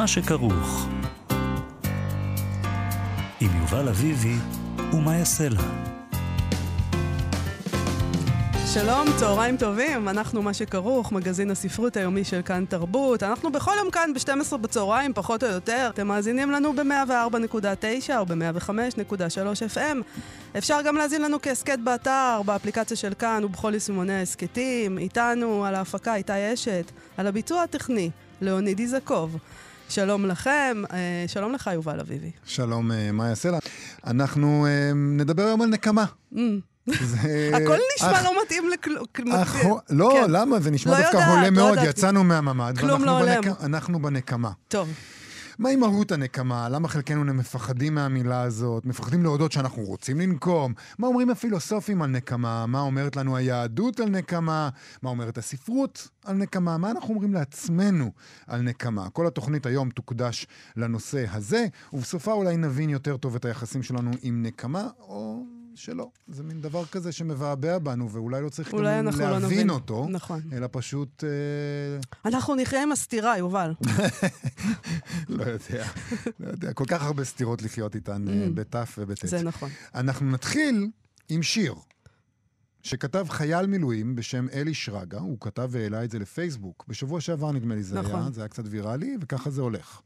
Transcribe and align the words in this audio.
מה 0.00 0.06
שכרוך. 0.06 0.88
עם 3.40 3.50
יובל 3.60 3.88
אביבי 3.88 4.36
ומה 4.92 5.16
יעשה 5.16 5.48
לה. 5.48 5.60
שלום, 8.66 9.06
צהריים 9.18 9.56
טובים, 9.56 10.08
אנחנו 10.08 10.42
מה 10.42 10.54
שכרוך, 10.54 11.12
מגזין 11.12 11.50
הספרות 11.50 11.96
היומי 11.96 12.24
של 12.24 12.42
כאן 12.42 12.64
תרבות. 12.68 13.22
אנחנו 13.22 13.52
בכל 13.52 13.72
יום 13.78 13.90
כאן 13.90 14.10
ב-12 14.14 14.56
בצהריים, 14.56 15.12
פחות 15.14 15.44
או 15.44 15.48
יותר. 15.48 15.90
אתם 15.94 16.06
מאזינים 16.06 16.50
לנו 16.50 16.72
ב-104.9 16.72 18.16
או 18.18 18.26
ב-105.3 18.26 19.74
FM. 19.74 19.96
אפשר 20.58 20.82
גם 20.84 20.96
להאזין 20.96 21.22
לנו 21.22 21.42
כהסכת 21.42 21.78
באתר, 21.78 22.40
באפליקציה 22.44 22.96
של 22.96 23.14
כאן 23.18 23.44
ובכל 23.44 23.74
יישומוני 23.74 24.14
ההסכתים. 24.14 24.98
איתנו 24.98 25.64
על 25.64 25.74
ההפקה 25.74 26.14
איתי 26.14 26.54
אשת, 26.54 26.90
על 27.16 27.26
הביצוע 27.26 27.62
הטכני, 27.62 28.10
לאוניד 28.40 28.78
איזקוב. 28.78 29.36
שלום 29.90 30.26
לכם, 30.26 30.82
אה, 30.92 31.24
שלום 31.26 31.52
לך 31.52 31.70
יובל 31.74 32.00
אביבי. 32.00 32.30
שלום, 32.44 32.92
אה, 32.92 33.12
מאיה 33.12 33.34
סלע. 33.34 33.58
אנחנו 34.06 34.66
אה, 34.66 34.92
נדבר 34.94 35.42
היום 35.42 35.62
על 35.62 35.68
נקמה. 35.68 36.04
Mm. 36.34 36.38
הכל 37.56 37.76
נשמע 37.96 38.22
לא 38.22 38.42
מתאים 38.42 38.68
לכלום. 38.68 39.04
לא, 39.90 40.10
כן. 40.12 40.30
למה? 40.30 40.60
זה 40.60 40.70
נשמע 40.70 40.92
לא 40.92 40.98
דווקא 41.02 41.16
הולם 41.16 41.42
לא 41.44 41.50
מאוד. 41.50 41.78
יצאנו 41.84 42.24
מהממ"ד. 42.24 42.78
כלום 42.78 42.90
ואנחנו 42.90 43.06
לא 43.06 43.18
הולם. 43.18 43.42
אנחנו 43.62 44.02
בנקמה. 44.02 44.50
טוב, 44.68 44.88
מהי 45.60 45.76
מהות 45.76 46.12
הנקמה? 46.12 46.68
למה 46.68 46.88
חלקנו 46.88 47.24
מפחדים 47.24 47.94
מהמילה 47.94 48.42
הזאת? 48.42 48.86
מפחדים 48.86 49.22
להודות 49.22 49.52
שאנחנו 49.52 49.82
רוצים 49.82 50.20
לנקום? 50.20 50.74
מה 50.98 51.06
אומרים 51.06 51.30
הפילוסופים 51.30 52.02
על 52.02 52.10
נקמה? 52.10 52.66
מה 52.66 52.80
אומרת 52.80 53.16
לנו 53.16 53.36
היהדות 53.36 54.00
על 54.00 54.08
נקמה? 54.08 54.68
מה 55.02 55.10
אומרת 55.10 55.38
הספרות 55.38 56.08
על 56.24 56.36
נקמה? 56.36 56.78
מה 56.78 56.90
אנחנו 56.90 57.14
אומרים 57.14 57.34
לעצמנו 57.34 58.12
על 58.46 58.60
נקמה? 58.60 59.10
כל 59.10 59.26
התוכנית 59.26 59.66
היום 59.66 59.90
תוקדש 59.90 60.46
לנושא 60.76 61.24
הזה, 61.32 61.66
ובסופה 61.92 62.32
אולי 62.32 62.56
נבין 62.56 62.90
יותר 62.90 63.16
טוב 63.16 63.34
את 63.34 63.44
היחסים 63.44 63.82
שלנו 63.82 64.10
עם 64.22 64.42
נקמה, 64.42 64.88
או... 64.98 65.59
שלא. 65.80 66.10
זה 66.28 66.42
מין 66.42 66.60
דבר 66.60 66.84
כזה 66.84 67.12
שמבעבע 67.12 67.78
בנו, 67.78 68.10
ואולי 68.10 68.42
לא 68.42 68.48
צריך 68.48 68.72
אולי 68.72 68.98
גם 68.98 69.04
לא 69.04 69.30
להבין 69.30 69.44
נבין. 69.44 69.70
אותו, 69.70 70.06
נכון. 70.10 70.40
אלא 70.52 70.68
פשוט... 70.72 71.24
אה, 71.24 72.20
אנחנו 72.30 72.54
נחיה 72.54 72.82
עם 72.82 72.92
הסתירה, 72.92 73.38
יובל. 73.38 73.74
לא 75.28 75.44
יודע, 75.44 75.86
לא 76.40 76.48
יודע. 76.48 76.72
כל 76.72 76.84
כך 76.88 77.02
הרבה 77.02 77.24
סתירות 77.24 77.62
לחיות 77.62 77.94
איתן 77.94 78.28
אה, 78.28 78.48
בתף 78.54 78.96
ובטית. 78.98 79.24
Mm. 79.24 79.26
זה 79.26 79.42
נכון. 79.42 79.70
אנחנו 79.94 80.30
נתחיל 80.30 80.88
עם 81.28 81.42
שיר 81.42 81.74
שכתב 82.82 83.26
חייל 83.28 83.66
מילואים 83.66 84.14
בשם 84.14 84.46
אלי 84.52 84.74
שרגא, 84.74 85.18
הוא 85.18 85.36
כתב 85.40 85.68
והעלה 85.70 86.04
את 86.04 86.10
זה 86.10 86.18
לפייסבוק. 86.18 86.84
בשבוע 86.88 87.20
שעבר 87.20 87.52
נדמה 87.52 87.74
לי 87.74 87.82
זה 87.82 87.98
נכון. 87.98 88.20
היה, 88.20 88.30
זה 88.30 88.40
היה 88.40 88.48
קצת 88.48 88.64
ויראלי, 88.66 89.16
וככה 89.20 89.50
זה 89.50 89.60
הולך. 89.60 90.00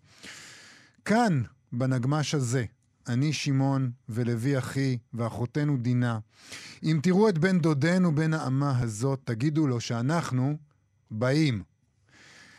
כאן, 1.05 1.42
בנגמש 1.72 2.34
הזה, 2.34 2.64
אני 3.08 3.33
שמעון 3.33 3.90
ולוי 4.08 4.58
אחי 4.58 4.98
ואחותנו 5.14 5.77
דינה. 5.77 6.18
אם 6.83 7.01
תראו 7.02 7.29
את 7.29 7.39
בן 7.39 7.58
דודנו 7.58 8.14
בן 8.14 8.34
האמה 8.34 8.79
הזאת, 8.79 9.20
תגידו 9.24 9.67
לו 9.67 9.80
שאנחנו 9.80 10.56
באים. 11.11 11.62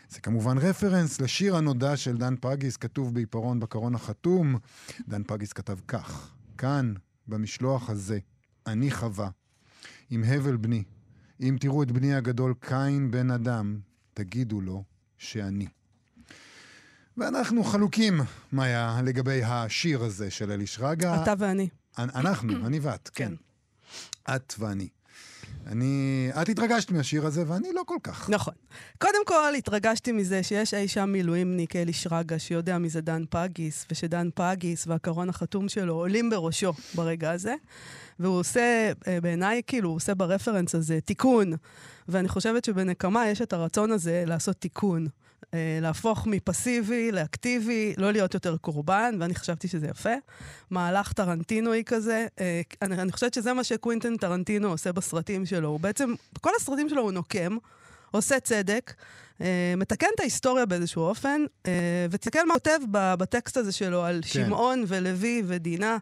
זה 0.08 0.20
כמובן 0.20 0.58
רפרנס 0.58 1.20
לשיר 1.20 1.56
הנודע 1.56 1.96
של 1.96 2.16
דן 2.16 2.34
פגיס, 2.40 2.76
כתוב 2.76 3.14
בעיפרון 3.14 3.60
בקרון 3.60 3.94
החתום. 3.94 4.56
דן 5.08 5.22
פגיס 5.26 5.52
כתב 5.52 5.78
כך: 5.88 6.34
כאן, 6.58 6.94
במשלוח 7.28 7.90
הזה, 7.90 8.18
אני 8.66 8.90
חווה, 8.90 9.30
עם 10.10 10.24
הבל 10.24 10.56
בני. 10.56 10.84
אם 11.40 11.56
תראו 11.60 11.82
את 11.82 11.92
בני 11.92 12.14
הגדול 12.14 12.54
קין 12.60 13.10
בן 13.10 13.30
אדם, 13.30 13.78
תגידו 14.14 14.60
לו 14.60 14.84
שאני. 15.18 15.66
ואנחנו 17.16 17.64
חלוקים, 17.64 18.20
מאיה, 18.52 19.00
לגבי 19.04 19.42
השיר 19.44 20.02
הזה 20.02 20.30
של 20.30 20.50
אלי 20.50 20.66
שרגא. 20.66 21.22
אתה 21.22 21.32
ואני. 21.38 21.68
אנ- 21.98 22.10
אנחנו, 22.14 22.52
אני 22.66 22.78
ואת, 22.78 23.10
כן. 23.14 23.32
כן. 24.24 24.34
את 24.34 24.54
ואני. 24.58 24.88
אני... 25.66 26.28
את 26.42 26.48
התרגשת 26.48 26.90
מהשיר 26.90 27.26
הזה, 27.26 27.44
ואני 27.46 27.68
לא 27.72 27.82
כל 27.86 27.96
כך. 28.02 28.30
נכון. 28.30 28.54
קודם 28.98 29.26
כל, 29.26 29.54
התרגשתי 29.58 30.12
מזה 30.12 30.42
שיש 30.42 30.74
אי 30.74 30.88
שם 30.88 31.10
מילואימניק, 31.12 31.76
אלי 31.76 31.92
שרגא, 31.92 32.38
שיודע 32.38 32.78
מי 32.78 32.88
זה 32.88 33.00
דן 33.00 33.22
פגיס, 33.30 33.86
ושדן 33.90 34.28
פגיס 34.34 34.86
והקרון 34.86 35.28
החתום 35.28 35.68
שלו 35.68 35.94
עולים 35.94 36.30
בראשו 36.30 36.72
ברגע 36.94 37.30
הזה. 37.30 37.54
והוא 38.18 38.38
עושה, 38.38 38.92
אה, 39.08 39.20
בעיניי, 39.20 39.62
כאילו, 39.66 39.88
הוא 39.88 39.96
עושה 39.96 40.14
ברפרנס 40.14 40.74
הזה 40.74 40.98
תיקון. 41.00 41.52
ואני 42.08 42.28
חושבת 42.28 42.64
שבנקמה 42.64 43.28
יש 43.28 43.42
את 43.42 43.52
הרצון 43.52 43.90
הזה 43.92 44.24
לעשות 44.26 44.56
תיקון. 44.56 45.06
אה, 45.54 45.78
להפוך 45.82 46.26
מפסיבי 46.26 47.12
לאקטיבי, 47.12 47.94
לא 47.98 48.12
להיות 48.12 48.34
יותר 48.34 48.56
קורבן, 48.56 49.16
ואני 49.20 49.34
חשבתי 49.34 49.68
שזה 49.68 49.86
יפה. 49.86 50.14
מהלך 50.70 51.12
טרנטינואי 51.12 51.82
כזה. 51.86 52.26
אה, 52.40 52.60
אני, 52.82 52.94
אני 52.94 53.12
חושבת 53.12 53.34
שזה 53.34 53.52
מה 53.52 53.64
שקווינטן 53.64 54.16
טרנטינו 54.16 54.68
עושה 54.68 54.92
בסרטים 54.92 55.46
שלו. 55.46 55.68
הוא 55.68 55.80
בעצם, 55.80 56.14
בכל 56.34 56.50
הסרטים 56.56 56.88
שלו 56.88 57.02
הוא 57.02 57.12
נוקם, 57.12 57.56
עושה 58.10 58.40
צדק, 58.40 58.94
אה, 59.40 59.74
מתקן 59.76 60.06
את 60.14 60.20
ההיסטוריה 60.20 60.66
באיזשהו 60.66 61.02
אופן, 61.02 61.44
ותסתכל 62.10 62.46
מה 62.46 62.54
הוא 62.54 62.60
כותב 62.60 62.78
בטקסט 62.92 63.56
הזה 63.56 63.72
שלו 63.72 64.04
על 64.04 64.20
כן. 64.22 64.28
שמעון 64.28 64.84
ולוי 64.88 65.42
ודינה. 65.46 65.98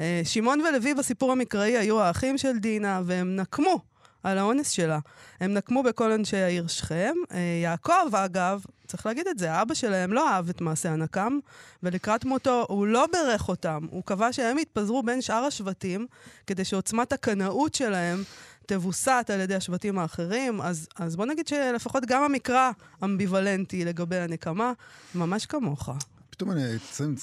אה, 0.00 0.20
שמעון 0.24 0.60
ולוי 0.60 0.94
בסיפור 0.94 1.32
המקראי 1.32 1.76
היו 1.78 2.00
האחים 2.00 2.38
של 2.38 2.58
דינה, 2.58 3.02
והם 3.04 3.36
נקמו 3.36 3.93
על 4.24 4.38
האונס 4.38 4.70
שלה. 4.70 4.98
הם 5.40 5.54
נקמו 5.54 5.82
בכל 5.82 6.12
אנשי 6.12 6.36
העיר 6.36 6.66
שכם. 6.66 7.14
אה, 7.32 7.38
יעקב, 7.62 8.14
אגב, 8.16 8.64
צריך 8.86 9.06
להגיד 9.06 9.26
את 9.28 9.38
זה, 9.38 9.62
אבא 9.62 9.74
שלהם 9.74 10.12
לא 10.12 10.30
אהב 10.30 10.48
את 10.48 10.60
מעשה 10.60 10.92
הנקם, 10.92 11.38
ולקראת 11.82 12.24
מותו 12.24 12.64
הוא 12.68 12.86
לא 12.86 13.06
בירך 13.12 13.48
אותם, 13.48 13.86
הוא 13.90 14.02
קבע 14.04 14.32
שהם 14.32 14.58
יתפזרו 14.58 15.02
בין 15.02 15.22
שאר 15.22 15.44
השבטים, 15.44 16.06
כדי 16.46 16.64
שעוצמת 16.64 17.12
הקנאות 17.12 17.74
שלהם 17.74 18.22
תבוסת 18.66 19.30
על 19.34 19.40
ידי 19.40 19.54
השבטים 19.54 19.98
האחרים. 19.98 20.60
אז, 20.60 20.88
אז 20.96 21.16
בוא 21.16 21.26
נגיד 21.26 21.48
שלפחות 21.48 22.06
גם 22.06 22.22
המקרא 22.22 22.70
אמביוולנטי 23.04 23.84
לגבי 23.84 24.16
הנקמה, 24.16 24.72
ממש 25.14 25.46
כמוך. 25.46 25.88
פתאום 26.30 26.50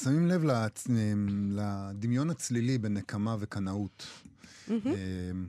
שמים- 0.04 0.28
לב 0.28 0.44
לדמיון 1.50 2.30
הצלילי 2.30 2.78
בין 2.78 2.94
נקמה 2.94 3.36
וקנאות. 3.40 4.08
אה, 4.70 4.76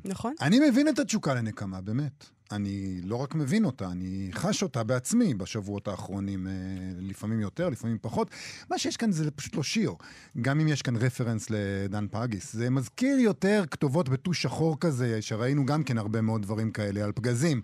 נכון? 0.04 0.34
אני 0.40 0.70
מבין 0.70 0.88
את 0.88 0.98
התשוקה 0.98 1.34
לנקמה, 1.34 1.80
באמת. 1.80 2.26
אני 2.52 3.00
לא 3.04 3.16
רק 3.16 3.34
מבין 3.34 3.64
אותה, 3.64 3.90
אני 3.90 4.30
חש 4.32 4.62
אותה 4.62 4.82
בעצמי 4.82 5.34
בשבועות 5.34 5.88
האחרונים, 5.88 6.46
אה, 6.46 6.52
לפעמים 6.98 7.40
יותר, 7.40 7.68
לפעמים 7.68 7.98
פחות. 8.00 8.30
מה 8.70 8.78
שיש 8.78 8.96
כאן 8.96 9.12
זה 9.12 9.30
פשוט 9.30 9.54
לא 9.54 9.62
שיר. 9.62 9.92
גם 10.40 10.60
אם 10.60 10.68
יש 10.68 10.82
כאן 10.82 10.96
רפרנס 10.96 11.46
לדן 11.50 12.06
פגיס. 12.10 12.52
זה 12.52 12.70
מזכיר 12.70 13.18
יותר 13.18 13.64
כתובות 13.70 14.08
בטוש 14.08 14.42
שחור 14.42 14.80
כזה, 14.80 15.22
שראינו 15.22 15.66
גם 15.66 15.84
כן 15.84 15.98
הרבה 15.98 16.20
מאוד 16.20 16.42
דברים 16.42 16.70
כאלה, 16.70 17.04
על 17.04 17.12
פגזים. 17.12 17.60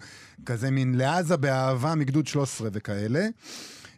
כזה 0.46 0.70
מין 0.70 0.94
לעזה 0.94 1.36
באהבה 1.36 1.94
מגדוד 1.94 2.26
13 2.26 2.68
וכאלה. 2.72 3.28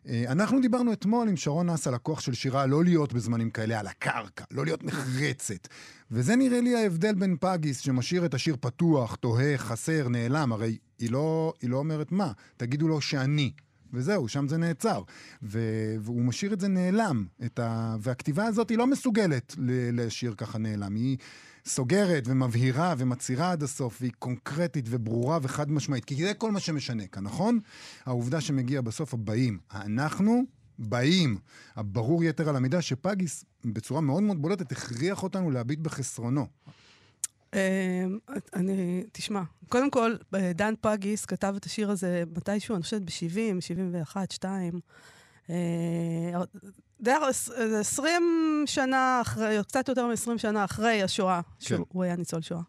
אה, 0.09 0.25
אנחנו 0.29 0.61
דיברנו 0.61 0.93
אתמול 0.93 1.29
עם 1.29 1.37
שרון 1.37 1.71
נס 1.71 1.87
על 1.87 1.95
הכוח 1.95 2.21
של 2.21 2.35
שירה 2.35 2.67
לא 2.67 2.85
להיות 2.85 3.13
בזמנים 3.13 3.51
כאלה 3.51 3.81
על 3.81 3.87
הקרקע, 3.87 4.45
לא 4.51 4.65
להיות 4.65 4.85
נחרצת. 4.85 5.69
וזה 6.11 6.37
נראה 6.37 6.61
לי 6.61 6.77
ההבדל 6.77 7.15
בין 7.15 7.37
פגיס, 7.41 7.79
שמשאיר 7.81 8.25
את 8.27 8.35
השיר 8.35 8.57
פתוח, 8.61 9.15
תוהה, 9.15 9.59
חסר, 9.59 10.09
נעלם, 10.09 10.53
הרי 10.53 10.79
היא 10.99 11.11
לא, 11.11 11.53
היא 11.63 11.71
לא 11.71 11.77
אומרת 11.77 12.13
מה, 12.13 12.33
תגידו 12.57 12.89
לו 12.89 13.01
שאני. 13.01 13.53
וזהו, 13.93 14.29
שם 14.29 14.49
זה 14.49 14.57
נעצר. 14.57 15.03
ו- 15.43 15.95
והוא 16.01 16.23
משאיר 16.23 16.53
את 16.53 16.61
זה 16.61 16.69
נעלם. 16.69 17.27
את 17.45 17.59
ה- 17.59 17.97
והכתיבה 18.01 18.45
הזאת 18.47 18.69
היא 18.71 18.79
לא 18.79 18.87
מסוגלת 18.87 19.55
לשיר 19.93 20.35
ככה 20.37 20.59
נעלם. 20.59 20.95
היא 20.95 21.17
סוגרת 21.67 22.25
ומבהירה 22.27 22.95
ומצהירה 22.99 23.53
עד 23.53 23.63
הסוף, 23.63 23.99
והיא 24.01 24.13
קונקרטית 24.19 24.85
וברורה 24.89 25.39
וחד 25.43 25.71
משמעית. 25.71 26.05
כי 26.05 26.15
זה 26.15 26.35
כל 26.35 26.51
מה 26.51 26.61
שמשנה 26.61 27.07
כאן, 27.07 27.25
נכון? 27.25 27.59
העובדה 28.07 28.41
שמגיע 28.41 28.81
בסוף 28.81 29.15
הבאים. 29.15 29.59
אנחנו 29.73 30.43
באים. 30.79 31.39
הברור 31.77 32.25
יתר 32.25 32.49
על 32.49 32.57
המידה 32.57 32.83
שפגיס, 32.83 33.45
בצורה 33.65 34.01
מאוד 34.01 34.23
מאוד 34.23 34.43
בולטת, 34.43 34.73
הכריח 34.73 35.23
אותנו 35.23 35.51
להביט 35.51 35.79
בחסרונו. 35.79 36.47
אה, 37.55 38.05
אני, 38.55 39.05
תשמע, 39.13 39.43
קודם 39.69 39.91
כל, 39.91 40.15
אה, 40.35 40.53
דן 40.53 40.75
פגיס 40.81 41.25
כתב 41.25 41.55
את 41.57 41.65
השיר 41.65 41.91
הזה 41.91 42.23
מתישהו, 42.37 42.75
אני 42.75 42.83
חושבת 42.83 43.03
ב-70, 43.03 43.61
71, 43.61 44.33
2. 44.33 44.81
די 47.01 47.13
20 47.81 48.63
שנה 48.67 49.21
אחרי, 49.23 49.59
או 49.59 49.65
קצת 49.65 49.89
יותר 49.89 50.07
מ-20 50.07 50.39
שנה 50.39 50.65
אחרי 50.65 51.03
השואה, 51.03 51.41
כן. 51.61 51.67
שהוא 51.67 52.05
היה 52.05 52.17
ניצול 52.17 52.43
שואה. 52.43 52.61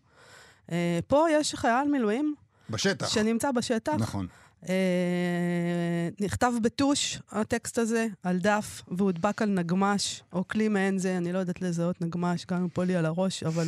אה, 0.71 0.99
פה 1.07 1.25
יש 1.31 1.55
חייל 1.55 1.87
מילואים 1.91 2.35
בשטח. 2.69 3.09
שנמצא 3.09 3.51
בשטח. 3.51 3.93
נכון. 3.93 4.27
אה, 4.69 6.09
נכתב 6.19 6.51
בטוש, 6.61 7.19
הטקסט 7.31 7.77
הזה, 7.77 8.07
על 8.23 8.39
דף, 8.39 8.81
והודבק 8.87 9.41
על 9.41 9.49
נגמש, 9.49 10.23
או 10.33 10.47
כלי 10.47 10.67
מעין 10.67 10.97
זה, 10.97 11.17
אני 11.17 11.33
לא 11.33 11.39
יודעת 11.39 11.61
לזהות 11.61 12.01
נגמש, 12.01 12.45
גם 12.45 12.61
אם 12.61 12.69
פה 12.69 12.83
לי 12.83 12.95
על 12.95 13.05
הראש, 13.05 13.43
אבל... 13.43 13.67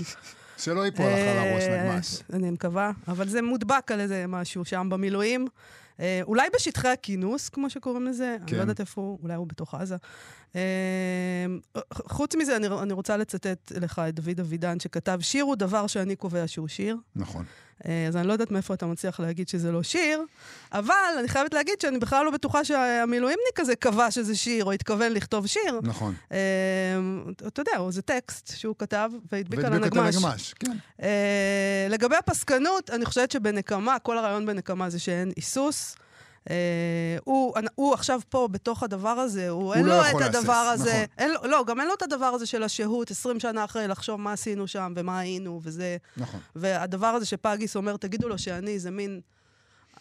שלא 0.57 0.86
ייפול 0.86 1.06
לך 1.06 1.19
על 1.19 1.38
הראש 1.38 1.63
אה, 1.63 1.83
נגמש. 1.83 2.19
אני 2.33 2.51
מקווה, 2.51 2.92
אבל 3.07 3.30
זה 3.30 3.42
מודבק 3.42 3.92
על 3.92 4.00
איזה 4.00 4.25
משהו 4.27 4.66
שם 4.66 4.88
במילואים. 4.92 5.48
אה, 6.00 6.21
אולי 6.24 6.48
בשטחי 6.56 6.88
הכינוס, 6.88 7.50
כמו 7.50 7.69
שקוראים 7.69 8.06
לזה, 8.06 8.36
אני 8.39 8.48
כן. 8.48 8.56
לא 8.56 8.62
יודעת 8.62 8.80
איפה 8.80 9.01
הוא, 9.01 9.19
אולי 9.24 9.33
הוא 9.33 9.48
בתוך 9.48 9.74
עזה. 9.74 9.95
אה, 10.55 11.81
חוץ 11.94 12.35
מזה, 12.35 12.55
אני, 12.55 12.67
אני 12.67 12.94
רוצה 12.94 13.17
לצטט 13.17 13.71
לך 13.81 14.01
את 14.09 14.15
דוד 14.15 14.39
אבידן, 14.39 14.79
שכתב, 14.79 15.19
שיר 15.21 15.44
הוא 15.44 15.55
דבר 15.55 15.88
שאני 15.88 16.15
קובע 16.15 16.47
שהוא 16.47 16.67
שיר. 16.67 16.97
נכון. 17.15 17.45
אה, 17.85 18.07
אז 18.07 18.15
אני 18.17 18.27
לא 18.27 18.33
יודעת 18.33 18.51
מאיפה 18.51 18.73
אתה 18.73 18.85
מצליח 18.85 19.19
להגיד 19.19 19.47
שזה 19.47 19.71
לא 19.71 19.83
שיר, 19.83 20.21
אבל 20.71 20.94
אני 21.19 21.27
חייבת 21.27 21.53
להגיד 21.53 21.81
שאני 21.81 22.00
בכלל 22.00 22.25
לא 22.25 22.31
בטוחה 22.31 22.63
שהמילואימניק 22.63 23.59
הזה 23.59 23.75
קבע 23.75 24.11
שזה 24.11 24.35
שיר, 24.35 24.65
או 24.65 24.71
התכוון 24.71 25.11
לכתוב 25.11 25.47
שיר. 25.47 25.79
נכון. 25.83 26.15
אה, 26.31 26.38
אתה 27.47 27.61
יודע, 27.61 27.71
זה 27.89 28.01
טקסט 28.01 28.53
שהוא 28.57 28.75
כתב 28.79 29.09
והדביק 29.31 29.59
על 29.59 29.73
והדביק 29.73 29.91
אותו 29.91 30.01
הנגמש. 30.01 30.15
נגמש, 30.15 30.53
כן. 30.53 30.77
אה, 31.01 31.88
לגבי 31.89 32.15
הפסקנות, 32.15 32.89
אני 32.89 33.06
חושבת 33.06 33.31
שבנקמה, 33.31 33.99
כל 33.99 34.17
הרעיון 34.17 34.45
בנקמה 34.45 34.89
זה 34.89 34.99
שאין 34.99 35.31
היסוס. 35.35 35.95
אה, 36.50 37.18
הוא, 37.24 37.54
הוא 37.75 37.94
עכשיו 37.94 38.22
פה, 38.30 38.48
בתוך 38.51 38.84
הדבר 38.84 39.10
הזה, 39.10 39.50
הוא, 39.50 39.74
אין 39.74 39.86
לא 39.86 39.98
לו 39.98 40.18
את 40.18 40.22
הדבר 40.22 40.68
להסס, 40.69 40.81
הזה, 40.81 40.92
נכון. 40.92 41.06
אין 41.18 41.51
לא, 41.51 41.63
גם 41.68 41.80
אין 41.80 41.88
לו 41.88 41.94
את 41.94 42.01
הדבר 42.01 42.25
הזה 42.25 42.45
של 42.45 42.63
השהות, 42.63 43.12
20 43.12 43.40
שנה 43.40 43.63
אחרי, 43.63 43.88
לחשוב 43.88 44.22
מה 44.22 44.34
עשינו 44.34 44.68
שם 44.68 44.94
ומה 44.95 45.19
היינו, 45.19 45.60
וזה... 45.63 45.98
נכון. 46.18 46.40
והדבר 46.56 47.07
הזה 47.07 47.25
שפגיס 47.25 47.75
אומר, 47.75 47.98
תגידו 47.98 48.30
לו 48.30 48.38
שאני, 48.38 48.80
זה 48.80 48.92
מין... 48.92 49.22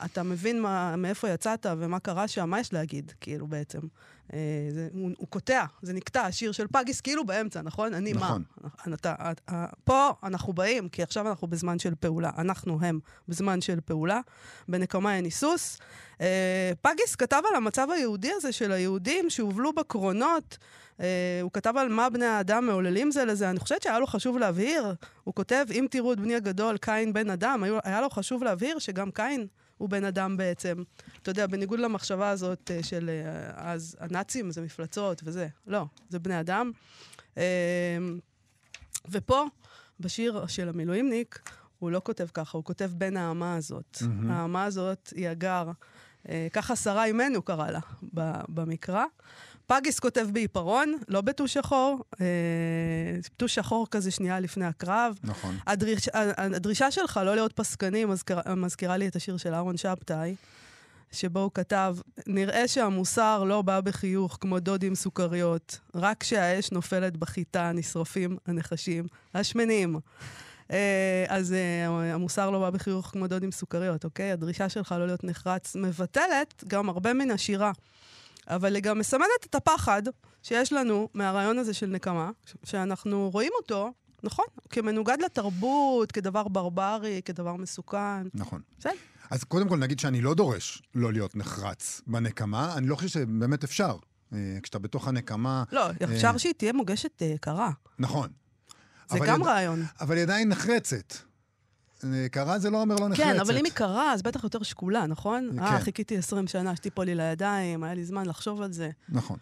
אתה 0.05 0.23
מבין 0.23 0.63
מה, 0.63 0.97
מאיפה 0.97 1.29
יצאת 1.29 1.67
ומה 1.79 1.99
קרה 2.01 2.29
שם, 2.29 2.51
מה 2.51 2.61
יש 2.61 2.73
להגיד, 2.73 3.13
כאילו, 3.21 3.47
בעצם. 3.47 3.79
אה, 4.33 4.39
זה, 4.71 4.89
הוא, 4.93 5.11
הוא 5.19 5.29
קוטע, 5.29 5.65
זה 5.83 5.93
נקטע, 5.93 6.23
השיר 6.23 6.53
של 6.53 6.67
פגיס 6.67 7.01
כאילו 7.01 7.27
באמצע, 7.27 7.63
נכון? 7.63 7.95
אני 7.95 8.13
נכון. 8.13 8.43
מה? 8.61 8.95
אתה, 8.95 9.15
אתה, 9.31 9.67
פה 9.85 10.11
אנחנו 10.23 10.53
באים, 10.53 10.89
כי 10.89 11.03
עכשיו 11.03 11.29
אנחנו 11.29 11.49
בזמן 11.49 11.79
של 11.79 11.95
פעולה. 11.95 12.31
אנחנו, 12.39 12.79
הם, 12.81 13.01
בזמן 13.29 13.61
של 13.61 13.81
פעולה. 13.81 14.21
בנקמה 14.69 15.17
אין 15.17 15.25
היסוס. 15.25 15.79
אה, 16.21 16.73
פגיס 16.81 17.17
כתב 17.17 17.43
על 17.51 17.57
המצב 17.57 17.89
היהודי 17.91 18.31
הזה 18.37 18.53
של 18.53 18.73
היהודים 18.73 19.31
שהובלו 19.31 19.73
בקרונות. 19.73 20.59
הוא 21.43 21.51
כתב 21.53 21.75
על 21.77 21.89
מה 21.89 22.11
בני 22.11 22.27
האדם 22.27 22.67
מעוללים 22.67 23.11
זה 23.11 23.25
לזה. 23.25 23.51
אני 23.51 23.61
חושבת 23.61 23.83
שהיה 23.83 23.99
לו 23.99 24.07
חשוב 24.07 24.39
להבהיר, 24.39 24.95
הוא 25.25 25.35
כותב, 25.35 25.67
אם 25.71 25.87
תראו 25.91 26.13
את 26.13 26.21
בני 26.21 26.35
הגדול, 26.35 26.77
קין 26.77 27.13
בן 27.13 27.31
אדם, 27.31 27.65
היה 27.85 28.01
לו 28.01 28.11
חשוב 28.11 28.43
להבהיר 28.43 28.79
שגם 28.79 29.11
קין 29.11 29.47
הוא 29.79 29.89
בן 29.89 30.05
אדם 30.05 30.37
בעצם. 30.37 30.83
אתה 31.23 31.31
יודע, 31.31 31.47
בניגוד 31.47 31.79
למחשבה 31.79 32.31
הזאת 32.31 32.71
uh, 32.71 32.87
של 32.87 33.11
uh, 33.11 33.53
אז 33.55 33.97
הנאצים 34.01 34.51
זה 34.51 34.63
מפלצות 34.63 35.23
וזה. 35.25 35.49
לא, 35.67 35.85
זה 36.09 36.19
בני 36.19 36.41
אדם. 36.41 36.71
Uh, 37.35 37.39
ופה, 39.11 39.45
בשיר 40.01 40.47
של 40.47 40.69
המילואימניק, 40.69 41.51
הוא 41.79 41.91
לא 41.91 42.01
כותב 42.05 42.27
ככה, 42.35 42.59
הוא 42.59 42.65
כותב 42.65 42.91
בן 42.95 43.17
האמה 43.17 43.57
הזאת. 43.57 43.99
מהמם. 44.03 44.31
האמה 44.31 44.65
הזאת 44.65 45.13
היא 45.17 45.29
הגר. 45.29 45.71
אה, 46.29 46.47
ככה 46.53 46.77
שרה 46.77 47.05
אימנו 47.05 47.43
קרא 47.43 47.71
לה 47.71 47.81
במקרא. 48.49 49.05
פגיס 49.81 50.01
כותב 50.01 50.27
בעיפרון, 50.33 50.99
לא 51.09 51.21
בטוש 51.21 51.55
שחור, 51.55 52.05
אה, 52.21 52.27
טוש 53.37 53.55
שחור 53.55 53.87
כזה 53.91 54.11
שנייה 54.11 54.41
לפני 54.41 54.65
הקרב. 54.65 55.19
נכון. 55.23 55.57
הדריש, 55.67 56.09
הדרישה 56.13 56.91
שלך 56.91 57.21
לא 57.25 57.35
להיות 57.35 57.53
פסקני 57.53 58.05
מזכיר, 58.05 58.39
מזכירה 58.57 58.97
לי 58.97 59.09
את 59.09 59.17
השיר 59.17 59.37
של 59.37 59.55
אהרון 59.55 59.77
שבתאי, 59.77 60.35
שבו 61.13 61.41
הוא 61.41 61.51
כתב, 61.55 61.97
נראה 62.27 62.69
שהמוסר 62.69 63.45
לא 63.45 63.63
בא 63.63 63.81
בחיוך 63.81 64.39
כמו 64.41 64.61
דוד 64.61 64.83
עם 64.83 64.95
סוכריות, 64.95 65.79
רק 65.95 66.21
כשהאש 66.21 66.73
נופלת 66.73 67.17
בחיטה 67.17 67.73
נשרפים 67.73 68.37
הנחשים 68.47 69.07
השמנים. 69.35 69.97
אה, 70.71 71.25
אז 71.29 71.53
אה, 71.53 72.15
המוסר 72.15 72.51
לא 72.51 72.59
בא 72.59 72.71
בחיוך 72.71 73.07
כמו 73.07 73.27
דוד 73.27 73.43
עם 73.43 73.53
סוכריות, 73.53 74.05
אוקיי? 74.05 74.33
הדרישה 74.33 74.69
שלך 74.69 74.95
לא 74.99 75.07
להיות 75.07 75.25
נחרץ 75.25 75.77
מבטלת 75.77 76.65
גם 76.67 76.89
הרבה 76.89 77.13
מן 77.13 77.31
השירה. 77.31 77.73
אבל 78.55 78.75
היא 78.75 78.83
גם 78.83 78.99
מסמנת 78.99 79.47
את 79.51 79.55
הפחד 79.55 80.03
שיש 80.43 80.73
לנו 80.73 81.09
מהרעיון 81.15 81.59
הזה 81.59 81.75
של 81.75 81.87
נקמה, 81.87 82.31
שאנחנו 82.65 83.31
רואים 83.33 83.53
אותו, 83.63 83.93
נכון, 84.23 84.45
כמנוגד 84.71 85.17
לתרבות, 85.25 86.13
כדבר 86.13 86.49
ברברי, 86.49 87.21
כדבר 87.25 87.57
מסוכן. 87.57 88.27
נכון. 88.35 88.61
בסדר. 88.79 88.93
אז 89.31 89.45
קודם 89.45 89.69
כל 89.69 89.77
נגיד 89.79 89.99
שאני 89.99 90.21
לא 90.21 90.35
דורש 90.35 90.83
לא 90.95 91.13
להיות 91.13 91.37
נחרץ 91.37 92.01
בנקמה, 92.07 92.75
אני 92.77 92.87
לא 92.87 92.97
חושב 92.97 93.09
שבאמת 93.09 93.65
אפשר. 93.65 93.97
אה, 94.33 94.39
כשאתה 94.63 94.79
בתוך 94.79 95.09
הנקמה... 95.09 95.65
לא, 95.73 95.87
אה, 95.87 95.93
אפשר 96.05 96.37
שהיא 96.37 96.53
תהיה 96.53 96.73
מוגשת 96.73 97.23
אה, 97.23 97.35
קרה. 97.41 97.71
נכון. 97.99 98.29
זה 99.11 99.19
גם 99.27 99.43
היא- 99.43 99.51
רעיון. 99.51 99.83
אבל 100.01 100.15
היא 100.17 100.23
עדיין 100.23 100.49
נחרצת. 100.49 101.15
אה, 102.05 102.29
קרה 102.29 102.59
זה 102.59 102.71
לא 102.71 102.81
אומר 102.81 102.97
לא 102.97 103.09
נחרצת. 103.09 103.23
כן, 103.23 103.41
אבל 103.41 103.57
אם 103.57 103.65
היא 103.65 103.73
קרה, 103.73 104.13
אז 104.13 104.23
בטח 104.23 104.45
יותר 104.45 104.63
שקולה, 104.63 105.07
נכון? 105.07 105.51
כן. 105.53 105.59
אה, 105.59 105.81
חיכיתי 105.81 106.17
20 106.17 106.47
שנה 106.47 106.77
שתיפול 106.77 107.05
לי 107.05 107.15
לידיים, 107.15 107.85
היה 107.85 107.95
לי 107.95 108.05
זמן 108.05 108.27
לחשוב 108.27 108.63
על 108.63 108.73
זה. 108.73 108.91
נכון. 109.09 109.37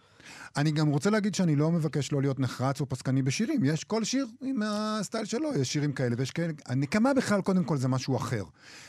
אני 0.56 0.70
גם 0.70 0.88
רוצה 0.88 1.10
להגיד 1.10 1.34
שאני 1.34 1.56
לא 1.56 1.70
מבקש 1.70 2.12
לא 2.12 2.20
להיות 2.20 2.40
נחרץ 2.40 2.80
או 2.80 2.88
פסקני 2.88 3.22
בשירים. 3.22 3.64
יש 3.64 3.84
כל 3.84 4.04
שיר 4.04 4.26
עם 4.42 4.62
הסטייל 4.64 5.24
שלו, 5.24 5.54
יש 5.54 5.72
שירים 5.72 5.92
כאלה 5.92 6.14
ויש 6.18 6.30
כאלה. 6.30 6.52
הנקמה 6.66 7.14
בכלל, 7.14 7.40
קודם 7.40 7.64
כל, 7.64 7.76
זה 7.76 7.88
משהו 7.88 8.16
אחר. 8.16 8.44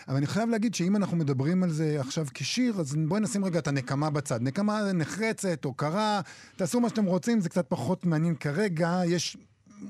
אבל 0.07 0.17
אני 0.17 0.27
חייב 0.27 0.50
להגיד 0.50 0.75
שאם 0.75 0.95
אנחנו 0.95 1.17
מדברים 1.17 1.63
על 1.63 1.69
זה 1.69 1.97
עכשיו 2.00 2.25
כשיר, 2.33 2.79
אז 2.79 2.95
בואי 3.07 3.21
נשים 3.21 3.45
רגע 3.45 3.59
את 3.59 3.67
הנקמה 3.67 4.09
בצד. 4.09 4.41
נקמה 4.41 4.94
נחרצת 4.94 5.65
או 5.65 5.74
קרה, 5.74 6.21
תעשו 6.56 6.79
מה 6.79 6.89
שאתם 6.89 7.06
רוצים, 7.06 7.41
זה 7.41 7.50
קצת 7.50 7.65
פחות 7.69 8.06
מעניין 8.06 8.35
כרגע. 8.35 9.01
יש... 9.06 9.38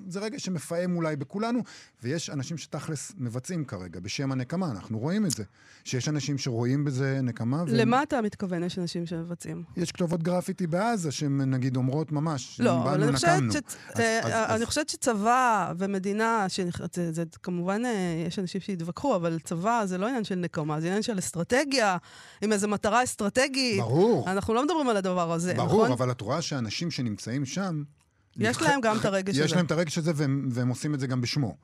זה 0.07 0.19
רגע 0.19 0.39
שמפעם 0.39 0.95
אולי 0.95 1.15
בכולנו, 1.15 1.59
ויש 2.03 2.29
אנשים 2.29 2.57
שתכלס 2.57 3.11
מבצעים 3.17 3.65
כרגע 3.65 3.99
בשם 3.99 4.31
הנקמה, 4.31 4.71
אנחנו 4.71 4.99
רואים 4.99 5.25
את 5.25 5.31
זה. 5.31 5.43
שיש 5.83 6.09
אנשים 6.09 6.37
שרואים 6.37 6.85
בזה 6.85 7.19
נקמה. 7.23 7.57
והם- 7.57 7.67
למה 7.75 8.03
אתה 8.03 8.21
מתכוון, 8.21 8.63
יש 8.63 8.79
אנשים 8.79 9.05
שמבצעים? 9.05 9.63
יש 9.77 9.91
כתובות 9.91 10.23
גרפיטי 10.23 10.67
בעזה 10.67 11.11
שהן 11.11 11.41
נגיד 11.41 11.75
אומרות 11.77 12.11
ממש, 12.11 12.61
לא, 12.61 12.83
אבל 12.83 13.03
אני 13.03 13.13
חושבת. 13.13 13.51
ש... 13.51 13.55
אז- 13.55 13.99
אה, 13.99 14.19
אז- 14.23 14.49
אני 14.55 14.63
אז- 14.63 14.67
חושבת 14.67 14.89
שצבא 14.89 15.73
ומדינה, 15.77 16.45
שנכ... 16.49 16.81
זה, 16.93 17.11
זה 17.13 17.23
כמובן, 17.43 17.85
אה, 17.85 18.23
יש 18.27 18.39
אנשים 18.39 18.61
שיתווכחו, 18.61 19.15
אבל 19.15 19.39
צבא 19.39 19.81
זה 19.85 19.97
לא 19.97 20.07
עניין 20.07 20.23
של 20.23 20.35
נקמה, 20.35 20.81
זה 20.81 20.87
עניין 20.87 21.01
של 21.03 21.19
אסטרטגיה, 21.19 21.97
עם 22.41 22.51
איזו 22.51 22.67
מטרה 22.67 23.03
אסטרטגית. 23.03 23.79
ברור, 23.79 24.29
אנחנו 24.31 24.53
לא 24.53 24.63
מדברים 24.65 24.89
על 24.89 24.97
הדבר 24.97 25.31
הזה, 25.31 25.53
ברור, 25.53 25.67
נכון? 25.83 25.91
אבל 25.91 26.11
את 26.11 26.21
רואה 26.21 26.41
שאנשים 26.41 26.91
שנמצאים 26.91 27.45
שם... 27.45 27.83
יש 28.37 28.61
להם 28.61 28.81
גם 28.81 28.97
את 28.97 29.05
הרגש 29.05 29.35
יש 29.35 29.41
הזה. 29.41 29.55
להם 29.55 29.65
את 29.65 29.71
הרגש 29.71 29.97
הזה 29.97 30.11
והם, 30.15 30.49
והם 30.51 30.69
עושים 30.69 30.93
את 30.93 30.99
זה 30.99 31.07
גם 31.07 31.21
בשמו. 31.21 31.57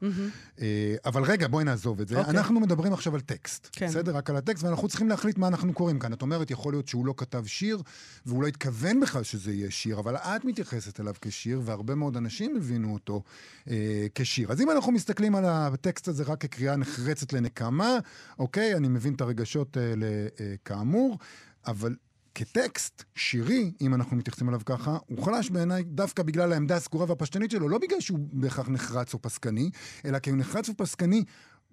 אה, 0.61 0.95
אבל 1.05 1.23
רגע, 1.23 1.47
בואי 1.47 1.63
נעזוב 1.63 2.01
את 2.01 2.07
זה. 2.07 2.19
אוקיי. 2.19 2.31
אנחנו 2.31 2.59
מדברים 2.59 2.93
עכשיו 2.93 3.15
על 3.15 3.21
טקסט. 3.21 3.69
כן. 3.71 3.87
בסדר? 3.87 4.15
רק 4.15 4.29
על 4.29 4.35
הטקסט, 4.35 4.63
ואנחנו 4.63 4.87
צריכים 4.87 5.09
להחליט 5.09 5.37
מה 5.37 5.47
אנחנו 5.47 5.73
קוראים 5.73 5.99
כאן. 5.99 6.13
את 6.13 6.21
אומרת, 6.21 6.51
יכול 6.51 6.73
להיות 6.73 6.87
שהוא 6.87 7.05
לא 7.05 7.13
כתב 7.17 7.45
שיר, 7.45 7.81
והוא 8.25 8.41
לא 8.41 8.47
התכוון 8.47 8.99
בכלל 8.99 9.23
שזה 9.23 9.53
יהיה 9.53 9.71
שיר, 9.71 9.99
אבל 9.99 10.15
את 10.15 10.45
מתייחסת 10.45 10.99
אליו 10.99 11.13
כשיר, 11.21 11.61
והרבה 11.65 11.95
מאוד 11.95 12.17
אנשים 12.17 12.55
הבינו 12.57 12.93
אותו 12.93 13.23
אה, 13.69 14.07
כשיר. 14.15 14.51
אז 14.51 14.61
אם 14.61 14.71
אנחנו 14.71 14.91
מסתכלים 14.91 15.35
על 15.35 15.45
הטקסט 15.45 16.07
הזה 16.07 16.23
רק 16.23 16.41
כקריאה 16.41 16.75
נחרצת 16.75 17.33
לנקמה, 17.33 17.97
אוקיי, 18.39 18.75
אני 18.75 18.87
מבין 18.87 19.13
את 19.13 19.21
הרגשות 19.21 19.77
האלה 19.77 20.05
אה, 20.39 20.55
כאמור, 20.65 21.17
אבל... 21.67 21.95
כטקסט 22.39 23.03
שירי, 23.15 23.71
אם 23.81 23.93
אנחנו 23.93 24.17
מתייחסים 24.17 24.49
אליו 24.49 24.61
ככה, 24.65 24.97
הוא 25.07 25.25
חלש 25.25 25.49
בעיניי 25.49 25.83
דווקא 25.83 26.23
בגלל 26.23 26.53
העמדה 26.53 26.75
הסגורה 26.75 27.05
והפשטנית 27.09 27.51
שלו, 27.51 27.69
לא 27.69 27.77
בגלל 27.77 27.99
שהוא 27.99 28.19
בהכרח 28.33 28.69
נחרץ 28.69 29.13
או 29.13 29.21
פסקני, 29.21 29.69
אלא 30.05 30.19
כי 30.19 30.29
הוא 30.29 30.37
נחרץ 30.37 30.69
ופסקני 30.69 31.23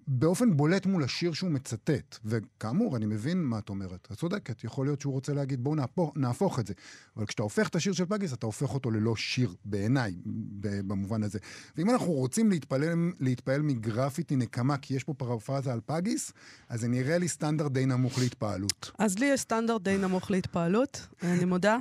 באופן 0.07 0.57
בולט 0.57 0.85
מול 0.85 1.03
השיר 1.03 1.33
שהוא 1.33 1.51
מצטט. 1.51 2.17
וכאמור, 2.25 2.97
אני 2.97 3.05
מבין 3.05 3.43
מה 3.43 3.59
את 3.59 3.69
אומרת. 3.69 4.07
את 4.11 4.17
צודקת, 4.17 4.63
יכול 4.63 4.85
להיות 4.85 5.01
שהוא 5.01 5.13
רוצה 5.13 5.33
להגיד, 5.33 5.63
בואו 5.63 5.75
נהפוך, 5.75 6.13
נהפוך 6.15 6.59
את 6.59 6.67
זה. 6.67 6.73
אבל 7.17 7.25
כשאתה 7.25 7.43
הופך 7.43 7.67
את 7.67 7.75
השיר 7.75 7.93
של 7.93 8.05
פגיס, 8.05 8.33
אתה 8.33 8.45
הופך 8.45 8.73
אותו 8.73 8.91
ללא 8.91 9.15
שיר, 9.15 9.55
בעיניי, 9.65 10.15
במובן 10.61 11.23
הזה. 11.23 11.39
ואם 11.77 11.89
אנחנו 11.89 12.11
רוצים 12.11 12.49
להתפעל, 12.49 12.81
להתפעל 13.19 13.61
מגרפיטי 13.61 14.35
נקמה, 14.35 14.77
כי 14.77 14.95
יש 14.95 15.03
פה 15.03 15.13
פרפרזה 15.13 15.73
על 15.73 15.79
פגיס, 15.85 16.31
אז 16.69 16.81
זה 16.81 16.87
נראה 16.87 17.17
לי 17.17 17.27
סטנדרט 17.27 17.71
די 17.71 17.85
נמוך 17.85 18.19
להתפעלות. 18.19 18.91
אז 18.99 19.19
לי 19.19 19.25
יש 19.25 19.39
סטנדרט 19.39 19.81
די 19.81 19.97
נמוך 19.97 20.31
להתפעלות, 20.31 21.07
אני 21.23 21.45
מודה. 21.45 21.77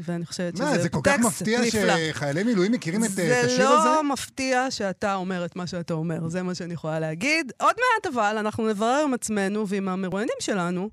ואני 0.00 0.26
חושבת 0.26 0.56
שזה 0.56 0.64
מה, 0.64 0.70
טקסט 0.70 0.82
זה 0.82 0.88
כל 0.88 1.00
כך 1.02 1.18
מפתיע 1.18 1.60
נפלא. 1.60 1.94
שחיילי 2.10 2.42
מילואים 2.42 2.72
מכירים 2.72 3.04
את 3.04 3.10
את 3.10 3.14
זה 3.14 3.40
השיר 3.40 3.68
הזה? 3.68 3.88
לא 3.88 4.12
מפתיע 4.12 4.70
שאתה 4.70 5.14
אומר 5.14 5.44
את 5.44 5.56
מה 5.56 5.66
שאתה 5.66 5.94
אומר, 5.94 6.28
זה 6.28 6.42
מה 6.42 6.54
שאני 6.54 6.74
יכולה 6.74 7.00
להגיד. 7.00 7.52
עוד 7.60 7.74
מעט 7.76 8.14
אבל, 8.14 8.36
אנחנו 8.38 8.68
נברר 8.68 9.02
עם 9.04 9.14
עצמנו 9.14 9.68
ועם 9.68 9.88
המרואיינים 9.88 10.36
שלנו, 10.40 10.90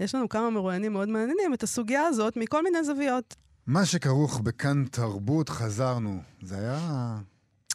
יש 0.00 0.14
לנו 0.14 0.28
כמה 0.28 0.50
מרואיינים 0.50 0.92
מאוד 0.92 1.08
מעניינים, 1.08 1.54
את 1.54 1.62
הסוגיה 1.62 2.02
הזאת 2.02 2.36
מכל 2.36 2.62
מיני 2.62 2.84
זוויות. 2.84 3.34
מה 3.66 3.86
שכרוך 3.86 4.40
בכאן 4.40 4.84
תרבות, 4.90 5.48
חזרנו. 5.48 6.20
זה 6.42 6.58
היה 6.58 7.16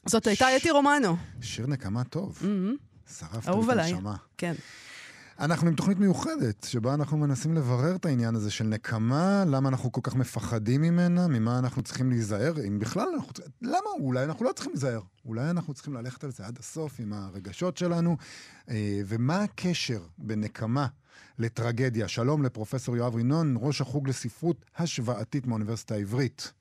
זאת 0.06 0.28
הייתה 0.28 0.58
אתי 0.58 0.72
רומנו. 0.72 1.16
שיר 1.42 1.68
נקמה 1.68 2.04
טוב. 2.04 2.38
מהמם, 2.42 2.76
שרפת 3.20 3.48
אהוב 3.48 3.66
לי 3.70 3.74
את 3.74 3.80
עליי. 3.80 3.94
הנשמה. 3.94 4.16
כן. 4.38 4.54
אנחנו 5.40 5.68
עם 5.68 5.76
תוכנית 5.76 6.00
מיוחדת, 6.00 6.68
שבה 6.70 6.94
אנחנו 6.94 7.18
מנסים 7.18 7.54
לברר 7.54 7.96
את 7.96 8.06
העניין 8.06 8.36
הזה 8.36 8.52
של 8.52 8.64
נקמה, 8.64 9.44
למה 9.48 9.70
אנחנו 9.70 9.92
כל 9.92 10.02
כך 10.04 10.16
מפחדים 10.16 10.82
ממנה, 10.82 11.28
ממה 11.28 11.60
אנחנו 11.60 11.82
צריכים 11.82 12.10
להיזהר, 12.10 12.54
אם 12.68 12.80
בכלל 12.80 13.08
אנחנו 13.16 13.34
צריכים... 13.34 13.54
למה? 13.62 13.90
אולי 14.00 14.24
אנחנו 14.24 14.46
לא 14.46 14.52
צריכים 14.52 14.72
להיזהר. 14.72 15.02
אולי 15.26 15.50
אנחנו 15.50 15.74
צריכים 15.74 15.94
ללכת 15.94 16.24
על 16.24 16.32
זה 16.32 16.46
עד 16.46 16.58
הסוף 16.60 17.00
עם 17.00 17.14
הרגשות 17.14 17.78
שלנו. 17.78 18.18
אה, 18.70 19.02
ומה 19.06 19.44
הקשר 19.44 20.02
בין 20.18 20.42
נקמה 20.42 20.88
לטרגדיה? 21.40 22.08
שלום 22.08 22.44
לפרופסור 22.44 22.98
יואב 22.98 23.16
רינון, 23.16 23.58
ראש 23.60 23.82
החוג 23.82 24.10
לספרות 24.10 24.66
השוואתית 24.78 25.48
מהאוניברסיטה 25.48 25.96
העברית. 25.96 26.54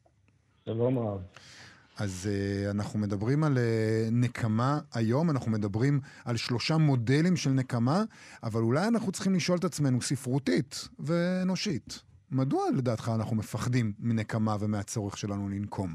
שלום 0.64 0.98
רב. 0.98 1.20
אז 1.98 2.30
uh, 2.30 2.70
אנחנו 2.70 2.98
מדברים 2.98 3.44
על 3.44 3.52
uh, 3.54 3.58
נקמה 4.12 4.78
היום, 4.94 5.30
אנחנו 5.30 5.50
מדברים 5.50 6.00
על 6.24 6.36
שלושה 6.36 6.76
מודלים 6.76 7.36
של 7.36 7.50
נקמה, 7.50 8.04
אבל 8.42 8.62
אולי 8.62 8.88
אנחנו 8.88 9.12
צריכים 9.12 9.34
לשאול 9.34 9.58
את 9.58 9.64
עצמנו 9.64 10.00
ספרותית 10.00 10.88
ואנושית. 10.98 12.02
מדוע 12.30 12.62
לדעתך 12.76 13.10
אנחנו 13.14 13.36
מפחדים 13.36 13.92
מנקמה 14.00 14.56
ומהצורך 14.60 15.18
שלנו 15.18 15.48
לנקום? 15.48 15.94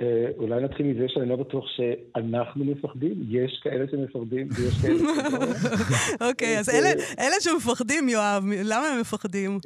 אה, 0.00 0.26
אולי 0.36 0.64
נתחיל 0.64 0.86
מזה 0.86 1.04
שאני 1.08 1.28
לא 1.28 1.36
בטוח 1.36 1.64
שאנחנו 1.76 2.64
מפחדים, 2.64 3.22
יש 3.28 3.60
כאלה 3.62 3.84
שמפחדים 3.90 4.48
ויש 4.50 4.74
כאלה 4.82 4.98
שלא. 5.30 6.28
אוקיי, 6.28 6.58
אז 6.58 6.68
אלה 6.68 6.88
אלה 7.18 7.34
שמפחדים, 7.40 8.08
יואב, 8.08 8.44
למה 8.64 8.86
הם 8.86 9.00
מפחדים? 9.00 9.58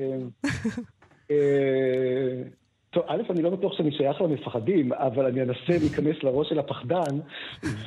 אה, 2.96 3.02
אה, 3.02 3.18
טוב, 3.18 3.26
א', 3.28 3.32
אני 3.32 3.42
לא 3.42 3.50
בטוח 3.50 3.72
שאני 3.72 3.92
שייך 3.92 4.20
למפחדים, 4.20 4.92
אבל 4.92 5.26
אני 5.26 5.42
אנסה 5.42 5.78
להיכנס 5.80 6.22
לראש 6.22 6.48
של 6.48 6.58
הפחדן, 6.58 7.20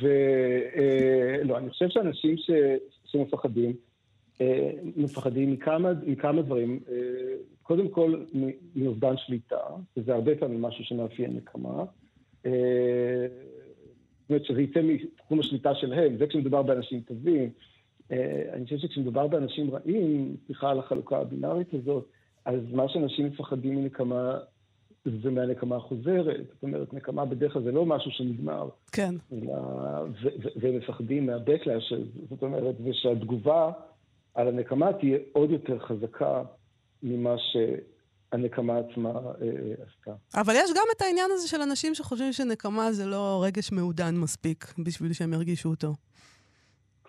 ולא, 0.00 1.58
אני 1.58 1.70
חושב 1.70 1.88
שאנשים 1.88 2.36
ש... 2.36 2.50
שמפחדים, 3.04 3.72
אה, 4.40 4.70
מפחדים 4.96 5.52
מכמה, 5.52 5.92
מכמה 6.06 6.42
דברים. 6.42 6.80
אה, 6.90 6.94
קודם 7.62 7.88
כל, 7.88 8.22
מאובדן 8.76 9.16
שליטה, 9.16 9.60
וזה 9.96 10.14
הרבה 10.14 10.36
פעמים 10.36 10.62
משהו 10.62 10.84
שמאפיין 10.84 11.36
נקמה. 11.36 11.84
אה, 12.46 13.26
זאת 14.20 14.30
אומרת, 14.30 14.44
שזה 14.44 14.62
יצא 14.62 14.80
מתחום 14.82 15.40
השליטה 15.40 15.74
שלהם, 15.74 16.16
זה 16.18 16.26
כשמדובר 16.26 16.62
באנשים 16.62 17.00
טובים. 17.00 17.50
אה, 18.12 18.42
אני 18.52 18.64
חושב 18.64 18.78
שכשמדובר 18.78 19.26
באנשים 19.26 19.70
רעים, 19.70 20.36
סליחה 20.46 20.70
על 20.70 20.78
החלוקה 20.78 21.18
הבינארית 21.18 21.74
הזאת, 21.74 22.04
אז 22.44 22.60
מה 22.72 22.88
שאנשים 22.88 23.26
מפחדים 23.26 23.76
מנקמה 23.76 24.38
זה 25.22 25.30
מהנקמה 25.30 25.76
החוזרת. 25.76 26.46
זאת 26.54 26.62
אומרת, 26.62 26.94
נקמה 26.94 27.24
בדרך 27.24 27.52
כלל 27.52 27.62
זה 27.62 27.72
לא 27.72 27.86
משהו 27.86 28.10
שנגמר, 28.10 28.68
כן. 28.92 29.14
אלא... 29.32 29.54
והם 30.56 30.76
מפחדים 30.76 31.26
מה-backlash, 31.26 31.94
זאת 32.30 32.42
אומרת, 32.42 32.74
ושהתגובה 32.84 33.70
על 34.34 34.48
הנקמה 34.48 34.92
תהיה 34.92 35.18
עוד 35.32 35.50
יותר 35.50 35.78
חזקה 35.78 36.42
ממה 37.02 37.34
שהנקמה 37.38 38.78
עצמה 38.78 39.10
אה, 39.10 39.74
עשתה. 39.86 40.12
אבל 40.34 40.54
יש 40.56 40.70
גם 40.70 40.84
את 40.96 41.02
העניין 41.02 41.30
הזה 41.34 41.48
של 41.48 41.60
אנשים 41.60 41.94
שחושבים 41.94 42.32
שנקמה 42.32 42.92
זה 42.92 43.06
לא 43.06 43.42
רגש 43.44 43.72
מעודן 43.72 44.14
מספיק 44.14 44.74
בשביל 44.78 45.12
שהם 45.12 45.32
ירגישו 45.32 45.68
אותו. 45.68 45.94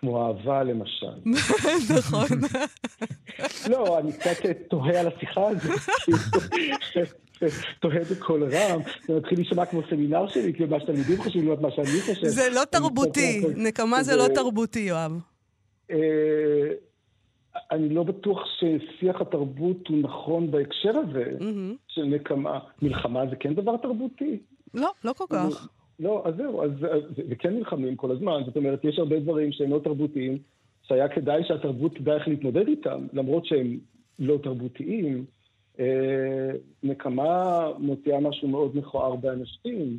כמו 0.00 0.26
אהבה, 0.26 0.62
למשל. 0.62 1.12
נכון. 1.98 2.28
לא, 3.70 3.98
אני 3.98 4.12
קצת 4.12 4.46
תוהה 4.70 5.00
על 5.00 5.08
השיחה 5.08 5.48
הזאת. 5.48 5.80
תוהה 7.80 8.00
בקול 8.10 8.42
רם, 8.44 8.80
זה 9.06 9.16
מתחיל 9.16 9.38
להישמע 9.38 9.66
כמו 9.66 9.80
סמינר 9.90 10.28
שלי, 10.28 10.52
כאילו 10.54 10.68
מה 10.68 10.80
שתלמידים 10.80 11.18
חושבים, 11.22 11.44
לעומת 11.46 11.60
מה 11.60 11.70
שאני 11.70 11.86
חושב. 12.06 12.26
זה 12.26 12.48
לא 12.54 12.64
תרבותי, 12.70 13.42
נקמה 13.56 14.02
זה 14.02 14.16
לא 14.16 14.28
תרבותי, 14.34 14.80
יואב. 14.80 15.12
אה, 15.90 15.96
אני 17.70 17.88
לא 17.88 18.02
בטוח 18.02 18.38
ששיח 18.58 19.20
התרבות 19.20 19.88
הוא 19.88 19.98
נכון 20.02 20.50
בהקשר 20.50 20.90
הזה 20.96 21.24
מהמם. 21.40 21.74
של 21.88 22.04
נקמה. 22.04 22.58
מלחמה 22.82 23.26
זה 23.30 23.36
כן 23.36 23.54
דבר 23.54 23.76
תרבותי? 23.76 24.38
לא, 24.74 24.90
לא 25.04 25.12
כל 25.12 25.24
כך. 25.30 25.68
לא, 26.00 26.22
אז 26.26 26.34
זהו, 26.36 26.62
אז 26.64 26.70
אז- 26.90 27.02
וכן 27.30 27.54
נלחמים 27.54 27.96
כל 27.96 28.10
הזמן. 28.10 28.42
זאת 28.46 28.56
אומרת, 28.56 28.84
יש 28.84 28.98
הרבה 28.98 29.20
דברים 29.20 29.52
שהם 29.52 29.70
לא 29.70 29.80
תרבותיים, 29.84 30.38
שהיה 30.82 31.08
כדאי 31.08 31.42
שהתרבות 31.48 31.94
תדע 31.96 32.14
איך 32.14 32.28
להתמודד 32.28 32.68
איתם, 32.68 33.06
למרות 33.12 33.46
שהם 33.46 33.78
לא 34.18 34.38
תרבותיים. 34.42 35.24
אה, 35.80 36.50
נקמה 36.82 37.48
מוציאה 37.78 38.20
משהו 38.20 38.48
מאוד 38.48 38.76
מכוער 38.76 39.16
באנשים, 39.16 39.98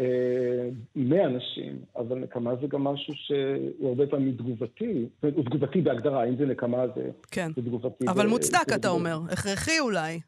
אה, 0.00 0.68
מאנשים, 0.96 1.78
אבל 1.96 2.18
נקמה 2.18 2.54
זה 2.60 2.66
גם 2.66 2.84
משהו 2.84 3.14
שהוא 3.14 3.88
הרבה 3.88 4.06
פעמים 4.06 4.32
תגובתי. 4.36 5.06
הוא 5.22 5.44
תגובתי 5.44 5.80
בהגדרה, 5.80 6.24
אם 6.24 6.36
זה 6.36 6.46
נקמה 6.46 6.84
זה, 6.94 7.10
כן. 7.30 7.50
זה 7.56 7.62
תגובתי. 7.62 8.04
אבל 8.08 8.26
ב- 8.26 8.30
מוצדק, 8.30 8.68
זה- 8.68 8.74
אתה 8.74 8.88
אומר. 8.88 9.18
הכרחי 9.30 9.80
אולי. 9.80 10.20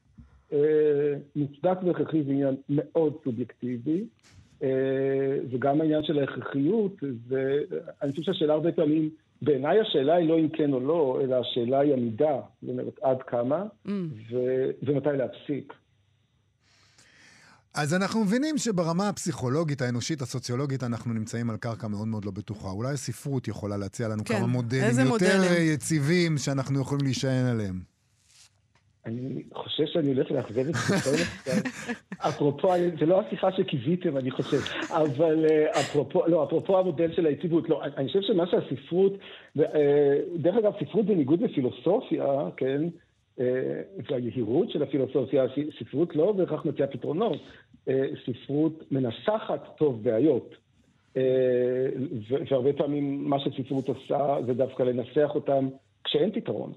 אה, 0.53 0.59
מוצדק 1.37 1.77
והכרחי 1.87 2.23
זה 2.23 2.31
עניין 2.31 2.55
מאוד 2.69 3.13
סובייקטיבי, 3.25 4.05
וגם 5.51 5.81
העניין 5.81 6.03
של 6.05 6.19
ההכרחיות, 6.19 6.93
זה, 7.29 7.61
אני 8.03 8.11
חושב 8.11 8.23
שהשאלה 8.23 8.53
הרבה 8.55 8.73
פעמים, 8.73 9.11
בעיניי 9.45 9.81
השאלה 9.81 10.15
היא 10.15 10.29
לא 10.29 10.39
אם 10.39 10.49
כן 10.49 10.73
או 10.73 10.81
לא, 10.81 11.21
אלא 11.25 11.37
השאלה 11.41 11.81
היא 11.81 11.93
המידה, 11.93 12.35
זאת 12.63 12.71
אומרת 12.71 12.95
עד 13.03 13.17
כמה, 13.27 13.63
Mm. 13.87 13.91
ו- 14.31 14.71
ומתי 14.83 15.09
להפסיק. 15.19 15.73
אז 17.75 17.95
אנחנו 17.95 18.25
מבינים 18.25 18.59
שברמה 18.59 19.09
הפסיכולוגית, 19.09 19.83
האנושית, 19.83 20.23
הסוציולוגית, 20.23 20.83
אנחנו 20.83 21.13
נמצאים 21.13 21.51
על 21.51 21.57
קרקע 21.57 21.89
מאוד 21.89 22.09
מאוד 22.09 22.25
לא 22.25 22.31
בטוחה. 22.31 22.69
אולי 22.69 22.93
הספרות 22.93 23.49
יכולה 23.49 23.77
להציע 23.77 24.09
לנו 24.09 24.25
כן, 24.25 24.35
כמה 24.39 24.47
מודלים 24.47 24.85
יותר 24.99 25.09
מודלים? 25.09 25.75
יציבים 25.75 26.39
שאנחנו 26.39 26.81
יכולים 26.81 27.05
להישען 27.05 27.47
עליהם. 27.47 27.94
אני 29.07 29.43
חושב 29.55 29.87
שאני 29.87 30.15
הולך 30.15 30.31
לאכזב 30.31 30.69
את 30.69 30.75
כולכם. 30.75 31.69
אפרופו, 32.29 32.69
זה 33.01 33.07
לא 33.07 33.21
השיחה 33.21 33.53
שקיוויתם, 33.53 34.17
אני 34.17 34.31
חושב, 34.31 34.57
אבל 34.91 35.47
אה, 35.51 35.81
אפרופו, 35.81 36.27
לא, 36.27 36.45
אפרופו 36.45 36.79
המודל 36.79 37.13
של 37.13 37.27
היציבות, 37.27 37.69
לא, 37.69 37.85
אני 37.85 38.09
חושב 38.09 38.23
שמה 38.23 38.45
שהספרות, 38.47 39.13
אה, 39.59 40.21
דרך 40.37 40.57
אגב, 40.57 40.73
ספרות 40.81 41.07
בניגוד 41.07 41.41
לפילוסופיה, 41.43 42.25
כן, 42.57 42.83
אה, 43.41 43.83
והיהירות 44.11 44.71
של 44.71 44.83
הפילוסופיה, 44.83 45.45
ספרות 45.79 46.17
לא 46.17 46.33
בהכרח 46.33 46.65
מציעה 46.65 46.89
פתרונות, 46.89 47.39
ספרות 48.27 48.93
מנסחת 48.93 49.77
טוב 49.79 50.03
בעיות. 50.05 50.55
והרבה 52.51 52.73
פעמים 52.73 53.29
מה 53.29 53.37
שספרות 53.41 53.89
עושה 53.89 54.37
זה 54.47 54.55
דווקא 54.55 54.83
לנסח 54.83 55.31
אותם 55.35 55.69
כשאין 56.05 56.31
פתרון, 56.33 56.73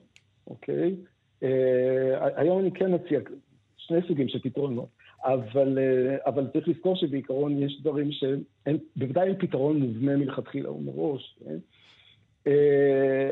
אוקיי? 0.48 0.96
אה, 1.44 2.28
היום 2.36 2.60
אני 2.60 2.72
כן 2.72 2.94
מציע 2.94 3.20
שני 3.78 3.98
סוגים 4.08 4.28
של 4.28 4.40
פתרונות, 4.40 4.88
אבל, 5.24 5.78
אה, 5.80 6.18
אבל 6.26 6.48
צריך 6.54 6.68
לזכור 6.68 6.96
שבעיקרון 6.96 7.64
יש 7.64 7.82
דברים 7.82 8.12
שהם, 8.12 8.78
בוודאי 8.96 9.28
אין 9.28 9.38
פתרון 9.40 9.78
מובנה 9.82 10.18
מלכתחילה 10.18 10.72
ומראש. 10.72 11.38
כן? 11.46 11.58
אה, 12.48 13.30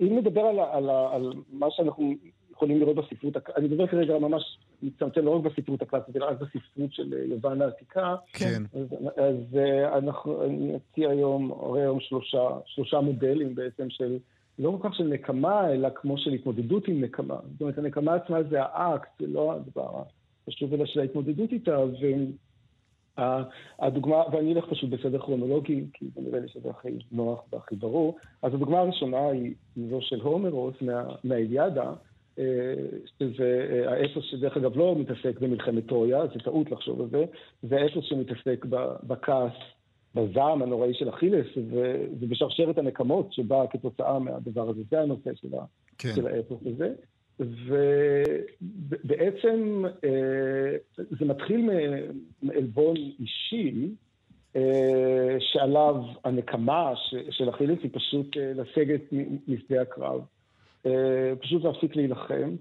אם 0.00 0.18
נדבר 0.18 0.40
על, 0.40 0.58
על, 0.58 0.90
על 0.90 1.32
מה 1.52 1.66
שאנחנו 1.70 2.14
יכולים 2.50 2.80
לראות 2.80 2.96
בספרות, 2.96 3.36
אני 3.56 3.68
מדבר 3.68 3.86
כרגע 3.86 4.18
ממש 4.18 4.58
מצטמצם 4.82 5.24
לא 5.24 5.30
רק 5.30 5.42
בספרות 5.42 5.82
הקלאסית, 5.82 6.16
אלא 6.16 6.24
רק 6.24 6.36
בספרות 6.40 6.92
של 6.92 7.12
יוון 7.30 7.62
העתיקה. 7.62 8.14
כן. 8.32 8.62
אז, 8.74 8.86
אז 9.16 9.58
אנחנו, 9.98 10.44
אני 10.44 10.76
אציע 10.76 11.10
היום, 11.10 11.52
הרי 11.52 11.82
היום 11.82 12.00
שלושה, 12.00 12.48
שלושה 12.66 13.00
מודלים 13.00 13.54
בעצם 13.54 13.90
של, 13.90 14.18
לא 14.58 14.78
כל 14.80 14.88
כך 14.88 14.94
של 14.94 15.04
נקמה, 15.04 15.72
אלא 15.72 15.88
כמו 15.94 16.18
של 16.18 16.32
התמודדות 16.32 16.88
עם 16.88 17.00
נקמה. 17.00 17.36
זאת 17.52 17.60
אומרת, 17.60 17.78
הנקמה 17.78 18.14
עצמה 18.14 18.42
זה 18.42 18.62
האקט, 18.62 19.08
זה 19.20 19.26
לא 19.26 19.52
הדבר 19.52 20.02
החשוב, 20.46 20.74
אלא 20.74 20.86
של 20.86 21.00
ההתמודדות 21.00 21.52
איתה. 21.52 21.78
והדוגמה, 23.18 24.22
ואני 24.32 24.54
אלך 24.54 24.64
פשוט 24.70 24.90
בסדר 24.90 25.18
כרונולוגי, 25.18 25.84
כי 25.92 26.04
נראה 26.16 26.40
לי 26.40 26.48
שזה 26.48 26.70
הכי 26.70 26.88
נוח 27.12 27.42
והכי 27.52 27.76
ברור. 27.76 28.18
אז 28.42 28.54
הדוגמה 28.54 28.78
הראשונה 28.78 29.26
היא 29.28 29.54
זו 29.90 30.00
של 30.00 30.20
הומרוס 30.20 30.74
מה, 30.80 31.04
מהאליאדה, 31.24 31.92
אה, 32.38 32.44
שזה 33.18 33.68
אה, 33.70 33.92
האפוס 33.92 34.24
שדרך 34.24 34.56
אגב 34.56 34.76
לא 34.76 34.96
מתעסק 34.98 35.40
במלחמת 35.40 35.86
טרויה, 35.86 36.26
זה 36.26 36.40
טעות 36.44 36.70
לחשוב 36.70 37.00
על 37.00 37.08
זה, 37.10 37.24
זה 37.62 37.76
האפוס 37.76 38.04
שמתעסק 38.04 38.64
בכעס, 39.02 39.52
בזעם 40.14 40.62
הנוראי 40.62 40.94
של 40.94 41.08
אכילס, 41.08 41.46
ובשרשרת 42.20 42.78
הנקמות 42.78 43.32
שבאה 43.32 43.66
כתוצאה 43.66 44.18
מהדבר 44.18 44.68
הזה. 44.68 44.80
זה 44.90 45.00
הנושא 45.00 45.30
של, 45.34 45.54
ה- 45.54 45.64
כן. 45.98 46.12
של 46.14 46.26
האפוס 46.26 46.60
הזה. 46.66 46.94
ובעצם 48.60 49.84
אה, 50.04 50.76
זה 50.98 51.24
מתחיל 51.24 51.70
מעלבון 52.42 52.96
אישי, 52.96 53.88
אה, 54.56 55.36
שעליו 55.40 55.94
הנקמה 56.24 56.92
של 57.30 57.50
אכילס 57.50 57.78
היא 57.82 57.90
פשוט 57.92 58.36
אה, 58.36 58.52
לסגת 58.54 59.00
משדה 59.48 59.82
הקרב. 59.82 60.20
פשוט 61.40 61.64
להפסיק 61.64 61.96
להילחם. 61.96 62.56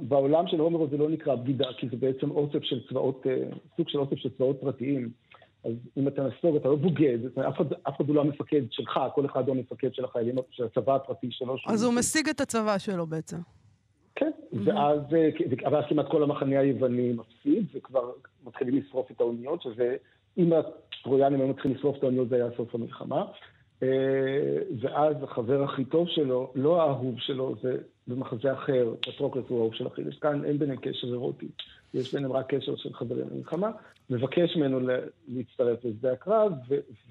בעולם 0.00 0.46
של 0.48 0.58
הומרו 0.60 0.88
זה 0.88 0.96
לא 0.96 1.08
נקרא 1.10 1.34
בגידה, 1.34 1.66
כי 1.78 1.88
זה 1.88 1.96
בעצם 1.96 2.30
אוסף 2.30 2.62
של 2.62 2.80
צבאות, 2.88 3.26
סוג 3.76 3.88
של 3.88 3.98
אוסף 3.98 4.16
של 4.16 4.28
צבאות 4.36 4.60
פרטיים. 4.60 5.08
אז 5.66 5.72
אם 5.96 6.08
אתה 6.08 6.22
נסוג, 6.22 6.56
אתה 6.56 6.68
לא 6.68 6.76
בוגד, 6.76 7.18
אף 7.48 7.56
אחד, 7.56 7.72
אף 7.72 7.96
אחד 7.96 8.08
הוא 8.08 8.16
לא 8.16 8.20
המפקד 8.20 8.62
שלך, 8.70 9.00
כל 9.14 9.26
אחד 9.26 9.48
הוא 9.48 9.56
המפקד 9.56 9.94
של 9.94 10.04
החיילים, 10.04 10.36
של 10.50 10.64
הצבא 10.64 10.94
הפרטי 10.94 11.28
שלו. 11.30 11.56
אז 11.66 11.84
הוא 11.84 11.94
משיג 11.94 12.28
את 12.28 12.40
הצבא 12.40 12.78
שלו 12.78 13.06
בעצם. 13.06 13.36
כן, 14.14 14.30
ואז, 14.64 15.00
ואז 15.72 15.84
כמעט 15.88 16.06
כל 16.10 16.22
המחנה 16.22 16.60
היווני 16.60 17.12
מפסיד, 17.12 17.66
וכבר 17.74 18.12
מתחילים 18.44 18.76
לשרוף 18.76 19.10
את 19.10 19.20
האוניות, 19.20 19.62
שזה, 19.62 19.96
אם 20.38 20.52
הטרויאנים 20.52 21.40
היו 21.40 21.48
מתחילים 21.48 21.76
לשרוף 21.76 21.98
את 21.98 22.02
האוניות, 22.02 22.28
זה 22.28 22.36
היה 22.36 22.48
סוף 22.56 22.74
המלחמה. 22.74 23.24
אה, 23.82 23.88
ואז 24.80 25.16
החבר 25.22 25.62
הכי 25.62 25.84
טוב 25.84 26.08
שלו, 26.08 26.52
לא 26.54 26.82
האהוב 26.82 27.14
שלו, 27.18 27.54
זה 27.62 27.76
במחזה 28.08 28.52
אחר, 28.52 28.94
פטרוקלס 29.00 29.44
הוא 29.48 29.58
האהוב 29.58 29.74
של 29.74 29.86
אכילס. 29.86 30.18
כאן 30.18 30.44
אין 30.44 30.58
ביניהם 30.58 30.78
קשר 30.82 31.06
אירוטי, 31.06 31.48
יש 31.94 32.14
ביניהם 32.14 32.32
רק 32.32 32.54
קשר 32.54 32.76
של 32.76 32.92
חברים 32.92 33.26
למלחמה. 33.30 33.70
מבקש 34.10 34.56
ממנו 34.56 34.80
להצטרף 35.28 35.84
לשדה 35.84 36.12
הקרב, 36.12 36.52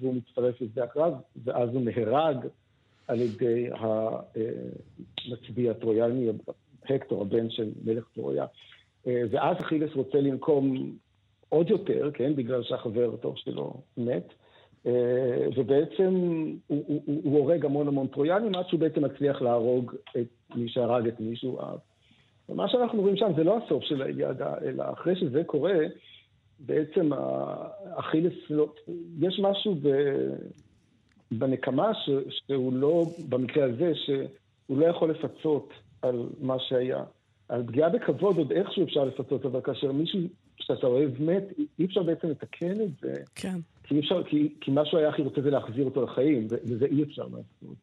והוא 0.00 0.14
מצטרף 0.14 0.60
לשדה 0.60 0.84
הקרב, 0.84 1.14
ואז 1.44 1.68
הוא 1.68 1.82
נהרג 1.82 2.36
על 3.08 3.20
ידי 3.20 3.68
המצביע 5.26 5.70
הטרויאני, 5.70 6.28
הקטור, 6.84 7.22
הבן 7.22 7.50
של 7.50 7.70
מלך 7.84 8.04
טרויה. 8.14 8.46
אה, 9.06 9.22
ואז 9.30 9.56
אכילס 9.60 9.90
רוצה 9.94 10.20
לנקום 10.20 10.92
עוד 11.48 11.70
יותר, 11.70 12.10
כן, 12.14 12.36
בגלל 12.36 12.62
שהחבר 12.62 13.14
הטוב 13.14 13.36
שלו 13.36 13.74
מת. 13.96 14.32
אה, 14.86 15.46
ובעצם 15.56 16.14
הוא, 16.66 16.84
הוא, 16.86 17.02
הוא, 17.06 17.38
הורג 17.38 17.64
המון 17.64 17.88
המון 17.88 18.06
טרויאנים 18.06 18.54
עד 18.54 18.68
שהוא 18.68 18.80
בעצם 18.80 19.04
מצליח 19.04 19.42
להרוג 19.42 19.94
את 20.18 20.56
מי 20.56 20.68
שהרג 20.68 21.06
את 21.06 21.20
מי 21.20 21.36
שהוא 21.36 21.60
אהב. 21.60 21.78
ומה 22.48 22.68
שאנחנו 22.68 23.00
רואים 23.00 23.16
שם 23.16 23.32
זה 23.36 23.44
לא 23.44 23.58
הסוף 23.58 23.84
של 23.84 24.02
האליאדה, 24.02 24.54
אלא 24.64 24.84
אחרי 24.92 25.16
שזה 25.16 25.44
קורה, 25.44 25.78
בעצם 26.60 27.10
אכילס, 27.94 28.32
לא, 28.50 28.72
יש 29.20 29.40
משהו 29.42 29.74
ב, 29.82 29.88
בנקמה 31.30 31.94
ש, 31.94 32.10
שהוא 32.28 32.72
לא, 32.72 33.04
במקרה 33.28 33.64
הזה, 33.64 33.92
שהוא 33.94 34.78
לא 34.78 34.86
יכול 34.86 35.10
לפצות 35.10 35.72
על 36.02 36.26
מה 36.40 36.56
שהיה. 36.58 37.04
על 37.48 37.62
פגיעה 37.66 37.88
בכבוד 37.88 38.36
עוד 38.36 38.52
איכשהו 38.52 38.84
אפשר 38.84 39.04
לפצות, 39.04 39.44
אבל 39.46 39.60
כאשר 39.60 39.92
מישהו 39.92 40.20
שאתה 40.60 40.86
אוהב 40.86 41.22
מת, 41.22 41.44
אי 41.78 41.84
אפשר 41.84 42.02
בעצם 42.02 42.28
לתקן 42.28 42.80
את 42.80 42.90
זה. 43.00 43.14
כן. 43.34 43.58
כי, 43.86 44.00
אפשר, 44.00 44.22
כי, 44.24 44.54
כי 44.60 44.70
מה 44.70 44.86
שהוא 44.86 45.00
היה 45.00 45.08
הכי 45.08 45.22
רוצה 45.22 45.40
זה 45.40 45.50
להחזיר 45.50 45.84
אותו 45.84 46.02
לחיים, 46.02 46.46
וזה 46.50 46.86
אי 46.86 47.02
אפשר 47.02 47.24
לעשות. 47.24 47.76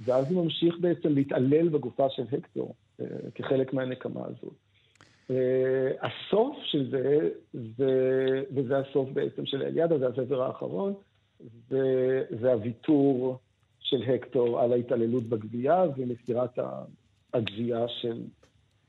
ואז 0.00 0.32
הוא 0.32 0.44
ממשיך 0.44 0.78
בעצם 0.80 1.14
להתעלל 1.14 1.68
בגופה 1.68 2.06
של 2.10 2.22
הקטור, 2.32 2.74
אה, 3.00 3.06
כחלק 3.34 3.72
מהנקמה 3.72 4.20
הזאת. 4.26 4.54
אה, 5.30 5.90
הסוף 6.00 6.56
של 6.64 6.90
זה, 6.90 7.30
זה, 7.52 8.42
וזה 8.54 8.78
הסוף 8.78 9.08
בעצם 9.12 9.46
של 9.46 9.62
אליאדה, 9.62 9.98
זה 9.98 10.06
הספר 10.06 10.42
האחרון, 10.42 10.94
זה, 11.68 12.24
זה 12.40 12.52
הוויתור 12.52 13.38
של 13.80 14.02
הקטור 14.02 14.60
על 14.60 14.72
ההתעללות 14.72 15.24
בגבייה 15.24 15.84
ומסירת 15.96 16.58
הגבייה 17.34 17.88
של 17.88 18.22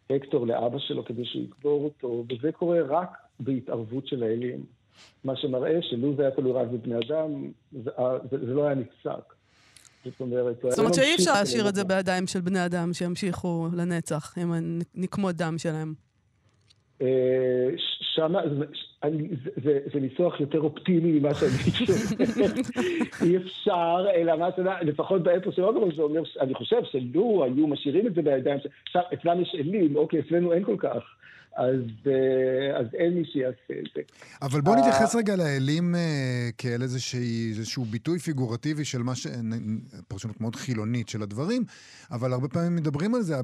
הקטור 0.10 0.48
לאבא 0.48 0.80
שלו 0.80 1.06
כדי 1.06 1.26
שהוא 1.26 1.44
יקבור 1.44 1.84
אותו, 1.84 2.26
וזה 2.30 2.52
קורה 2.52 2.82
רק 2.82 3.10
בהתערבות 3.40 4.08
של 4.08 4.24
האלים. 4.24 4.77
מה 5.24 5.36
שמראה 5.36 5.82
שלו 5.82 6.16
זה 6.16 6.22
היה 6.22 6.32
תלוי 6.32 6.52
רק 6.52 6.68
בבני 6.68 6.96
אדם, 6.96 7.52
זה, 7.72 7.92
זה, 8.32 8.38
זה 8.46 8.54
לא 8.54 8.66
היה 8.66 8.76
נפסק. 8.76 9.34
זאת 10.06 10.22
אומרת, 10.22 10.56
זאת 10.62 10.80
אומרת 10.80 10.94
שאי 10.94 11.16
אפשר 11.16 11.34
להשאיר 11.34 11.70
את 11.70 11.76
זה 11.76 11.84
בידיים 11.84 12.28
של 12.28 12.42
בני 12.42 12.66
אדם 12.66 12.94
שימשיכו 12.94 13.68
לנצח 13.78 14.38
עם 14.38 14.54
הנקמות 14.96 15.36
דם 15.36 15.58
שלהם. 15.58 15.94
אה, 17.02 17.70
שם, 18.02 18.34
זה, 19.64 19.80
זה 19.94 20.00
ניסוח 20.00 20.40
יותר 20.40 20.62
אופטימי 20.62 21.20
ממה 21.20 21.34
שאני 21.34 21.50
חושב. 21.72 21.94
אי 23.22 23.38
אפשר, 23.38 24.06
אלא 24.16 24.36
מה 24.36 24.50
שאתה 24.56 24.82
לפחות 24.82 25.24
באפוס 25.24 25.56
של 25.56 25.64
אוטובוס, 25.64 25.96
זה 25.96 26.02
אומר, 26.02 26.22
אני 26.40 26.54
חושב 26.54 26.84
שלו 26.92 27.44
היו 27.44 27.68
משאירים 27.68 28.08
את 28.08 28.16
זה 28.16 28.22
בידיים, 28.22 28.60
עכשיו, 28.88 29.02
אצלם 29.14 29.42
יש 29.42 29.56
אלים, 29.60 29.96
אוקיי, 29.96 30.20
אצלנו 30.20 30.54
אין 30.54 30.64
כל 30.64 30.76
כך. 30.80 31.04
אז, 31.58 31.82
אה, 32.08 32.80
אז 32.80 32.86
אין 32.94 33.14
מי 33.14 33.26
שיעשה 33.26 33.74
את 33.80 33.86
זה. 33.96 34.02
אבל 34.42 34.62
בוא 34.62 34.76
נתייחס 34.76 35.16
רגע 35.16 35.36
לאלים 35.36 35.96
אה, 35.96 36.50
כאל 36.58 36.82
איזשהו 36.82 37.86
ביטוי 37.86 38.20
פיגורטיבי 38.20 38.86
של 38.86 39.04
מה 39.04 39.16
ש... 39.16 39.28
פרשנות 40.08 40.42
מאוד 40.42 40.56
חילונית 40.56 41.10
של 41.10 41.22
הדברים, 41.22 41.64
אבל 42.12 42.34
הרבה 42.34 42.48
פעמים 42.48 42.76
מדברים 42.76 43.16
על 43.16 43.22
זה, 43.22 43.36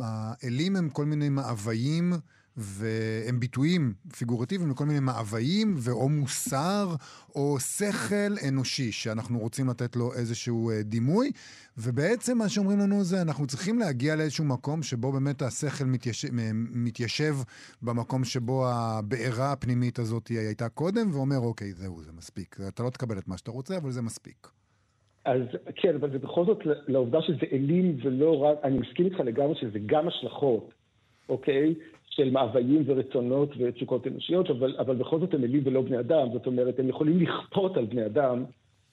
האלים 0.00 0.76
הם 0.76 0.88
כל 0.88 1.04
מיני 1.04 1.28
מאוויים. 1.28 2.12
והם 2.58 3.40
ביטויים 3.40 3.92
פיגורטיביים 4.18 4.70
לכל 4.70 4.84
מיני 4.84 5.00
מאוויים, 5.00 5.74
ואו 5.76 6.08
מוסר, 6.08 6.86
או 7.34 7.60
שכל 7.60 8.48
אנושי, 8.48 8.92
שאנחנו 8.92 9.38
רוצים 9.38 9.68
לתת 9.68 9.96
לו 9.96 10.12
איזשהו 10.12 10.70
אה, 10.70 10.82
דימוי. 10.82 11.30
ובעצם 11.78 12.38
מה 12.38 12.48
שאומרים 12.48 12.78
לנו 12.78 13.04
זה, 13.04 13.22
אנחנו 13.22 13.46
צריכים 13.46 13.78
להגיע 13.78 14.16
לאיזשהו 14.16 14.44
מקום 14.44 14.82
שבו 14.82 15.12
באמת 15.12 15.42
השכל 15.42 15.84
מתיישב, 15.84 16.28
מתיישב 16.74 17.34
במקום 17.82 18.24
שבו 18.24 18.66
הבעירה 18.68 19.52
הפנימית 19.52 19.98
הזאת 19.98 20.28
הייתה 20.28 20.68
קודם, 20.68 21.10
ואומר, 21.12 21.38
אוקיי, 21.38 21.72
זהו, 21.72 22.02
זה 22.02 22.12
מספיק. 22.12 22.56
אתה 22.68 22.82
לא 22.82 22.90
תקבל 22.90 23.18
את 23.18 23.28
מה 23.28 23.38
שאתה 23.38 23.50
רוצה, 23.50 23.76
אבל 23.76 23.90
זה 23.90 24.02
מספיק. 24.02 24.48
אז 25.24 25.40
כן, 25.76 25.94
אבל 25.94 26.10
זה 26.10 26.18
בכל 26.18 26.44
זאת 26.44 26.58
לעובדה 26.88 27.22
שזה 27.22 27.46
אלים 27.52 27.96
ולא 28.02 28.38
רק, 28.38 28.58
אני 28.64 28.78
מסכים 28.78 29.06
איתך 29.06 29.20
לגמרי 29.20 29.54
שזה 29.60 29.78
גם 29.86 30.08
השלכות, 30.08 30.70
אוקיי? 31.28 31.74
של 32.18 32.30
מאוויים 32.30 32.82
ורצונות 32.86 33.50
ותשוקות 33.58 34.06
אנושיות, 34.06 34.50
אבל, 34.50 34.76
אבל 34.78 34.96
בכל 34.96 35.20
זאת 35.20 35.34
הם 35.34 35.44
אלים 35.44 35.62
ולא 35.64 35.82
בני 35.82 35.98
אדם. 35.98 36.28
זאת 36.32 36.46
אומרת, 36.46 36.78
הם 36.78 36.88
יכולים 36.88 37.20
לכפות 37.20 37.76
על 37.76 37.84
בני 37.84 38.06
אדם, 38.06 38.44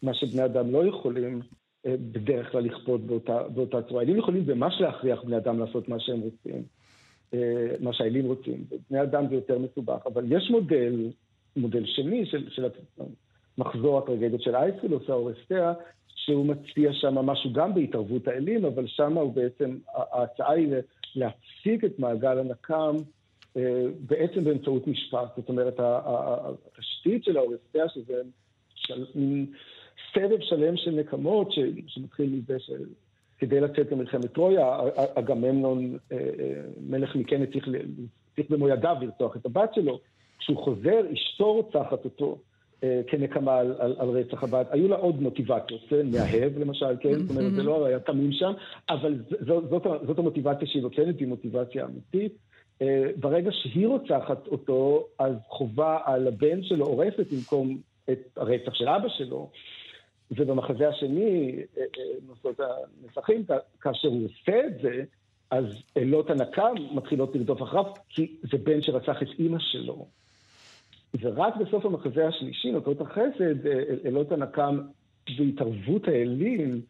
מה 0.04 0.14
שבני 0.14 0.46
אדם 0.46 0.72
לא 0.72 0.88
יכולים 0.88 1.42
אה, 1.86 1.96
בדרך 1.98 2.52
כלל 2.52 2.62
לכפות 2.62 3.02
באותה, 3.02 3.44
באותה 3.44 3.82
צורה. 3.82 4.02
אלים 4.02 4.18
יכולים 4.18 4.44
ממש 4.48 4.74
להכריח 4.80 5.24
בני 5.24 5.38
אדם 5.38 5.60
לעשות 5.60 5.90
מה 5.90 6.00
שהם 6.00 6.20
רוצים, 6.20 6.64
אה, 7.34 7.76
מה 7.80 7.94
שהאלים 7.94 8.26
רוצים. 8.26 8.64
בני 8.90 9.02
אדם 9.02 9.28
זה 9.30 9.36
יותר 9.36 9.60
מסובך, 9.60 10.08
אבל 10.14 10.32
יש 10.32 10.50
מודל, 10.50 11.12
מודל 11.56 11.86
שני 11.86 12.26
של, 12.26 12.50
של 12.50 12.66
מחזור 13.58 13.98
הטרגדיות 13.98 14.42
של 14.42 14.56
אייסקלוס, 14.56 15.10
האורסטיה, 15.10 15.74
שהוא 16.08 16.46
מציע 16.46 16.94
שם 16.94 17.16
משהו 17.16 17.54
גם 17.54 17.74
בהתערבות 17.74 18.28
האלים, 18.28 18.66
אבל 18.66 18.88
שם 18.88 19.18
הוא 19.18 19.34
בעצם, 19.34 19.78
ההצעה 19.94 20.52
היא 20.52 20.68
להפסיק 21.16 21.84
את 21.86 22.00
מעגל 22.00 22.40
הנקם 22.40 22.96
בעצם 24.00 24.44
באמצעות 24.44 24.88
משפט. 24.88 25.36
זאת 25.36 25.50
אומרת, 25.50 25.74
התשתית 25.80 27.24
של 27.24 27.38
האורסטיה, 27.38 27.90
שזה 27.90 28.22
של, 28.76 29.06
סבב 30.14 30.42
שלם 30.42 30.78
של 30.78 30.92
נקמות, 30.92 31.52
שמתחיל 31.88 32.30
מזה 32.30 32.58
שכדי 32.60 33.60
לצאת 33.60 33.92
למלחמת 33.92 34.34
טרויה, 34.34 34.80
אגממנון, 35.16 35.98
אה, 36.12 36.18
אה, 36.18 36.62
מלך 36.90 37.16
מקנה, 37.16 37.46
צריך, 37.46 37.68
צריך 38.36 38.50
במו 38.50 38.70
ידיו 38.70 38.96
לרצוח 39.02 39.36
את 39.36 39.46
הבת 39.46 39.74
שלו. 39.76 40.00
כשהוא 40.40 40.58
חוזר, 40.58 41.02
אשתו 41.14 41.54
רוצחת 41.54 42.06
אותו. 42.06 42.38
כנקמה 43.08 43.58
על, 43.58 43.76
על, 43.80 43.96
על 44.00 44.10
רצח 44.10 44.44
הבת. 44.44 44.68
היו 44.72 44.88
לה 44.88 44.96
עוד 44.96 45.22
מוטיבציות, 45.22 45.82
מאהב 46.12 46.58
למשל, 46.58 46.98
כן? 47.00 47.14
זאת 47.14 47.30
אומרת, 47.30 47.54
זה 47.54 47.64
לא 47.64 47.86
היה 47.86 48.00
תמים 48.00 48.32
שם, 48.32 48.52
אבל 48.90 49.16
זאת, 49.48 49.70
זאת, 49.70 49.84
זאת 50.08 50.20
המוטיבציה 50.20 50.68
שהיא 50.68 50.82
נותנת, 50.82 51.20
היא 51.20 51.28
מוטיבציה 51.28 51.86
אמיתית. 51.86 52.38
אה, 52.82 53.04
ברגע 53.16 53.52
שהיא 53.52 53.88
רוצחת 53.88 54.48
אותו, 54.48 55.08
אז 55.20 55.36
חובה 55.48 56.00
על 56.06 56.28
הבן 56.28 56.64
שלו 56.64 56.86
הורסת 56.86 57.34
במקום 57.34 57.78
את 58.12 58.38
הרצח 58.38 58.74
של 58.74 58.88
אבא 58.88 59.10
שלו. 59.10 59.50
ובמחזה 60.32 60.90
השני, 60.90 61.56
אה, 61.78 61.82
אה, 61.82 62.04
נושאות 62.28 62.60
הנסחים, 62.60 63.44
כאשר 63.82 64.08
הוא 64.08 64.26
עושה 64.26 64.66
את 64.68 64.82
זה, 64.82 65.04
אז 65.52 65.66
אלות 65.98 66.30
הנקם 66.30 66.74
מתחילות 66.92 67.36
לרדוף 67.36 67.62
אחריו, 67.62 67.86
כי 68.10 68.36
זה 68.52 68.58
בן 68.58 68.82
שרצח 68.82 69.22
את 69.22 69.28
אימא 69.40 69.60
שלו. 69.60 70.08
ורק 71.22 71.56
בסוף 71.56 71.86
המחזה 71.86 72.28
השלישי, 72.28 72.72
נותרות 72.72 73.02
החסד, 73.02 73.68
אלות 74.06 74.32
הנקם 74.32 74.80
והתערבות 75.38 76.08
האלים 76.08 76.82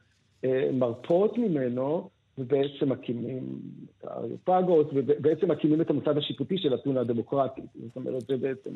מרפות 0.74 1.38
ממנו, 1.38 2.10
ובעצם 2.38 2.90
מקימים 2.90 3.60
את 4.00 4.08
האריופגות, 4.08 4.90
ובעצם 4.94 5.52
מקימים 5.52 5.82
את 5.82 5.90
המוסד 5.90 6.18
השיפוטי 6.18 6.58
של 6.58 6.76
אתונה 6.76 7.02
הדמוקרטית. 7.02 7.66
זאת 7.84 7.96
אומרת, 7.96 8.22
זה 8.22 8.38
בעצם 8.38 8.76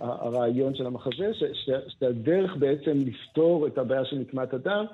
הרעיון 0.00 0.74
של 0.74 0.86
המחזה, 0.86 1.30
שהדרך 1.88 2.56
בעצם 2.56 2.92
לפתור 3.06 3.66
את 3.66 3.78
הבעיה 3.78 4.04
של 4.04 4.18
נקמת 4.18 4.54
הדם, 4.54 4.84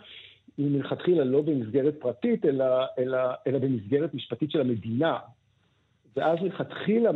היא 0.58 0.70
מלכתחילה 0.70 1.24
לא 1.24 1.42
במסגרת 1.42 1.94
פרטית, 2.00 2.44
אלא, 2.44 2.64
אלא, 2.98 3.18
אלא 3.46 3.58
במסגרת 3.58 4.14
משפטית 4.14 4.50
של 4.50 4.60
המדינה. 4.60 5.18
ואז 6.16 6.38
מלכתחילה 6.42 7.10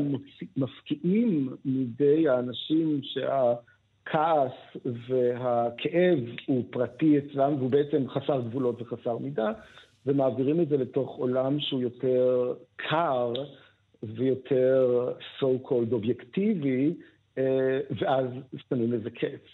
מפקיעים 0.57 1.57
מידי 1.64 2.28
האנשים 2.28 3.00
שהכעס 3.02 4.52
והכאב 4.85 6.18
הוא 6.46 6.64
פרטי 6.70 7.18
אצלם, 7.18 7.55
והוא 7.59 7.70
בעצם 7.70 8.09
חסר 8.09 8.40
גבולות 8.40 8.83
וחסר 8.83 9.18
מידה, 9.18 9.52
ומעבירים 10.06 10.60
את 10.60 10.68
זה 10.68 10.76
לתוך 10.76 11.16
עולם 11.16 11.60
שהוא 11.60 11.80
יותר 11.80 12.54
קר 12.76 13.32
ויותר 14.02 15.08
so 15.38 15.68
called 15.68 15.92
אובייקטיבי, 15.92 16.94
אה, 17.38 17.80
ואז 18.00 18.26
שמים 18.68 18.92
לזה 18.92 19.10
קץ, 19.10 19.46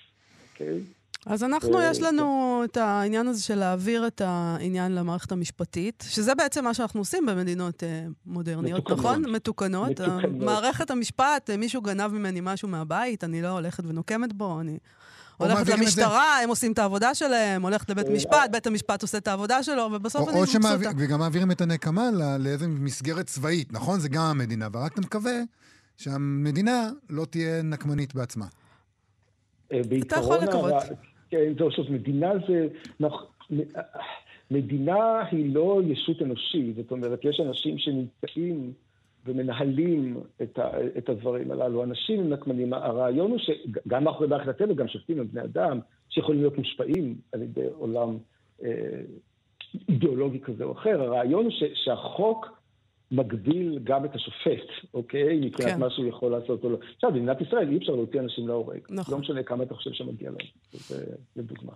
אוקיי? 0.53 0.81
אז 1.27 1.45
אנחנו, 1.45 1.83
יש 1.83 2.03
לנו 2.03 2.61
את 2.65 2.77
העניין 2.77 3.27
הזה 3.27 3.43
של 3.43 3.55
להעביר 3.55 4.07
את 4.07 4.23
העניין 4.25 4.95
למערכת 4.95 5.33
המשפטית, 5.33 6.05
שזה 6.09 6.35
בעצם 6.35 6.65
מה 6.65 6.75
שאנחנו 6.75 7.01
עושים 7.01 7.27
במדינות 7.27 7.83
אה, 7.83 8.07
מודרניות, 8.27 8.81
מתוקנות. 8.81 8.99
נכון? 8.99 9.31
מתוקנות. 9.31 9.91
מתוקנות. 9.91 10.43
מערכת 10.43 10.91
המשפט, 10.91 11.51
אה, 11.51 11.57
מישהו 11.57 11.83
גנב 11.83 12.13
ממני 12.13 12.41
משהו 12.43 12.69
מהבית, 12.69 13.25
אני 13.25 13.43
לא 13.43 13.49
הולכת 13.49 13.85
ונוקמת 13.87 14.33
בו, 14.33 14.61
אני... 14.61 14.79
הולכת 15.39 15.69
למשטרה, 15.69 16.39
הם 16.43 16.49
עושים 16.49 16.73
את 16.73 16.79
העבודה 16.79 17.15
שלהם, 17.15 17.63
הולכת 17.63 17.91
לבית 17.91 18.09
משפט, 18.09 18.51
בית 18.53 18.67
המשפט 18.67 19.03
עושה 19.03 19.19
את 19.19 19.29
העבודה 19.29 19.63
שלו, 19.63 19.89
ובסוף 19.93 20.29
אני 20.29 20.41
מבסוטה. 20.41 20.91
וגם 20.99 21.19
מעבירים 21.19 21.51
את 21.51 21.61
הנקמה 21.61 22.11
לאיזה 22.39 22.69
מסגרת 22.69 23.27
צבאית, 23.27 23.73
נכון? 23.73 24.01
זה 24.01 24.09
גם 24.09 24.23
המדינה, 24.23 24.69
ורק 24.73 24.93
אתה 24.93 25.01
מקווה 25.01 25.41
שהמדינה 25.97 26.91
לא 27.11 27.25
תהיה 27.25 27.63
נקמנית 27.63 28.15
בעצמה. 28.15 28.47
אה, 29.73 29.81
אתה 30.03 30.17
יכול 30.17 30.39
לקוות. 30.39 30.75
כן, 31.31 31.53
זהו, 31.59 31.71
זאת 31.77 31.91
מדינה 31.91 32.31
זה... 32.49 32.67
מדינה 34.51 35.23
היא 35.31 35.55
לא 35.55 35.81
ישות 35.87 36.23
אנושית, 36.23 36.77
זאת 36.77 36.91
אומרת, 36.91 37.21
יש 37.25 37.41
אנשים 37.41 37.79
שנמצאים 37.79 38.73
ומנהלים 39.29 40.21
את, 40.43 40.59
ה, 40.59 40.71
את 40.99 41.09
הדברים 41.09 41.51
הללו. 41.51 41.85
אנשים 41.85 42.21
הם 42.21 42.33
נקמנים. 42.33 42.73
הרעיון 42.73 43.31
הוא 43.31 43.39
שגם 43.39 44.05
מאחורי 44.05 44.29
מערכת 44.29 44.49
הטבע, 44.49 44.75
גם 44.75 44.89
שופטים 44.89 45.21
הם 45.21 45.29
בני 45.29 45.43
אדם, 45.43 45.81
שיכולים 46.09 46.41
להיות 46.41 46.59
מושפעים 46.59 47.15
על 47.33 47.43
ידי 47.43 47.67
עולם 47.79 48.19
אה, 48.65 49.01
אידיאולוגי 49.89 50.41
כזה 50.41 50.65
או 50.65 50.73
אחר. 50.73 51.03
הרעיון 51.03 51.45
הוא 51.45 51.53
ש, 51.53 51.63
שהחוק 51.85 52.59
מגביל 53.11 53.79
גם 53.85 54.05
את 54.05 54.15
השופט, 54.15 54.69
אוקיי? 54.95 55.41
מבחינת 55.41 55.73
כן. 55.73 55.81
מה 55.81 55.91
שהוא 55.91 56.07
יכול 56.07 56.33
לעשות 56.33 56.65
או 56.65 56.71
לא. 56.71 56.79
עכשיו, 56.95 57.13
במדינת 57.13 57.41
ישראל 57.41 57.69
אי 57.69 57.77
אפשר 57.77 57.93
להוציא 57.93 58.21
אנשים 58.21 58.49
להורג. 58.49 58.81
נכון. 58.91 59.15
לא 59.15 59.21
משנה 59.21 59.43
כמה 59.43 59.65
אתה 59.65 59.75
חושב 59.75 59.93
שמגיע 59.93 60.31
להם. 60.31 60.49
זה 60.73 61.15
לדוגמה. 61.37 61.73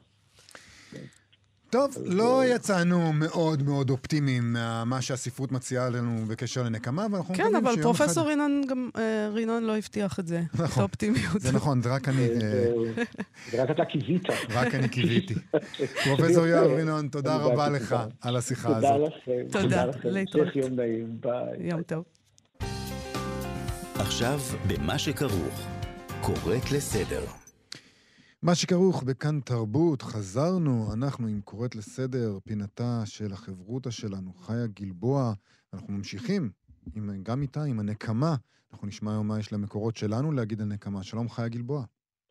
טוב, 1.72 1.96
לא 2.04 2.42
יצאנו 2.46 3.12
מאוד 3.12 3.62
מאוד 3.62 3.90
אופטימיים 3.90 4.52
ממה 4.52 5.02
שהספרות 5.02 5.52
מציעה 5.52 5.90
לנו 5.90 6.26
בקשר 6.28 6.62
לנקמה, 6.62 7.06
ואנחנו 7.11 7.35
כן, 7.35 7.42
מקווים 7.44 7.52
שיום 7.52 7.64
אחד... 7.64 7.74
כן, 7.74 7.80
אבל 7.80 7.82
פרופסור 7.82 8.28
רינון 8.28 8.62
גם, 8.68 8.90
אה, 8.96 9.28
רינון 9.32 9.64
לא 9.64 9.76
הבטיח 9.76 10.18
את 10.20 10.26
זה, 10.26 10.42
נכון, 10.54 10.66
את 10.66 10.78
האופטימיות. 10.78 11.40
זה 11.40 11.52
נכון, 11.52 11.82
זה 11.82 11.94
רק 11.94 12.08
אני... 12.08 12.28
אה, 12.28 13.04
זה 13.50 13.62
רק 13.62 13.70
אתה 13.70 13.85
קיווית. 13.85 14.22
רק 14.50 14.74
אני 14.74 14.88
קיוויתי. 14.88 15.35
פרופסור 16.04 16.46
יואב 16.46 16.70
רינון, 16.70 17.08
תודה 17.08 17.37
רבה 17.37 17.68
לך 17.68 17.96
על 18.20 18.37
השיחה 18.37 18.76
הזאת. 18.76 18.82
תודה 18.82 19.06
לכם. 19.06 19.61
תודה, 19.61 19.85
להתראות. 20.04 20.56
יום 20.56 20.76
נעים, 20.76 21.06
ביי. 21.20 21.70
יום 21.70 21.82
טוב. 21.82 22.04
עכשיו, 23.94 24.40
במה 24.66 24.98
שכרוך, 24.98 25.66
קוראת 26.20 26.72
לסדר. 26.72 27.41
מה 28.42 28.55
שכרוך 28.55 29.02
בכאן 29.02 29.40
תרבות, 29.40 30.02
חזרנו, 30.02 30.94
אנחנו 30.94 31.26
עם 31.26 31.40
קוראת 31.40 31.74
לסדר, 31.74 32.38
פינתה 32.48 33.02
של 33.05 33.33
החברותא 33.33 33.90
שלנו, 33.90 34.33
חיה 34.33 34.66
גלבוע. 34.66 35.33
אנחנו 35.74 35.92
ממשיכים 35.92 36.50
עם, 36.96 37.11
גם 37.22 37.42
איתה, 37.42 37.61
עם 37.68 37.81
הנקמה. 37.81 38.35
אנחנו 38.72 38.87
נשמע 38.87 39.11
היום 39.11 39.28
מה 39.28 39.38
יש 39.38 39.52
למקורות 39.52 39.96
שלנו 39.96 40.33
להגיד 40.33 40.61
על 40.61 40.66
נקמה. 40.66 41.02
שלום, 41.02 41.28
חיה 41.28 41.48
גלבוע. 41.48 41.85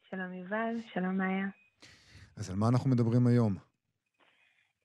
שלום 0.09 0.33
יובל, 0.33 0.75
שלום 0.93 1.17
מאיה. 1.17 1.47
אז 2.37 2.49
על 2.49 2.55
מה 2.55 2.67
אנחנו 2.67 2.89
מדברים 2.89 3.27
היום? 3.27 3.55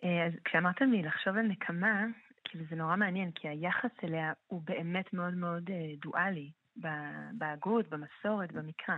אה, 0.05 0.27
אז 0.27 0.33
כשאמרת 0.45 0.81
לי 0.81 1.03
לחשוב 1.03 1.37
על 1.37 1.47
נקמה, 1.47 2.05
כאילו 2.45 2.65
זה 2.71 2.77
נורא 2.77 2.97
מעניין, 2.97 3.31
כי 3.35 3.49
היחס 3.49 3.91
אליה 4.05 4.33
הוא 4.47 4.63
באמת 4.65 5.13
מאוד 5.13 5.35
מאוד 5.35 5.71
אה, 5.71 5.95
דואלי, 6.03 6.51
בהגות, 7.39 7.89
במסורת, 7.89 8.53
במקרא. 8.53 8.97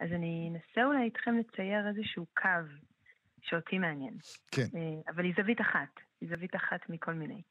אז 0.00 0.12
אני 0.12 0.50
אנסה 0.52 0.84
אולי 0.84 1.02
איתכם 1.02 1.38
לצייר 1.38 1.88
איזשהו 1.88 2.26
קו 2.36 2.48
שאותי 3.42 3.78
מעניין. 3.78 4.14
כן. 4.50 4.62
אה, 4.76 5.12
אבל 5.12 5.24
היא 5.24 5.34
זווית 5.36 5.60
אחת, 5.60 6.00
היא 6.20 6.28
זווית 6.28 6.56
אחת 6.56 6.80
מכל 6.88 7.12
מיני. 7.12 7.42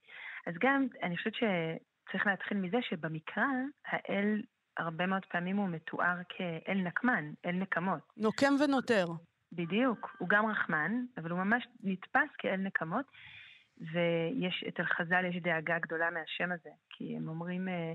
אז 0.48 0.54
גם, 0.60 0.88
אני 1.04 1.18
חושבת 1.18 1.34
שצריך 1.34 2.28
להתחיל 2.28 2.58
מזה 2.58 2.78
שבמקרא, 2.82 3.46
האל, 3.86 4.42
הרבה 4.78 5.06
מאוד 5.06 5.26
פעמים 5.26 5.58
הוא 5.58 5.70
מתואר 5.70 6.16
כאל 6.30 6.78
נקמן, 6.78 7.32
אל 7.46 7.52
נקמות. 7.52 8.02
נוקם 8.18 8.54
ונותר. 8.64 9.08
בדיוק, 9.52 10.16
הוא 10.20 10.30
גם 10.30 10.46
רחמן, 10.46 10.92
אבל 11.18 11.32
הוא 11.32 11.40
ממש 11.40 11.68
נתפס 11.84 12.30
כאל 12.38 12.58
נקמות, 12.58 13.06
ויש, 13.78 14.64
אצל 14.68 14.84
חז"ל 14.84 15.26
יש 15.26 15.36
דאגה 15.42 15.80
גדולה 15.80 16.10
מהשם 16.10 16.52
הזה, 16.52 16.70
כי 16.90 17.16
הם 17.18 17.28
אומרים, 17.28 17.70
אה, 17.70 17.94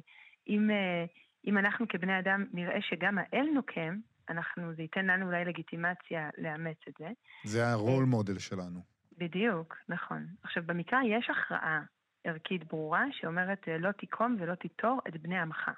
אם, 0.48 0.70
אה, 0.70 1.04
אם 1.46 1.58
אנחנו 1.58 1.88
כבני 1.88 2.18
אדם 2.18 2.44
נראה 2.52 2.82
שגם 2.82 3.18
האל 3.18 3.46
נוקם, 3.54 3.98
אנחנו, 4.28 4.74
זה 4.74 4.82
ייתן 4.82 5.06
לנו 5.06 5.26
אולי 5.26 5.44
לגיטימציה 5.44 6.30
לאמץ 6.38 6.78
את 6.88 6.94
זה. 6.98 7.08
זה 7.44 7.66
הרול 7.66 8.04
מודל 8.04 8.38
שלנו. 8.38 8.80
בדיוק, 9.18 9.76
נכון. 9.88 10.26
עכשיו, 10.42 10.62
במקרא 10.66 10.98
יש 11.02 11.30
הכרעה 11.30 11.82
ערכית 12.24 12.64
ברורה 12.64 13.04
שאומרת 13.12 13.68
לא 13.78 13.92
תיקום 13.92 14.37
ולא 14.40 14.54
תיטור 14.54 15.00
את 15.08 15.22
בני 15.22 15.38
עמך. 15.38 15.70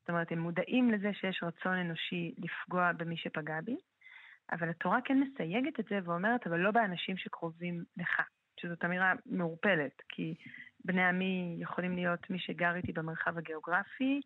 זאת 0.00 0.08
אומרת, 0.08 0.32
הם 0.32 0.38
מודעים 0.38 0.90
לזה 0.90 1.10
שיש 1.14 1.42
רצון 1.42 1.72
אנושי 1.72 2.34
לפגוע 2.38 2.92
במי 2.92 3.16
שפגע 3.16 3.60
בי, 3.60 3.76
אבל 4.52 4.70
התורה 4.70 4.98
כן 5.04 5.20
מסייגת 5.20 5.80
את 5.80 5.84
זה 5.90 5.98
ואומרת, 6.04 6.46
אבל 6.46 6.58
לא 6.58 6.70
באנשים 6.70 7.16
שקרובים 7.16 7.84
לך. 7.96 8.20
שזאת 8.60 8.84
אמירה 8.84 9.12
מעורפלת, 9.26 10.02
כי 10.08 10.34
בני 10.84 11.04
עמי 11.04 11.56
יכולים 11.58 11.94
להיות 11.94 12.30
מי 12.30 12.38
שגר 12.38 12.74
איתי 12.76 12.92
במרחב 12.92 13.38
הגיאוגרפי, 13.38 14.20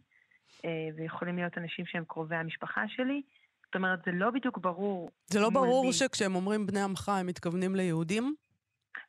ויכולים 0.96 1.36
להיות 1.36 1.58
אנשים 1.58 1.86
שהם 1.86 2.04
קרובי 2.04 2.36
המשפחה 2.36 2.88
שלי. 2.88 3.22
זאת 3.66 3.74
אומרת, 3.74 3.98
זה 4.06 4.12
לא 4.12 4.30
בדיוק 4.30 4.58
ברור. 4.58 5.10
זה 5.26 5.40
לא 5.40 5.50
ברור 5.50 5.86
מי... 5.86 5.92
שכשהם 5.92 6.34
אומרים 6.34 6.66
בני 6.66 6.80
עמך, 6.80 7.08
הם 7.08 7.26
מתכוונים 7.26 7.74
ליהודים? 7.74 8.34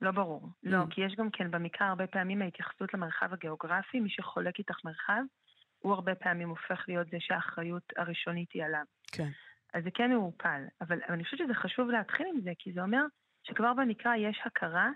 לא 0.01 0.11
ברור. 0.11 0.43
Mm. 0.43 0.47
לא, 0.63 0.79
כי 0.89 1.01
יש 1.01 1.15
גם 1.15 1.29
כן 1.29 1.51
במקרא 1.51 1.87
הרבה 1.87 2.07
פעמים 2.07 2.41
ההתייחסות 2.41 2.93
למרחב 2.93 3.33
הגיאוגרפי, 3.33 3.99
מי 3.99 4.09
שחולק 4.09 4.59
איתך 4.59 4.75
מרחב, 4.85 5.21
הוא 5.79 5.93
הרבה 5.93 6.15
פעמים 6.15 6.49
הופך 6.49 6.85
להיות 6.87 7.07
זה 7.11 7.17
שהאחריות 7.19 7.83
הראשונית 7.97 8.51
היא 8.53 8.63
עליו. 8.63 8.83
כן. 9.11 9.29
אז 9.73 9.83
זה 9.83 9.89
כן 9.91 10.11
מעורפל. 10.11 10.61
אבל, 10.81 10.99
אבל 11.07 11.13
אני 11.13 11.23
חושבת 11.23 11.39
שזה 11.39 11.53
חשוב 11.53 11.89
להתחיל 11.89 12.27
עם 12.33 12.41
זה, 12.41 12.51
כי 12.59 12.73
זה 12.73 12.81
אומר 12.81 13.01
שכבר 13.43 13.73
במקרא 13.73 14.15
יש 14.15 14.41
הכרה 14.45 14.89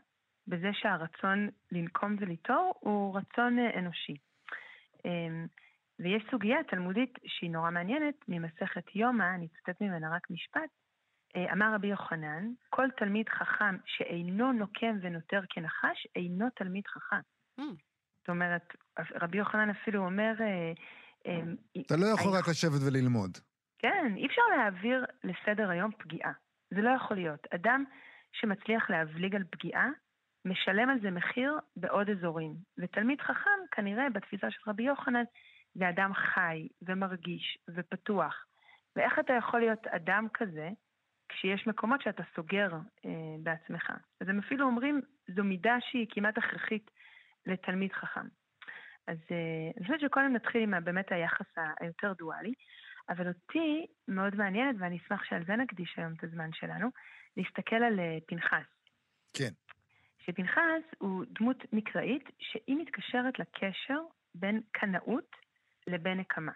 בזה 0.47 0.69
שהרצון 0.73 1.49
לנקום 1.71 2.15
וליטור 2.19 2.73
הוא 2.79 3.17
רצון 3.17 3.59
אה, 3.59 3.79
אנושי. 3.79 4.15
ויש 5.99 6.23
סוגיה 6.31 6.63
תלמודית 6.63 7.13
שהיא 7.25 7.51
נורא 7.51 7.71
מעניינת, 7.71 8.15
ממסכת 8.27 8.95
יומא, 8.95 9.35
אני 9.35 9.45
אצטט 9.45 9.81
ממנה 9.81 10.15
רק 10.15 10.29
משפט, 10.29 10.69
אה, 11.35 11.53
אמר 11.53 11.73
רבי 11.75 11.87
יוחנן, 11.87 12.51
כל 12.69 12.87
תלמיד 12.97 13.29
חכם 13.29 13.77
שאינו 13.85 14.51
נוקם 14.51 14.97
ונותר 15.01 15.41
כנחש, 15.49 16.07
אינו 16.15 16.45
תלמיד 16.55 16.87
חכם. 16.87 17.21
Mm. 17.59 17.63
זאת 18.19 18.29
אומרת, 18.29 18.73
רבי 19.21 19.37
יוחנן 19.37 19.69
אפילו 19.69 20.05
אומר... 20.05 20.33
אה, 20.41 20.71
אה, 21.27 21.41
אתה 21.81 21.95
לא 21.95 22.05
יכול 22.05 22.31
רק 22.37 22.47
לשבת 22.47 22.81
וללמוד. 22.87 23.37
כן, 23.79 24.13
אי 24.17 24.25
אפשר 24.25 24.41
להעביר 24.57 25.05
לסדר 25.23 25.69
היום 25.69 25.91
פגיעה. 25.99 26.31
זה 26.73 26.81
לא 26.81 26.89
יכול 26.89 27.17
להיות. 27.17 27.47
אדם 27.55 27.83
שמצליח 28.31 28.89
להבליג 28.89 29.35
על 29.35 29.43
פגיעה, 29.51 29.87
משלם 30.45 30.89
על 30.89 30.99
זה 31.01 31.11
מחיר 31.11 31.59
בעוד 31.75 32.09
אזורים. 32.09 32.55
ותלמיד 32.77 33.21
חכם, 33.21 33.59
כנראה, 33.71 34.09
בתפיסה 34.09 34.51
של 34.51 34.69
רבי 34.69 34.83
יוחנן, 34.83 35.23
זה 35.75 35.89
אדם 35.89 36.13
חי 36.13 36.67
ומרגיש 36.81 37.57
ופתוח. 37.69 38.45
ואיך 38.95 39.19
אתה 39.19 39.33
יכול 39.33 39.59
להיות 39.59 39.87
אדם 39.87 40.27
כזה 40.33 40.69
כשיש 41.29 41.67
מקומות 41.67 42.01
שאתה 42.01 42.23
סוגר 42.35 42.71
אה, 43.05 43.11
בעצמך? 43.43 43.91
אז 44.21 44.29
הם 44.29 44.39
אפילו 44.39 44.65
אומרים, 44.65 45.01
זו 45.35 45.43
מידה 45.43 45.75
שהיא 45.81 46.07
כמעט 46.09 46.37
הכרחית 46.37 46.91
לתלמיד 47.45 47.93
חכם. 47.93 48.27
אז 49.07 49.17
אה, 49.31 49.71
אני 49.77 49.85
חושבת 49.85 49.99
שקודם 49.99 50.33
נתחיל 50.33 50.63
עם 50.63 50.83
באמת 50.83 51.11
היחס 51.11 51.45
היותר 51.79 52.13
דואלי, 52.13 52.53
אבל 53.09 53.27
אותי 53.27 53.85
מאוד 54.07 54.35
מעניינת, 54.35 54.75
ואני 54.79 54.97
אשמח 54.97 55.23
שעל 55.23 55.45
זה 55.45 55.55
נקדיש 55.55 55.93
היום 55.97 56.13
את 56.13 56.23
הזמן 56.23 56.49
שלנו, 56.53 56.87
להסתכל 57.37 57.75
על 57.75 57.99
אה, 57.99 58.17
פנחס. 58.27 58.67
כן. 59.33 59.53
שפנחס 60.25 60.83
הוא 60.97 61.25
דמות 61.39 61.57
מקראית 61.73 62.29
שהיא 62.39 62.77
מתקשרת 62.77 63.39
לקשר 63.39 63.99
בין 64.35 64.61
קנאות 64.71 65.35
לבין 65.87 66.19
נקמה. 66.19 66.51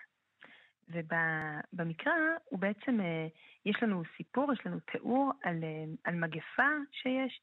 ובמקרא 0.89 2.13
הוא 2.45 2.59
בעצם, 2.59 3.01
אה, 3.01 3.27
יש 3.65 3.83
לנו 3.83 4.03
סיפור, 4.17 4.53
יש 4.53 4.59
לנו 4.65 4.79
תיאור 4.79 5.31
על, 5.43 5.63
אה, 5.63 5.85
על 6.03 6.15
מגפה 6.15 6.69
שיש, 6.91 7.41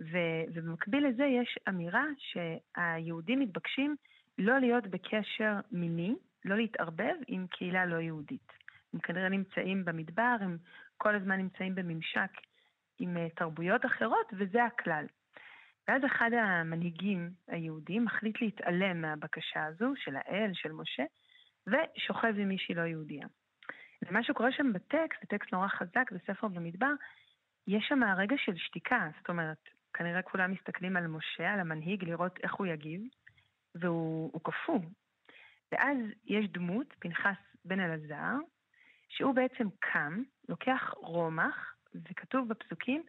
ו- 0.00 0.44
ובמקביל 0.54 1.06
לזה 1.06 1.24
יש 1.24 1.58
אמירה 1.68 2.04
שהיהודים 2.18 3.40
מתבקשים 3.40 3.96
לא 4.38 4.58
להיות 4.58 4.86
בקשר 4.86 5.60
מיני, 5.72 6.14
לא 6.44 6.56
להתערבב 6.56 7.14
עם 7.28 7.46
קהילה 7.46 7.86
לא 7.86 7.96
יהודית. 7.96 8.52
הם 8.94 9.00
כנראה 9.00 9.28
נמצאים 9.28 9.84
במדבר, 9.84 10.36
הם 10.40 10.58
כל 10.96 11.14
הזמן 11.14 11.38
נמצאים 11.38 11.74
בממשק 11.74 12.30
עם 12.98 13.16
אה, 13.16 13.28
תרבויות 13.36 13.86
אחרות, 13.86 14.32
וזה 14.38 14.64
הכלל. 14.64 15.06
ואז 15.88 16.02
אחד 16.06 16.30
המנהיגים 16.32 17.30
היהודים 17.48 18.04
מחליט 18.04 18.40
להתעלם 18.40 19.00
מהבקשה 19.00 19.64
הזו 19.64 19.92
של 19.96 20.16
האל, 20.16 20.50
של 20.54 20.72
משה, 20.72 21.02
ושוכב 21.66 22.34
עם 22.38 22.48
מישהי 22.48 22.74
לא 22.74 22.82
יהודייה. 22.82 23.26
ומה 24.02 24.24
שקורה 24.24 24.52
שם 24.52 24.72
בטקסט, 24.72 25.20
זה 25.20 25.26
טקסט 25.28 25.52
נורא 25.52 25.68
חזק 25.68 26.12
בספר 26.12 26.48
במדבר, 26.48 26.92
יש 27.66 27.84
שם 27.88 28.00
רגע 28.16 28.36
של 28.38 28.56
שתיקה, 28.56 29.08
זאת 29.18 29.28
אומרת, 29.28 29.68
כנראה 29.92 30.22
כולם 30.22 30.52
מסתכלים 30.52 30.96
על 30.96 31.06
משה, 31.06 31.52
על 31.52 31.60
המנהיג, 31.60 32.04
לראות 32.04 32.38
איך 32.42 32.54
הוא 32.54 32.66
יגיב, 32.66 33.00
והוא 33.74 34.40
קפוא. 34.42 34.78
ואז 35.72 35.96
יש 36.24 36.46
דמות, 36.48 36.86
פנחס 36.98 37.36
בן 37.64 37.80
אלעזר, 37.80 38.34
שהוא 39.08 39.34
בעצם 39.34 39.68
קם, 39.78 40.22
לוקח 40.48 40.94
רומח, 40.96 41.74
וכתוב 41.94 42.48
בפסוקים, 42.48 43.02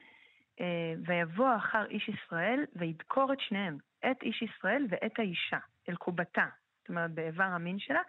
אה, 0.62 0.94
ויבוא 1.06 1.56
אחר 1.56 1.86
איש 1.86 2.10
ישראל 2.10 2.66
וידקור 2.76 3.34
את 3.34 3.40
שניהם, 3.40 3.78
את 4.12 4.24
איש 4.24 4.42
ישראל 4.42 4.86
ואת 4.90 5.20
האישה, 5.20 5.60
אל 5.90 5.96
קובתה, 5.96 6.46
זאת 6.80 6.90
אומרת 6.90 7.12
באיבר 7.12 7.44
המין 7.44 7.80
שלה, 7.80 8.02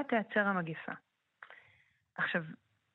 ותעצר 0.00 0.40
המגפה. 0.40 0.92
עכשיו, 2.14 2.42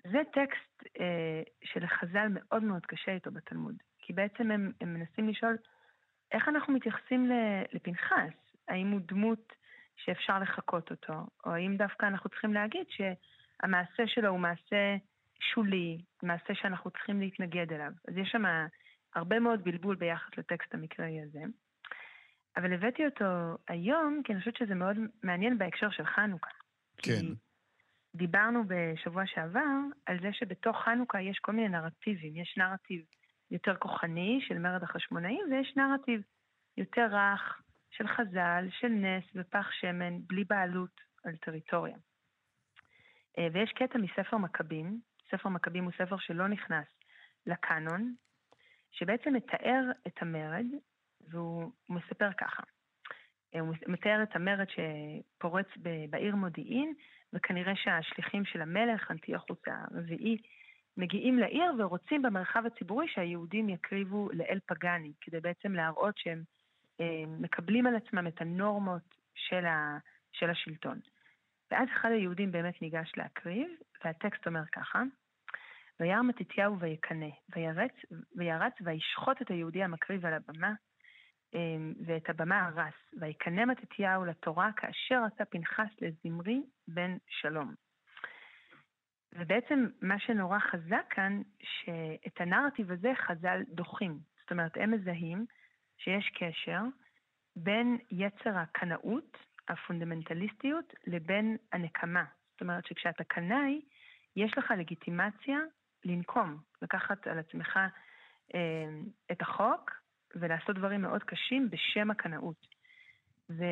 זה 0.04 0.20
טקסט 0.34 0.84
אה, 1.00 1.42
שלחז"ל 1.64 2.28
מאוד 2.30 2.64
מאוד 2.64 2.86
קשה 2.86 3.12
איתו 3.12 3.32
בתלמוד, 3.32 3.76
כי 4.00 4.14
בעצם 4.14 4.52
הם, 4.52 4.72
הם 4.82 4.94
מנסים 4.94 5.30
לשאול 5.30 5.58
איך 6.32 6.50
אנחנו 6.50 6.74
מתייחסים 6.74 7.32
לפנחס, 7.74 8.34
האם 8.68 8.92
הוא 8.92 9.02
דמות 9.08 9.54
שאפשר 9.96 10.40
לחקות 10.40 10.92
אותו, 10.92 11.14
או 11.46 11.52
האם 11.52 11.78
דווקא 11.78 12.06
אנחנו 12.06 12.30
צריכים 12.30 12.54
להגיד 12.54 12.86
שהמעשה 12.90 14.08
שלו 14.08 14.30
הוא 14.30 14.40
מעשה 14.40 14.96
שולי, 15.40 16.02
מעשה 16.24 16.56
שאנחנו 16.56 16.92
צריכים 16.92 17.20
להתנגד 17.20 17.74
אליו. 17.74 17.92
אז 18.08 18.18
יש 18.18 18.30
שם 18.30 18.44
הרבה 19.16 19.40
מאוד 19.40 19.64
בלבול 19.64 19.96
ביחס 19.96 20.38
לטקסט 20.38 20.74
המקראי 20.74 21.22
הזה. 21.22 21.40
אבל 22.58 22.74
הבאתי 22.74 23.06
אותו 23.06 23.58
היום, 23.68 24.22
כי 24.24 24.34
אני 24.34 24.40
חושבת 24.40 24.58
שזה 24.58 24.76
מאוד 24.76 24.98
מעניין 25.24 25.58
בהקשר 25.58 25.90
של 25.90 26.06
חנוכה. 26.06 26.61
כן. 27.04 27.26
דיברנו 28.16 28.64
בשבוע 28.68 29.24
שעבר 29.26 29.78
על 30.06 30.22
זה 30.22 30.30
שבתוך 30.34 30.78
חנוכה 30.78 31.22
יש 31.22 31.40
כל 31.40 31.52
מיני 31.52 31.70
נרטיבים. 31.70 32.36
יש 32.36 32.58
נרטיב 32.58 33.06
יותר 33.52 33.76
כוחני 33.76 34.40
של 34.48 34.60
מרד 34.60 34.84
החשמונאים, 34.84 35.42
ויש 35.52 35.74
נרטיב 35.78 36.22
יותר 36.78 37.08
רך 37.12 37.62
של 37.92 38.08
חז"ל, 38.08 38.68
של 38.80 38.88
נס 38.88 39.24
ופח 39.36 39.72
שמן, 39.72 40.22
בלי 40.28 40.44
בעלות 40.44 41.02
על 41.24 41.36
טריטוריה. 41.36 41.98
אה, 43.38 43.48
ויש 43.54 43.72
קטע 43.72 44.00
מספר 44.00 44.38
מכבים, 44.38 45.00
ספר 45.32 45.50
מכבים 45.50 45.84
הוא 45.84 45.92
ספר 45.92 46.18
שלא 46.18 46.48
נכנס 46.48 46.88
לקאנון, 47.46 48.16
שבעצם 48.92 49.34
מתאר 49.34 49.84
את 50.08 50.22
המרד, 50.22 50.66
והוא 51.30 51.72
מספר 51.90 52.30
ככה. 52.38 52.64
הוא 53.60 53.76
מתאר 53.88 54.24
את 54.24 54.36
המרד 54.36 54.68
שפורץ 54.70 55.68
בעיר 56.10 56.36
מודיעין, 56.36 56.94
וכנראה 57.34 57.76
שהשליחים 57.76 58.46
של 58.46 58.62
המלך, 58.62 59.12
אנטיוכוס 59.12 59.58
הרביעי, 59.68 60.38
מגיעים 60.98 61.40
לעיר 61.40 61.74
ורוצים 61.80 62.22
במרחב 62.22 62.64
הציבורי 62.66 63.08
שהיהודים 63.08 63.70
יקריבו 63.70 64.30
לאל 64.34 64.60
פגאני, 64.66 65.14
כדי 65.22 65.40
בעצם 65.40 65.74
להראות 65.74 66.18
שהם 66.18 66.44
אה, 67.02 67.24
מקבלים 67.40 67.88
על 67.88 67.96
עצמם 67.96 68.28
את 68.28 68.42
הנורמות 68.42 69.16
של, 69.36 69.66
ה, 69.66 69.98
של 70.32 70.50
השלטון. 70.50 71.00
ואז 71.72 71.88
אחד 71.94 72.10
היהודים 72.12 72.52
באמת 72.52 72.82
ניגש 72.82 73.12
להקריב, 73.18 73.70
והטקסט 74.06 74.48
אומר 74.48 74.66
ככה: 74.72 75.04
וירא 76.00 76.22
מתתיהו 76.22 76.80
ויקנא, 76.80 77.30
וירץ, 77.56 77.92
וירץ 78.36 78.74
וישחוט 78.82 79.42
את 79.42 79.50
היהודי 79.50 79.84
המקריב 79.84 80.26
על 80.26 80.34
הבמה, 80.34 80.74
ואת 82.06 82.30
הבמה 82.30 82.66
הרס, 82.66 82.94
ויקנא 83.20 83.66
מתתיהו 83.66 84.26
לתורה 84.26 84.72
כאשר 84.76 85.22
עשה 85.34 85.46
פנחס 85.46 85.90
לזמרי 86.02 86.62
בן 86.88 87.18
שלום. 87.28 87.74
ובעצם 89.34 89.88
מה 90.02 90.20
שנורא 90.20 90.60
חזק 90.60 91.06
כאן, 91.10 91.42
שאת 91.64 92.42
הנרטיב 92.42 92.92
הזה 92.92 93.12
חז"ל 93.16 93.62
דוחים. 93.68 94.20
זאת 94.42 94.52
אומרת, 94.52 94.78
הם 94.78 94.92
מזהים 94.92 95.46
שיש 95.98 96.32
קשר 96.36 96.82
בין 97.56 97.98
יצר 98.12 98.58
הקנאות, 98.58 99.38
הפונדמנטליסטיות, 99.68 100.94
לבין 101.08 101.58
הנקמה. 101.74 102.24
זאת 102.52 102.62
אומרת 102.62 102.86
שכשאתה 102.86 103.24
קנאי, 103.24 103.82
יש 104.36 104.58
לך 104.58 104.74
לגיטימציה 104.78 105.60
לנקום, 106.06 106.58
לקחת 106.82 107.28
על 107.28 107.40
עצמך 107.40 107.80
אה, 108.56 108.90
את 109.32 109.42
החוק 109.42 110.01
ולעשות 110.36 110.76
דברים 110.76 111.02
מאוד 111.02 111.24
קשים 111.24 111.70
בשם 111.70 112.12
הקנאות. 112.12 112.67
ו, 113.50 113.63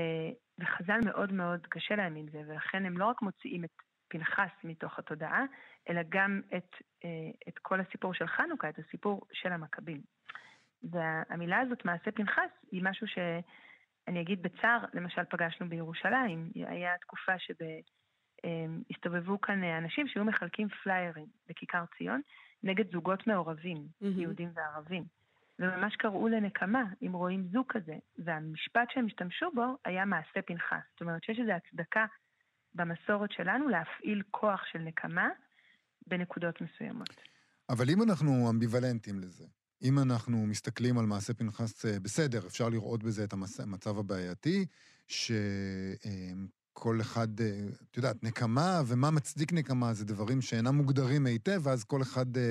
וחז"ל 0.59 0.99
מאוד 1.05 1.33
מאוד 1.33 1.67
קשה 1.67 1.95
להם 1.95 2.15
עם 2.15 2.27
זה, 2.31 2.41
ולכן 2.47 2.85
הם 2.85 2.97
לא 2.97 3.05
רק 3.05 3.21
מוציאים 3.21 3.63
את 3.63 3.69
פנחס 4.07 4.51
מתוך 4.63 4.99
התודעה, 4.99 5.43
אלא 5.89 6.01
גם 6.09 6.41
את, 6.57 6.75
אה, 7.05 7.09
את 7.47 7.59
כל 7.59 7.79
הסיפור 7.79 8.13
של 8.13 8.27
חנוכה, 8.27 8.69
את 8.69 8.79
הסיפור 8.79 9.21
של 9.33 9.51
המכבים. 9.51 10.01
והמילה 10.83 11.59
הזאת, 11.59 11.85
מעשה 11.85 12.11
פנחס, 12.11 12.51
היא 12.71 12.83
משהו 12.83 13.07
שאני 13.07 14.21
אגיד 14.21 14.41
בצער, 14.41 14.79
למשל 14.93 15.21
פגשנו 15.29 15.69
בירושלים, 15.69 16.51
היה 16.55 16.97
תקופה 16.97 17.31
שהסתובבו 18.39 19.41
כאן 19.41 19.63
אנשים 19.63 20.07
שהיו 20.07 20.25
מחלקים 20.25 20.67
פליירים 20.69 21.25
בכיכר 21.49 21.83
ציון 21.97 22.21
נגד 22.63 22.91
זוגות 22.91 23.27
מעורבים, 23.27 23.77
mm-hmm. 23.77 24.05
יהודים 24.05 24.49
וערבים. 24.53 25.18
וממש 25.59 25.95
קראו 25.95 26.27
לנקמה 26.27 26.83
אם 27.01 27.13
רואים 27.13 27.47
זוג 27.51 27.65
כזה, 27.69 27.95
והמשפט 28.17 28.87
שהם 28.93 29.05
השתמשו 29.05 29.45
בו 29.55 29.77
היה 29.85 30.05
מעשה 30.05 30.41
פנחס. 30.45 30.83
זאת 30.91 31.01
אומרת 31.01 31.23
שיש 31.23 31.39
איזו 31.39 31.51
הצדקה 31.51 32.05
במסורת 32.75 33.31
שלנו 33.31 33.67
להפעיל 33.67 34.21
כוח 34.31 34.61
של 34.71 34.79
נקמה 34.79 35.29
בנקודות 36.07 36.61
מסוימות. 36.61 37.21
אבל 37.69 37.85
אם 37.89 38.01
אנחנו 38.01 38.49
אמביוולנטים 38.49 39.19
לזה, 39.19 39.45
אם 39.83 39.99
אנחנו 39.99 40.45
מסתכלים 40.45 40.97
על 40.97 41.05
מעשה 41.05 41.33
פנחס, 41.33 41.85
אה, 41.85 41.99
בסדר, 41.99 42.47
אפשר 42.47 42.69
לראות 42.69 43.03
בזה 43.03 43.23
את 43.23 43.33
המצב 43.33 43.97
הבעייתי, 43.99 44.65
שכל 46.79 47.01
אחד, 47.01 47.41
אה, 47.41 47.59
את 47.91 47.97
יודעת, 47.97 48.23
נקמה 48.23 48.81
ומה 48.85 49.11
מצדיק 49.11 49.53
נקמה 49.53 49.93
זה 49.93 50.05
דברים 50.05 50.41
שאינם 50.41 50.75
מוגדרים 50.75 51.25
היטב, 51.25 51.61
ואז 51.63 51.83
כל 51.83 52.01
אחד, 52.01 52.37
אה, 52.37 52.43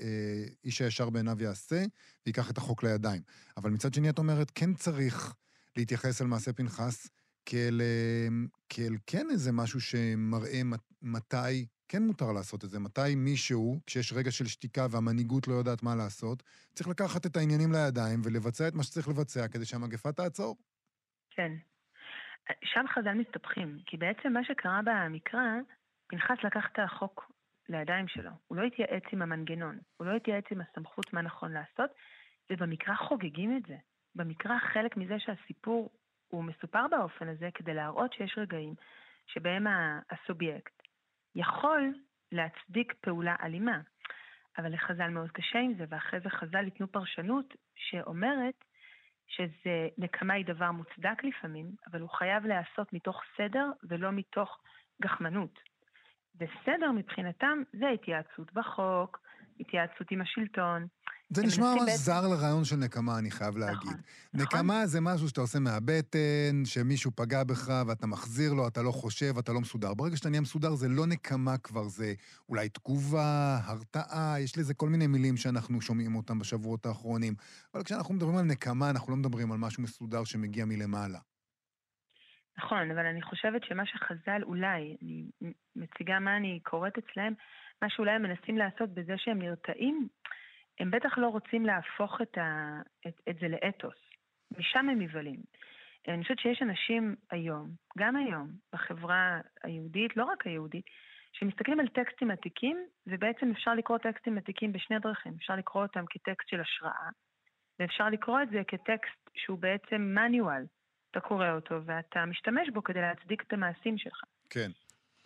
אה, 0.00 0.44
איש 0.64 0.80
הישר 0.80 1.10
בעיניו 1.10 1.42
יעשה, 1.42 1.84
ויקח 2.26 2.50
את 2.50 2.58
החוק 2.58 2.82
לידיים. 2.82 3.22
אבל 3.56 3.70
מצד 3.70 3.94
שני, 3.94 4.10
את 4.10 4.18
אומרת, 4.18 4.52
כן 4.54 4.74
צריך 4.74 5.34
להתייחס 5.76 6.22
אל 6.22 6.26
מעשה 6.26 6.52
פנחס 6.52 7.08
כאל, 7.46 7.80
כאל 8.68 8.96
כן 9.06 9.26
איזה 9.30 9.52
משהו 9.52 9.80
שמראה 9.80 10.62
מתי 11.02 11.66
כן 11.88 12.02
מותר 12.02 12.32
לעשות 12.32 12.64
את 12.64 12.70
זה. 12.70 12.78
מתי 12.78 13.14
מישהו, 13.14 13.80
כשיש 13.86 14.12
רגע 14.12 14.30
של 14.30 14.46
שתיקה 14.46 14.86
והמנהיגות 14.90 15.48
לא 15.48 15.54
יודעת 15.54 15.82
מה 15.82 15.94
לעשות, 15.94 16.42
צריך 16.74 16.88
לקחת 16.88 17.26
את 17.26 17.36
העניינים 17.36 17.72
לידיים 17.72 18.20
ולבצע 18.24 18.68
את 18.68 18.74
מה 18.74 18.82
שצריך 18.82 19.08
לבצע 19.08 19.48
כדי 19.48 19.64
שהמגפה 19.64 20.12
תעצור. 20.12 20.56
כן. 21.30 21.52
שם 22.64 22.84
חז"ל 22.88 23.14
מסתבכים, 23.14 23.78
כי 23.86 23.96
בעצם 23.96 24.32
מה 24.32 24.44
שקרה 24.44 24.80
במקרא, 24.84 25.50
פנחס 26.08 26.44
לקח 26.44 26.68
את 26.72 26.78
החוק 26.78 27.32
לידיים 27.68 28.08
שלו. 28.08 28.30
הוא 28.46 28.58
לא 28.58 28.62
התייעץ 28.62 29.02
עם 29.12 29.22
המנגנון, 29.22 29.78
הוא 29.96 30.06
לא 30.06 30.16
התייעץ 30.16 30.44
עם 30.50 30.60
הסמכות 30.60 31.12
מה 31.12 31.22
נכון 31.22 31.52
לעשות, 31.52 31.90
ובמקרא 32.50 32.94
חוגגים 32.94 33.56
את 33.56 33.62
זה. 33.66 33.76
במקרא 34.14 34.58
חלק 34.58 34.96
מזה 34.96 35.18
שהסיפור 35.18 35.90
הוא 36.28 36.44
מסופר 36.44 36.86
באופן 36.90 37.28
הזה 37.28 37.48
כדי 37.54 37.74
להראות 37.74 38.12
שיש 38.12 38.38
רגעים 38.38 38.74
שבהם 39.26 39.66
הסובייקט 40.10 40.82
יכול 41.34 41.94
להצדיק 42.32 42.94
פעולה 43.00 43.36
אלימה. 43.42 43.80
אבל 44.58 44.72
לחז"ל 44.72 45.08
מאוד 45.08 45.30
קשה 45.30 45.58
עם 45.58 45.74
זה, 45.74 45.84
ואחרי 45.88 46.20
זה 46.20 46.30
חז"ל 46.30 46.64
ייתנו 46.64 46.92
פרשנות 46.92 47.54
שאומרת 47.76 48.64
שזה, 49.28 49.88
נקמה 49.98 50.34
היא 50.34 50.46
דבר 50.46 50.72
מוצדק 50.72 51.24
לפעמים, 51.24 51.66
אבל 51.90 52.00
הוא 52.00 52.10
חייב 52.10 52.46
להיעשות 52.46 52.92
מתוך 52.92 53.22
סדר 53.36 53.70
ולא 53.88 54.10
מתוך 54.12 54.58
גחמנות. 55.02 55.60
וסדר 56.40 56.92
מבחינתם 56.92 57.62
זה 57.72 57.88
התייעצות 57.88 58.52
בחוק, 58.52 59.20
התייעצות 59.60 60.10
עם 60.10 60.20
השלטון, 60.20 60.86
זה 61.30 61.42
נשמע 61.42 61.64
ממש 61.74 61.80
בעצם- 61.86 61.96
זר 61.96 62.28
לרעיון 62.28 62.64
של 62.64 62.76
נקמה, 62.76 63.18
אני 63.18 63.30
חייב 63.30 63.56
להגיד. 63.56 63.90
נכון. 64.34 64.40
נקמה 64.42 64.86
זה 64.86 65.00
משהו 65.00 65.28
שאתה 65.28 65.40
עושה 65.40 65.58
מהבטן, 65.58 66.62
שמישהו 66.64 67.10
פגע 67.14 67.44
בך 67.44 67.68
ואתה 67.86 68.06
מחזיר 68.06 68.52
לו, 68.52 68.68
אתה 68.68 68.82
לא 68.82 68.90
חושב, 68.90 69.38
אתה 69.38 69.52
לא 69.52 69.60
מסודר. 69.60 69.94
ברגע 69.94 70.16
שאתה 70.16 70.28
נהיה 70.28 70.40
מסודר 70.40 70.74
זה 70.74 70.88
לא 70.88 71.06
נקמה 71.06 71.58
כבר, 71.58 71.82
זה 71.88 72.14
אולי 72.48 72.68
תגובה, 72.68 73.58
הרתעה, 73.64 74.34
יש 74.40 74.58
לזה 74.58 74.74
כל 74.74 74.88
מיני 74.88 75.06
מילים 75.06 75.36
שאנחנו 75.36 75.80
שומעים 75.80 76.16
אותם 76.16 76.38
בשבועות 76.38 76.86
האחרונים. 76.86 77.34
אבל 77.74 77.82
כשאנחנו 77.84 78.14
מדברים 78.14 78.36
על 78.36 78.44
נקמה, 78.44 78.90
אנחנו 78.90 79.10
לא 79.12 79.16
מדברים 79.16 79.52
על 79.52 79.58
משהו 79.58 79.82
מסודר 79.82 80.24
שמגיע 80.24 80.64
מלמעלה. 80.64 81.18
נכון, 82.58 82.90
אבל 82.90 83.06
אני 83.06 83.22
חושבת 83.22 83.62
שמה 83.68 83.82
שחז"ל 83.86 84.42
אולי, 84.42 84.96
אני 85.02 85.24
מציגה 85.76 86.18
מה 86.20 86.36
אני 86.36 86.60
קוראת 86.62 86.92
אצלהם, 86.98 87.34
מה 87.82 87.88
שאולי 87.90 88.10
הם 88.10 88.22
מנסים 88.22 88.58
לעשות 88.58 88.94
בזה 88.94 89.12
שהם 89.16 89.38
נרתעים, 89.38 90.08
הם 90.80 90.90
בטח 90.90 91.18
לא 91.18 91.28
רוצים 91.28 91.66
להפוך 91.66 92.20
את, 92.22 92.38
ה, 92.38 92.80
את, 93.06 93.20
את 93.28 93.36
זה 93.40 93.48
לאתוס. 93.48 93.96
משם 94.58 94.88
הם 94.88 94.98
מבלים. 94.98 95.40
אני 96.08 96.22
חושבת 96.22 96.38
שיש 96.38 96.62
אנשים 96.62 97.16
היום, 97.30 97.70
גם 97.98 98.16
היום, 98.16 98.48
בחברה 98.72 99.40
היהודית, 99.64 100.16
לא 100.16 100.24
רק 100.24 100.46
היהודית, 100.46 100.84
שמסתכלים 101.32 101.80
על 101.80 101.88
טקסטים 101.88 102.30
עתיקים, 102.30 102.86
ובעצם 103.06 103.50
אפשר 103.50 103.74
לקרוא 103.74 103.98
טקסטים 103.98 104.38
עתיקים 104.38 104.72
בשני 104.72 104.98
דרכים. 104.98 105.34
אפשר 105.38 105.56
לקרוא 105.56 105.82
אותם 105.82 106.04
כטקסט 106.10 106.48
של 106.48 106.60
השראה, 106.60 107.08
ואפשר 107.78 108.08
לקרוא 108.08 108.42
את 108.42 108.50
זה 108.50 108.62
כטקסט 108.68 109.30
שהוא 109.34 109.58
בעצם 109.58 110.16
manual. 110.16 110.66
אתה 111.10 111.20
קורא 111.20 111.50
אותו 111.50 111.74
ואתה 111.84 112.24
משתמש 112.26 112.68
בו 112.70 112.84
כדי 112.84 113.00
להצדיק 113.00 113.42
את 113.42 113.52
המעשים 113.52 113.98
שלך. 113.98 114.20
כן. 114.50 114.70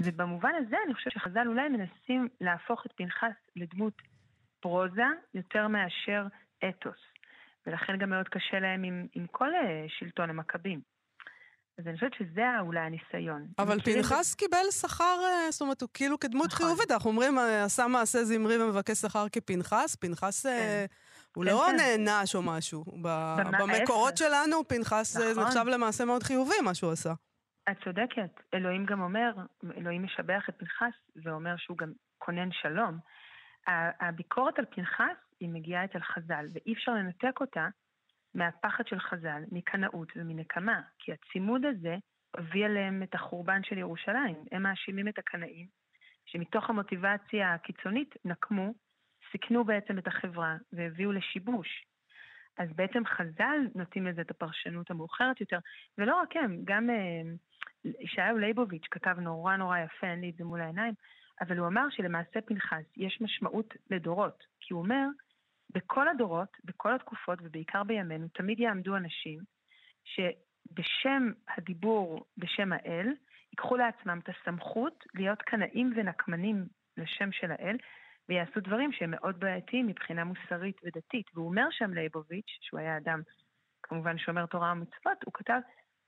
ובמובן 0.03 0.53
הזה 0.59 0.77
אני 0.87 0.95
חושבת 0.95 1.13
שחז"ל 1.13 1.49
אולי 1.49 1.69
מנסים 1.69 2.29
להפוך 2.41 2.87
את 2.87 2.93
פנחס 2.93 3.35
לדמות 3.57 4.03
פרוזה 4.63 5.09
יותר 5.35 5.69
מאשר 5.69 6.27
אתוס. 6.69 7.01
ולכן 7.67 7.99
גם 7.99 8.11
מאוד 8.11 8.29
קשה 8.29 8.61
להם 8.61 8.83
עם, 8.83 9.07
עם 9.15 9.27
כל 9.27 9.55
אה, 9.55 9.85
שלטון 9.89 10.31
המכבים. 10.31 10.81
אז 11.79 11.87
אני 11.87 11.95
חושבת 11.95 12.15
שזה 12.15 12.61
אולי 12.61 12.81
הניסיון. 12.81 13.47
אבל 13.59 13.81
פנחס 13.81 14.35
קיבל 14.35 14.71
שכר, 14.71 15.21
אה, 15.25 15.51
זאת 15.51 15.61
אומרת, 15.61 15.81
הוא 15.81 15.89
כאילו 15.95 16.21
כדמות 16.21 16.47
נכון. 16.53 16.67
חיובית. 16.67 16.91
אנחנו 16.91 17.11
אומרים, 17.11 17.39
אה, 17.39 17.65
עשה 17.65 17.87
מעשה 17.87 18.25
זמרי 18.25 18.63
ומבקש 18.63 18.99
שכר 18.99 19.27
כפנחס. 19.33 19.97
פנחס, 19.97 20.47
אה, 20.47 20.87
הוא 21.37 21.45
כן, 21.45 21.51
לא 21.51 21.67
כן. 21.67 21.77
נענש 21.77 22.35
או 22.35 22.43
משהו. 22.43 22.85
ב- 23.03 23.37
במקורות. 23.61 24.17
שלנו, 24.17 24.69
פנחס 24.69 25.17
נכון. 25.17 25.45
נחשב 25.45 25.65
למעשה 25.67 26.05
מאוד 26.05 26.23
חיובי, 26.23 26.61
מה 26.65 26.75
שהוא 26.75 26.93
עשה. 26.93 27.13
את 27.71 27.77
צודקת. 27.85 28.41
אלוהים 28.55 28.87
גם 28.87 29.01
אומר, 29.01 29.33
אלוהים 29.77 30.05
משבח 30.05 30.49
את 30.49 30.55
פנחס 30.59 30.95
ואומר 31.25 31.55
שהוא 31.57 31.79
גם 31.79 31.93
כונן 32.19 32.49
שלום. 32.53 32.99
הביקורת 34.01 34.59
על 34.59 34.65
פנחס 34.65 35.17
היא 35.41 35.49
מגיעה 35.49 35.85
אצל 35.85 36.01
חז"ל, 36.01 36.47
ואי 36.53 36.73
אפשר 36.73 36.93
לנתק 36.93 37.41
אותה 37.41 37.69
מהפחד 38.35 38.87
של 38.87 39.01
חז"ל, 39.01 39.43
מקנאות 39.53 40.13
ומנקמה, 40.17 40.81
כי 40.99 41.13
הצימוד 41.13 41.65
הזה 41.65 41.97
הביא 42.35 42.65
עליהם 42.65 43.03
את 43.03 43.15
החורבן 43.15 43.63
של 43.65 43.79
ירושלים. 43.79 44.37
הם 44.53 44.63
מאשימים 44.63 45.09
את 45.09 45.19
הקנאים, 45.19 45.67
שמתוך 46.27 46.71
המוטיבציה 46.71 47.55
הקיצונית 47.55 48.15
נקמו, 48.25 48.75
סיכנו 49.33 49.65
בעצם 49.65 49.99
את 49.99 50.07
החברה 50.07 50.57
והביאו 50.73 51.13
לשיבוש. 51.13 51.87
אז 52.59 52.69
בעצם 52.77 53.03
חז"ל 53.07 53.59
נותנים 53.75 54.07
לזה 54.07 54.21
את 54.21 54.31
הפרשנות 54.31 54.91
המאוחרת 54.91 55.41
יותר, 55.41 55.59
ולא 55.99 56.17
רק 56.17 56.37
הם, 56.37 56.59
גם 56.65 56.91
אה, 56.91 57.23
ישעיהו 58.01 58.39
ליבוביץ' 58.39 58.87
כתב 58.91 59.17
נורא 59.19 59.57
נורא 59.57 59.79
יפה, 59.79 60.07
אין 60.07 60.21
לי 60.21 60.31
את 60.31 60.37
זה 60.37 60.45
מול 60.45 60.61
העיניים, 60.61 60.95
אבל 61.43 61.59
הוא 61.59 61.67
אמר 61.67 61.87
שלמעשה 61.91 62.41
פנחס 62.41 62.85
יש 62.97 63.21
משמעות 63.21 63.75
לדורות, 63.91 64.45
כי 64.61 64.75
הוא 64.75 64.83
אומר, 64.83 65.07
בכל 65.75 66.09
הדורות, 66.09 66.57
בכל 66.65 66.95
התקופות 66.95 67.39
ובעיקר 67.43 67.83
בימינו, 67.83 68.29
תמיד 68.29 68.61
יעמדו 68.61 68.97
אנשים 68.97 69.39
שבשם 70.05 71.33
הדיבור, 71.57 72.25
בשם 72.39 72.73
האל, 72.73 73.09
ייקחו 73.53 73.77
לעצמם 73.77 74.21
את 74.23 74.29
הסמכות 74.29 75.05
להיות 75.15 75.43
קנאים 75.43 75.93
ונקמנים 75.97 76.65
לשם 76.97 77.33
של 77.33 77.51
האל, 77.51 77.77
ויעשו 78.29 78.61
דברים 78.61 78.93
שהם 78.93 79.11
מאוד 79.11 79.41
בעייתיים 79.41 79.87
מבחינה 79.87 80.25
מוסרית 80.25 80.77
ודתית. 80.85 81.27
והוא 81.35 81.49
אומר 81.49 81.67
שם 81.71 81.95
ליבוביץ', 81.95 82.59
שהוא 82.61 82.81
היה 82.81 82.97
אדם 82.97 83.21
כמובן 83.83 84.19
שומר 84.19 84.47
תורה 84.47 84.73
ומצוות, 84.73 85.25
הוא 85.25 85.35
כתב, 85.35 85.61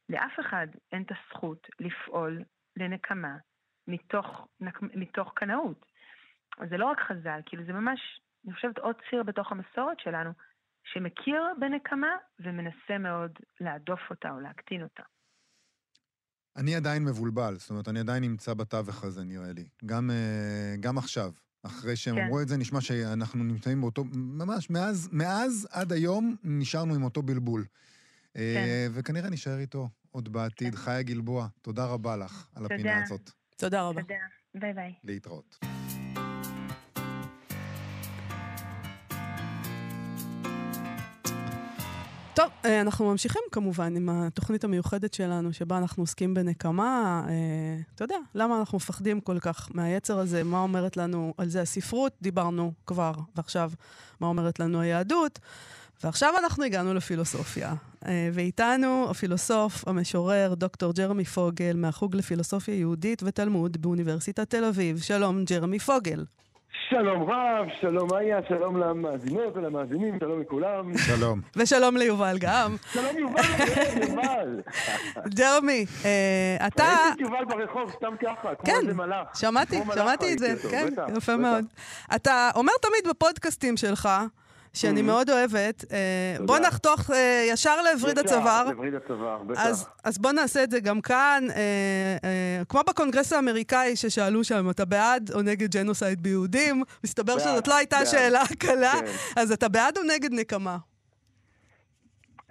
לאף 0.09 0.41
אחד 0.41 0.67
אין 0.93 1.03
את 1.03 1.11
הזכות 1.11 1.67
לפעול 1.81 2.43
לנקמה 2.77 3.37
מתוך, 3.89 4.49
מתוך 4.95 5.33
קנאות. 5.37 5.87
אז 6.59 6.69
זה 6.71 6.77
לא 6.77 6.87
רק 6.87 6.99
חז"ל, 7.01 7.41
כאילו 7.47 7.65
זה 7.67 7.73
ממש, 7.73 8.01
אני 8.47 8.55
חושבת, 8.55 8.79
עוד 8.79 8.97
ציר 9.11 9.23
בתוך 9.23 9.53
המסורת 9.53 10.01
שלנו, 10.01 10.31
שמכיר 10.93 11.43
בנקמה 11.61 12.17
ומנסה 12.41 12.99
מאוד 12.99 13.31
להדוף 13.61 14.01
אותה 14.11 14.31
או 14.31 14.41
להקטין 14.41 14.83
אותה. 14.83 15.03
אני 16.57 16.75
עדיין 16.75 17.05
מבולבל, 17.05 17.55
זאת 17.55 17.71
אומרת, 17.71 17.89
אני 17.89 18.01
עדיין 18.01 18.23
נמצא 18.23 18.55
בתווך 18.55 19.05
הזה, 19.05 19.25
נראה 19.25 19.53
לי. 19.53 19.65
גם, 19.87 20.11
אה, 20.11 20.75
גם 20.81 20.99
עכשיו. 20.99 21.33
אחרי 21.63 21.97
שהם 21.97 22.15
כן. 22.15 22.25
אמרו 22.25 22.41
את 22.41 22.49
זה, 22.49 22.57
נשמע 22.57 22.81
שאנחנו 22.81 23.45
נמצאים 23.45 23.81
באותו... 23.81 24.05
ממש, 24.15 24.71
מאז, 24.71 25.09
מאז 25.13 25.69
עד 25.71 25.93
היום 25.93 26.37
נשארנו 26.45 26.95
עם 26.95 27.03
אותו 27.03 27.23
בלבול. 27.23 27.65
אה, 28.37 28.87
וכנראה 28.95 29.31
נשאר 29.31 29.59
איתו 29.59 29.89
עוד 30.11 30.33
בעתיד. 30.33 30.75
כן. 30.75 30.81
חיה 30.81 31.03
גלבוע, 31.03 31.49
תודה 31.63 31.87
רבה 31.87 32.17
לך 32.17 32.49
על 32.55 32.63
תודה. 32.63 32.75
הפינה 32.75 33.03
הזאת. 33.03 33.31
תודה 33.57 33.83
רבה. 33.83 34.03
תודה. 34.03 34.15
ביי 34.55 34.73
ביי. 34.73 34.95
להתראות. 35.05 35.59
טוב, 42.35 42.51
אה, 42.65 42.81
אנחנו 42.81 43.11
ממשיכים 43.11 43.43
כמובן 43.53 43.97
עם 43.97 44.09
התוכנית 44.09 44.65
המיוחדת 44.65 45.15
שלנו, 45.15 45.53
שבה 45.53 45.79
אנחנו 45.79 46.03
עוסקים 46.03 46.35
בנקמה. 46.35 47.25
אה, 47.29 47.35
אתה 47.95 48.05
יודע, 48.05 48.17
למה 48.35 48.59
אנחנו 48.59 48.77
מפחדים 48.77 49.21
כל 49.21 49.39
כך 49.41 49.69
מהיצר 49.75 50.19
הזה? 50.19 50.45
מה 50.45 50.59
אומרת 50.59 50.97
לנו 50.97 51.35
על 51.39 51.49
זה 51.49 51.61
הספרות? 51.63 52.13
דיברנו 52.23 52.73
כבר, 52.87 53.13
ועכשיו, 53.37 53.71
מה 54.21 54.27
אומרת 54.27 54.61
לנו 54.61 54.81
היהדות? 54.81 55.39
ועכשיו 56.05 56.35
אנחנו 56.39 56.65
הגענו 56.65 56.95
לפילוסופיה. 56.95 57.73
אה, 58.07 58.29
ואיתנו 58.33 59.07
הפילוסוף, 59.11 59.89
המשורר, 59.89 60.55
דוקטור 60.55 60.93
ג'רמי 60.93 61.25
פוגל, 61.25 61.77
מהחוג 61.77 62.17
לפילוסופיה 62.17 62.75
יהודית 62.75 63.23
ותלמוד 63.23 63.83
באוניברסיטת 63.83 64.51
תל 64.51 64.65
אביב. 64.65 64.99
שלום, 64.99 65.45
ג'רמי 65.45 65.79
פוגל. 65.79 66.25
שלום 66.91 67.23
רב, 67.23 67.67
שלום 67.81 68.09
איה, 68.15 68.39
שלום 68.49 68.77
למאזינות 68.77 69.57
ולמאזינים, 69.57 70.19
שלום 70.21 70.41
לכולם. 70.41 70.99
שלום. 70.99 71.41
ושלום 71.57 71.97
ליובל 71.97 72.37
גם. 72.41 72.77
שלום 72.93 73.19
יובל, 73.19 73.43
כן, 73.43 74.01
יובל. 74.03 74.61
ג'רמי, 75.29 75.87
אה, 76.05 76.67
אתה... 76.67 76.83
ראיתי 76.85 77.15
את 77.15 77.21
יובל 77.21 77.45
ברחוב, 77.49 77.91
סתם 77.91 78.15
ככה, 78.23 78.55
כמו 78.55 78.67
כן, 78.67 78.81
איזה 78.83 78.95
מלאך. 78.95 79.39
שמעתי, 79.39 79.77
כמו 79.77 79.85
מלאך 79.85 79.99
שמעתי 79.99 80.33
את 80.33 80.39
זה, 80.39 80.55
כן, 80.71 80.89
יפה. 81.17 81.37
מאוד. 81.37 81.65
אתה 82.15 82.51
אומר 82.55 82.73
תמיד 82.83 83.11
בפודקאסטים 83.11 83.77
שלך, 83.77 84.09
שאני 84.75 85.01
Mhm. 85.01 85.05
מאוד 85.05 85.31
אוהבת, 85.31 85.85
אה. 85.93 86.37
בוא 86.47 86.59
נחתוך 86.59 87.11
אה, 87.11 87.45
ישר 87.49 87.77
לווריד 87.93 88.19
הצוואר. 88.19 88.65
לווריד 88.71 88.95
הצוואר, 88.95 89.43
בטח. 89.43 89.61
אז, 89.67 89.87
אז 90.05 90.19
בוא 90.19 90.33
נעשה 90.33 90.65
את 90.65 90.71
זה 90.71 90.81
גם 90.81 91.01
כאן. 91.01 91.45
אה, 91.57 92.63
כמו 92.69 92.81
בקונגרס 92.89 93.33
האמריקאי 93.33 93.97
ששאלו 93.97 94.45
שם, 94.45 94.71
אתה 94.71 94.85
בעד 94.85 95.31
או 95.35 95.43
נגד 95.43 95.77
genocide 95.77 96.23
ביהודים? 96.23 96.83
מסתבר 97.05 97.35
בעד, 97.37 97.43
שזאת 97.45 97.69
לא 97.69 97.77
הייתה 97.77 97.97
בעד. 97.97 98.07
שאלה 98.07 98.43
קלה. 98.59 98.93
כן. 99.01 99.07
אז 99.41 99.53
אתה 99.53 99.69
בעד 99.69 99.99
או 99.99 100.03
נגד 100.03 100.33
נקמה? 100.33 100.77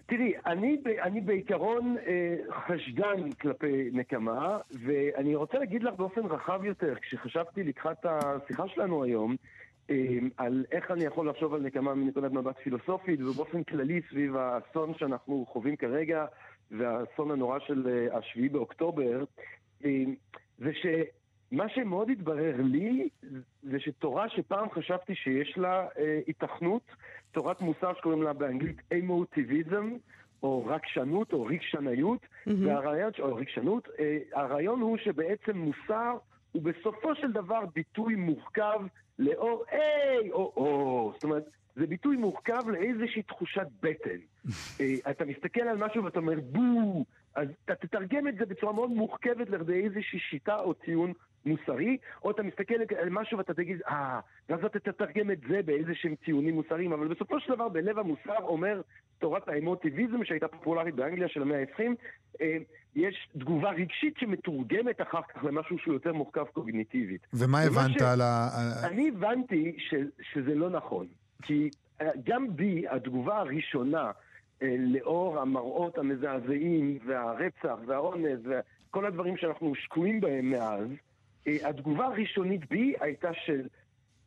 תראי, 0.06 0.34
אני, 0.46 0.78
אני 1.02 1.22
בעיקרון 1.22 1.96
אה, 2.08 2.36
חשדן 2.68 3.32
כלפי 3.42 3.90
נקמה, 3.94 4.58
ואני 4.86 5.36
רוצה 5.36 5.58
להגיד 5.58 5.84
לך 5.84 5.94
באופן 5.98 6.22
רחב 6.22 6.66
יותר, 6.66 6.94
כשחשבתי 7.02 7.64
לקראת 7.64 7.98
השיחה 8.06 8.64
שלנו 8.68 9.04
היום, 9.04 9.32
אה, 9.32 9.36
על 10.38 10.66
איך 10.72 10.92
אני 10.92 11.04
יכול 11.04 11.30
לחשוב 11.30 11.54
על 11.54 11.62
נקמה 11.62 11.94
מנקודת 11.94 12.32
מבט 12.32 12.58
פילוסופית, 12.58 13.22
ובאופן 13.22 13.64
כללי 13.64 14.02
סביב 14.10 14.36
האסון 14.36 14.94
שאנחנו 14.98 15.46
חווים 15.50 15.76
כרגע, 15.76 16.26
והאסון 16.72 17.32
הנורא 17.32 17.60
של 17.60 17.88
אה, 17.88 18.18
השביעי 18.18 18.50
באוקטובר, 18.50 19.24
אה, 19.86 20.04
זה 20.58 20.72
שמה 20.74 21.70
שמאוד 21.70 22.10
התברר 22.10 22.56
לי, 22.60 23.10
זה 23.64 23.80
שתורה 23.80 24.30
שפעם 24.30 24.70
חשבתי 24.72 25.16
שיש 25.16 25.58
לה 25.58 25.88
אה, 25.98 26.20
היתכנות, 26.28 26.84
תורת 27.32 27.62
מוסר 27.62 27.94
שקוראים 27.94 28.24
לה 28.24 28.34
באנגלית 28.34 28.82
אמוטיביזם, 28.94 29.90
או 30.44 30.66
רגשנות, 30.66 31.34
או 31.34 31.44
רגשניות, 31.44 32.20
מהמם. 32.46 32.68
והרעיון, 32.68 33.12
או 33.20 33.36
רגשנות, 33.36 33.88
אה, 34.00 34.18
הרעיון 34.34 34.82
הוא 34.82 34.98
שבעצם 34.98 35.58
מוסר 35.58 36.18
הוא 36.54 36.64
בסופו 36.64 37.16
של 37.16 37.32
דבר 37.32 37.60
ביטוי 37.76 38.16
מורכב 38.16 38.80
לאור 39.20 39.64
איי 39.72 40.32
או 40.32 40.54
או. 40.58 41.12
זאת 41.14 41.24
אומרת, 41.24 41.44
זה 41.76 41.88
ביטוי 41.88 42.18
מורכב 42.18 42.70
לאיזושהי 42.70 43.22
תחושת 43.24 43.68
בטן. 43.82 44.20
אה, 44.80 45.12
אתה 45.12 45.26
מסתכל 45.26 45.62
על 45.62 45.78
משהו 45.78 46.04
ואתה 46.04 46.20
אומר 46.20 46.40
בואו, 46.40 47.06
אז 47.36 47.48
אתה 47.66 47.76
תתרגם 47.76 48.28
את 48.28 48.36
זה 48.36 48.46
בצורה 48.46 48.74
מאוד 48.74 48.90
מורכבת 48.90 49.50
לכדי 49.50 49.84
איזושהי 49.84 50.20
שיטה 50.20 50.56
או 50.56 50.74
טיעון 50.74 51.14
מוסרי, 51.46 51.98
או 52.24 52.32
אתה 52.32 52.44
מסתכל 52.44 52.74
על 53.02 53.10
משהו 53.10 53.38
ואתה 53.38 53.54
תגיד, 53.54 53.82
אה, 53.88 54.20
ואז 54.50 54.66
אתה 54.66 54.80
תתרגם 54.80 55.32
את 55.32 55.40
זה 55.50 55.62
באיזה 55.66 55.92
שהם 55.96 56.16
טיעונים 56.16 56.56
מוסריים, 56.56 56.94
אבל 56.94 57.08
בסופו 57.08 57.40
של 57.40 57.54
דבר 57.54 57.70
בלב 57.70 58.00
המוסר 58.00 58.44
אומר 58.44 58.82
תורת 59.20 59.48
האמוטיביזם 59.48 60.24
שהייתה 60.24 60.48
פופולרית 60.48 60.96
באנגליה 60.96 61.28
של 61.28 61.42
המאה 61.42 61.60
ה-20, 61.60 61.84
אה, 62.42 62.58
יש 62.96 63.30
תגובה 63.40 63.72
רגשית 63.72 64.18
שמתורגמת 64.18 65.02
אחר 65.02 65.22
כך 65.22 65.44
למשהו 65.44 65.78
שהוא 65.78 65.94
יותר 65.94 66.14
מורכב 66.14 66.44
קוגניטיבית. 66.44 67.28
ומה 67.34 67.62
הבנת 67.62 68.00
ש... 68.00 68.02
על 68.02 68.22
ה... 68.22 68.50
אני 68.84 69.10
הבנתי 69.10 69.76
ש... 69.78 69.94
שזה 70.22 70.56
לא 70.56 70.70
נכון, 70.70 71.08
כי 71.42 71.70
אה, 72.02 72.10
גם 72.24 72.56
בי 72.56 72.84
התגובה 72.90 73.38
הראשונה 73.38 74.12
לאור 74.62 75.40
המראות 75.40 75.98
המזעזעים 75.98 77.00
והרצח 77.06 77.76
והאונס 77.86 78.40
וכל 78.44 79.06
הדברים 79.06 79.38
שאנחנו 79.38 79.76
שקועים 79.76 80.22
בהם 80.22 80.52
מאז, 80.52 80.88
אה, 81.48 81.70
התגובה 81.70 82.06
הראשונית 82.06 82.70
בי 82.70 82.94
הייתה 83.00 83.30
של, 83.46 83.68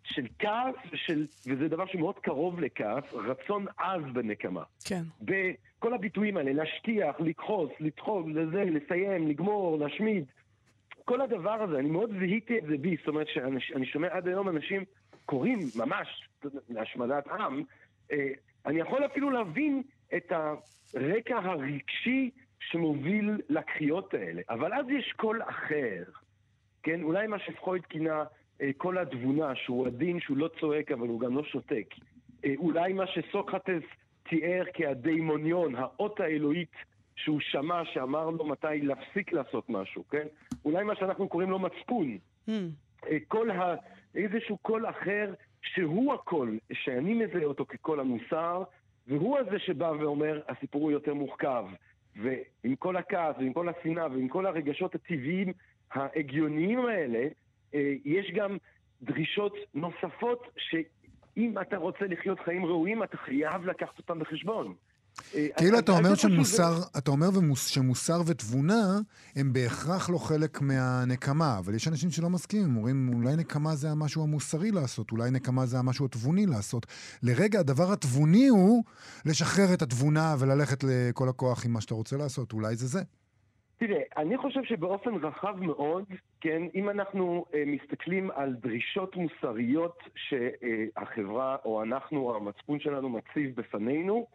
של 0.05 0.27
כעס, 0.39 0.75
ושל, 0.93 1.27
וזה 1.47 1.69
דבר 1.69 1.87
שמאוד 1.87 2.19
קרוב 2.19 2.61
לכעס, 2.61 3.05
רצון 3.13 3.67
עז 3.79 4.03
בנקמה. 4.13 4.63
כן. 4.85 5.03
בכל 5.21 5.95
הביטויים 5.95 6.37
האלה, 6.37 6.53
להשטיח, 6.53 7.17
לכחוס, 7.21 7.71
לדחוק, 7.81 8.27
לזה, 8.29 8.65
לסיים, 8.65 9.29
לגמור, 9.29 9.79
להשמיד. 9.79 10.25
כל 11.05 11.21
הדבר 11.21 11.63
הזה, 11.63 11.79
אני 11.79 11.91
מאוד 11.91 12.11
זיהיתי 12.19 12.59
את 12.59 12.65
זה 12.69 12.77
בי, 12.79 12.97
זאת 12.99 13.09
אומרת 13.09 13.27
שאני 13.59 13.87
שומע 13.87 14.09
עד 14.11 14.29
היום 14.29 14.49
אנשים 14.49 14.85
קוראים 15.27 15.59
ממש 15.77 16.29
להשמדת 16.69 17.27
עם, 17.29 17.63
אה, 18.13 18.29
אני 18.67 18.81
יכול 18.81 19.07
אפילו 19.07 19.31
להבין 19.31 19.83
את 20.17 20.33
הרקע 20.33 21.39
הרגשי 21.39 22.31
שמוביל 22.61 23.41
לקריאות 23.49 24.15
האלה, 24.15 24.43
אבל 24.51 24.75
אז 24.75 24.87
יש 24.89 25.13
קול 25.17 25.43
אחר. 25.43 26.03
כן? 26.83 27.03
אולי 27.03 27.27
מה 27.27 27.39
שפרויד 27.39 27.87
כינה 27.87 28.25
אה, 28.61 28.71
קול 28.77 28.99
התבונה, 28.99 29.55
שהוא 29.55 29.87
עדין, 29.87 30.21
שהוא 30.21 30.37
לא 30.37 30.51
צועק, 30.61 30.93
אבל 30.93 31.09
הוא 31.09 31.21
גם 31.21 31.37
לא 31.37 31.45
שותק. 31.45 31.95
אה, 32.45 32.55
אולי 32.57 32.93
מה 32.93 33.05
שסוקרטס 33.07 33.83
תיאר 34.29 34.65
כה 34.75 34.98
daimonion, 34.98 35.75
האות 35.75 36.21
האלוהית 36.21 36.73
שהוא 37.17 37.41
שמע, 37.41 37.85
שאמר 37.85 38.31
לו 38.31 38.47
מתי 38.47 38.81
להפסיק 38.83 39.33
לעשות 39.33 39.71
משהו, 39.71 40.05
כן? 40.11 40.27
אולי 40.65 40.85
מה 40.85 40.97
שאנחנו 40.97 41.29
קוראים 41.29 41.51
לו 41.51 41.59
מצפון. 41.59 42.19
Mm. 42.49 42.53
אה, 43.07 43.17
כל 43.29 43.51
ה... 43.51 43.75
איזשהו 44.15 44.57
קול 44.57 44.89
אחר, 44.89 45.35
שהוא 45.63 46.15
הקול, 46.15 46.59
שאני 46.73 47.15
מזהה 47.15 47.45
אותו 47.45 47.67
כקול 47.67 48.01
המוסר, 48.01 48.63
והוא 49.07 49.39
הזה 49.39 49.59
שבא 49.59 49.93
ואומר, 50.01 50.41
הסיפור 50.49 50.83
הוא 50.83 50.93
יותר 50.93 51.15
מורכב. 51.15 51.65
ועם 52.23 52.77
כל 52.77 52.97
הכעס 52.97 53.37
ועם 53.39 53.53
כל 53.53 53.69
השנאה 53.69 54.07
ועם 54.07 54.29
כל 54.29 54.47
הרגשות 54.47 54.95
הטבעיים 54.95 55.53
ההגיוניים 55.93 56.87
האלה, 56.87 57.29
אה, 57.75 57.95
יש 58.05 58.31
גם 58.35 58.57
דרישות 59.03 59.57
נוספות 59.75 60.49
שאם 60.57 61.55
אתה 61.61 61.77
רוצה 61.77 62.07
לחיות 62.07 62.41
חיים 62.41 62.65
ראויים, 62.65 63.03
אתה 63.03 63.17
חייב 63.17 63.67
לקחת 63.67 63.99
אותם 63.99 64.19
בחשבון. 64.19 64.75
אה, 65.35 65.47
כאילו 65.57 65.79
אתה 65.79 65.93
אומר 65.93 66.15
שמוסר, 66.15 66.73
אתה 66.99 67.11
אומר 67.11 67.27
שמוסר 67.57 68.21
ותבונה 68.27 68.99
הם 69.37 69.53
בהכרח 69.53 70.11
לא 70.11 70.19
חלק 70.19 70.61
מהנקמה, 70.61 71.59
אבל 71.59 71.75
יש 71.75 71.89
אנשים 71.89 72.11
שלא 72.11 72.31
מסכימים, 72.31 72.77
אומרים 72.77 73.11
אולי 73.15 73.37
נקמה 73.37 73.75
זה 73.75 73.91
המשהו 73.91 74.23
המוסרי 74.23 74.71
לעשות, 74.71 75.13
אולי 75.13 75.31
נקמה 75.31 75.67
זה 75.67 75.79
המשהו 75.79 76.07
התבוני 76.07 76.47
לעשות. 76.47 76.87
לרגע 77.23 77.61
הדבר 77.61 77.93
התבוני 77.93 78.49
הוא 78.49 78.85
לשחרר 79.27 79.75
את 79.75 79.83
התבונה 79.83 80.35
וללכת 80.39 80.85
לכל 80.85 81.29
הכוח 81.29 81.65
עם 81.67 81.73
מה 81.73 81.81
שאתה 81.81 81.95
רוצה 81.95 82.17
לעשות, 82.17 82.53
אולי 82.53 82.77
זה 82.77 82.87
זה. 82.87 83.01
תראה, 83.79 84.01
אני 84.17 84.39
חושב 84.39 84.65
שבאופן 84.65 85.15
רחב 85.15 85.57
מאוד, 85.61 86.05
כן, 86.41 86.63
אם 86.75 86.91
אנחנו 86.91 87.45
אה, 87.55 87.63
מסתכלים 87.67 88.31
על 88.31 88.55
דרישות 88.55 89.17
מוסריות 89.17 89.99
שהחברה 90.17 91.57
או 91.65 91.83
אנחנו 91.83 92.21
או 92.21 92.37
המצפון 92.37 92.81
שלנו 92.81 93.09
מציב 93.09 93.55
בפנינו, 93.57 94.27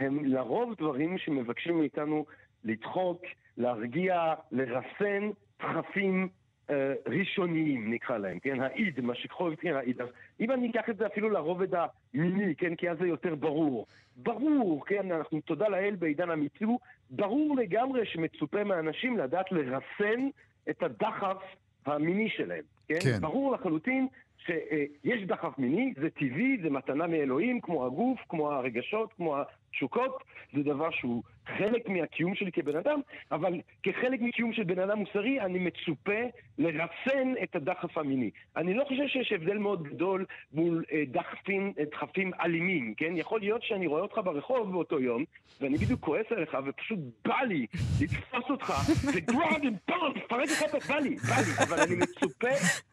הם 0.00 0.24
לרוב 0.24 0.74
דברים 0.74 1.18
שמבקשים 1.18 1.78
מאיתנו 1.78 2.24
לדחוק, 2.64 3.22
להרגיע, 3.56 4.34
לרסן 4.52 5.30
דחפים 5.62 6.28
אה, 6.70 6.94
ראשוניים, 7.06 7.92
נקרא 7.92 8.18
להם, 8.18 8.38
כן? 8.38 8.60
האיד, 8.60 9.00
מה 9.00 9.14
שקחו 9.14 9.48
כן, 9.60 9.76
האיד. 9.76 10.00
אז 10.00 10.08
אם 10.40 10.50
אני 10.50 10.70
אקח 10.70 10.90
את 10.90 10.96
זה 10.96 11.06
אפילו 11.06 11.30
לרובד 11.30 11.68
המיני, 11.74 12.54
כן? 12.54 12.74
כי 12.74 12.90
אז 12.90 12.98
זה 12.98 13.06
יותר 13.06 13.34
ברור. 13.34 13.86
ברור, 14.16 14.86
כן? 14.86 15.12
אנחנו, 15.12 15.40
תודה 15.40 15.68
לאל, 15.68 15.94
בעידן 15.98 16.30
המיצו, 16.30 16.78
ברור 17.10 17.56
לגמרי 17.56 18.06
שמצופה 18.06 18.64
מאנשים 18.64 19.18
לדעת 19.18 19.52
לרסן 19.52 20.28
את 20.70 20.82
הדחף 20.82 21.42
המיני 21.86 22.28
שלהם, 22.28 22.64
כן? 22.88 22.98
כן. 23.00 23.20
ברור 23.20 23.52
לחלוטין 23.52 24.08
שיש 24.46 25.22
דחף 25.26 25.58
מיני, 25.58 25.94
זה 26.00 26.10
טבעי, 26.10 26.58
זה 26.62 26.70
מתנה 26.70 27.06
מאלוהים, 27.06 27.60
כמו 27.60 27.86
הגוף, 27.86 28.20
כמו 28.28 28.52
הרגשות, 28.52 29.12
כמו 29.12 29.36
התשוקות, 29.70 30.24
זה 30.54 30.62
דבר 30.62 30.90
שהוא 30.90 31.22
חלק 31.58 31.88
מהקיום 31.88 32.34
שלי 32.34 32.52
כבן 32.52 32.76
אדם, 32.76 33.00
אבל 33.32 33.52
כחלק 33.82 34.20
מקיום 34.20 34.52
של 34.52 34.62
בן 34.62 34.78
אדם 34.78 34.98
מוסרי, 34.98 35.40
אני 35.40 35.58
מצופה 35.58 36.20
לרסן 36.58 37.32
את 37.42 37.56
הדחף 37.56 37.98
המיני. 37.98 38.30
אני 38.56 38.74
לא 38.74 38.84
חושב 38.84 39.06
שיש 39.06 39.32
הבדל 39.32 39.58
מאוד 39.58 39.82
גדול 39.82 40.24
מול 40.52 40.84
אה, 40.92 41.02
דחפים, 41.06 41.72
אה, 41.78 41.84
דחפים 41.92 42.30
אלימים, 42.40 42.94
כן? 42.96 43.12
יכול 43.16 43.40
להיות 43.40 43.62
שאני 43.62 43.86
רואה 43.86 44.02
אותך 44.02 44.20
ברחוב 44.24 44.72
באותו 44.72 45.00
יום, 45.00 45.24
ואני 45.60 45.78
בדיוק 45.78 46.00
כועס 46.00 46.26
עליך, 46.30 46.56
ופשוט 46.66 46.98
בא 47.24 47.40
לי 47.48 47.66
לתפוס 48.00 48.44
אותך, 48.50 48.72
וגראד 49.14 49.62
ופארט, 49.66 50.16
פרק 50.28 50.48
לך, 50.50 50.88
בא 50.88 50.96
לי, 50.96 51.16
בא 51.16 51.36
לי, 51.36 51.64
אבל 51.68 51.80
אני 51.80 51.96
מצופה, 51.96 52.48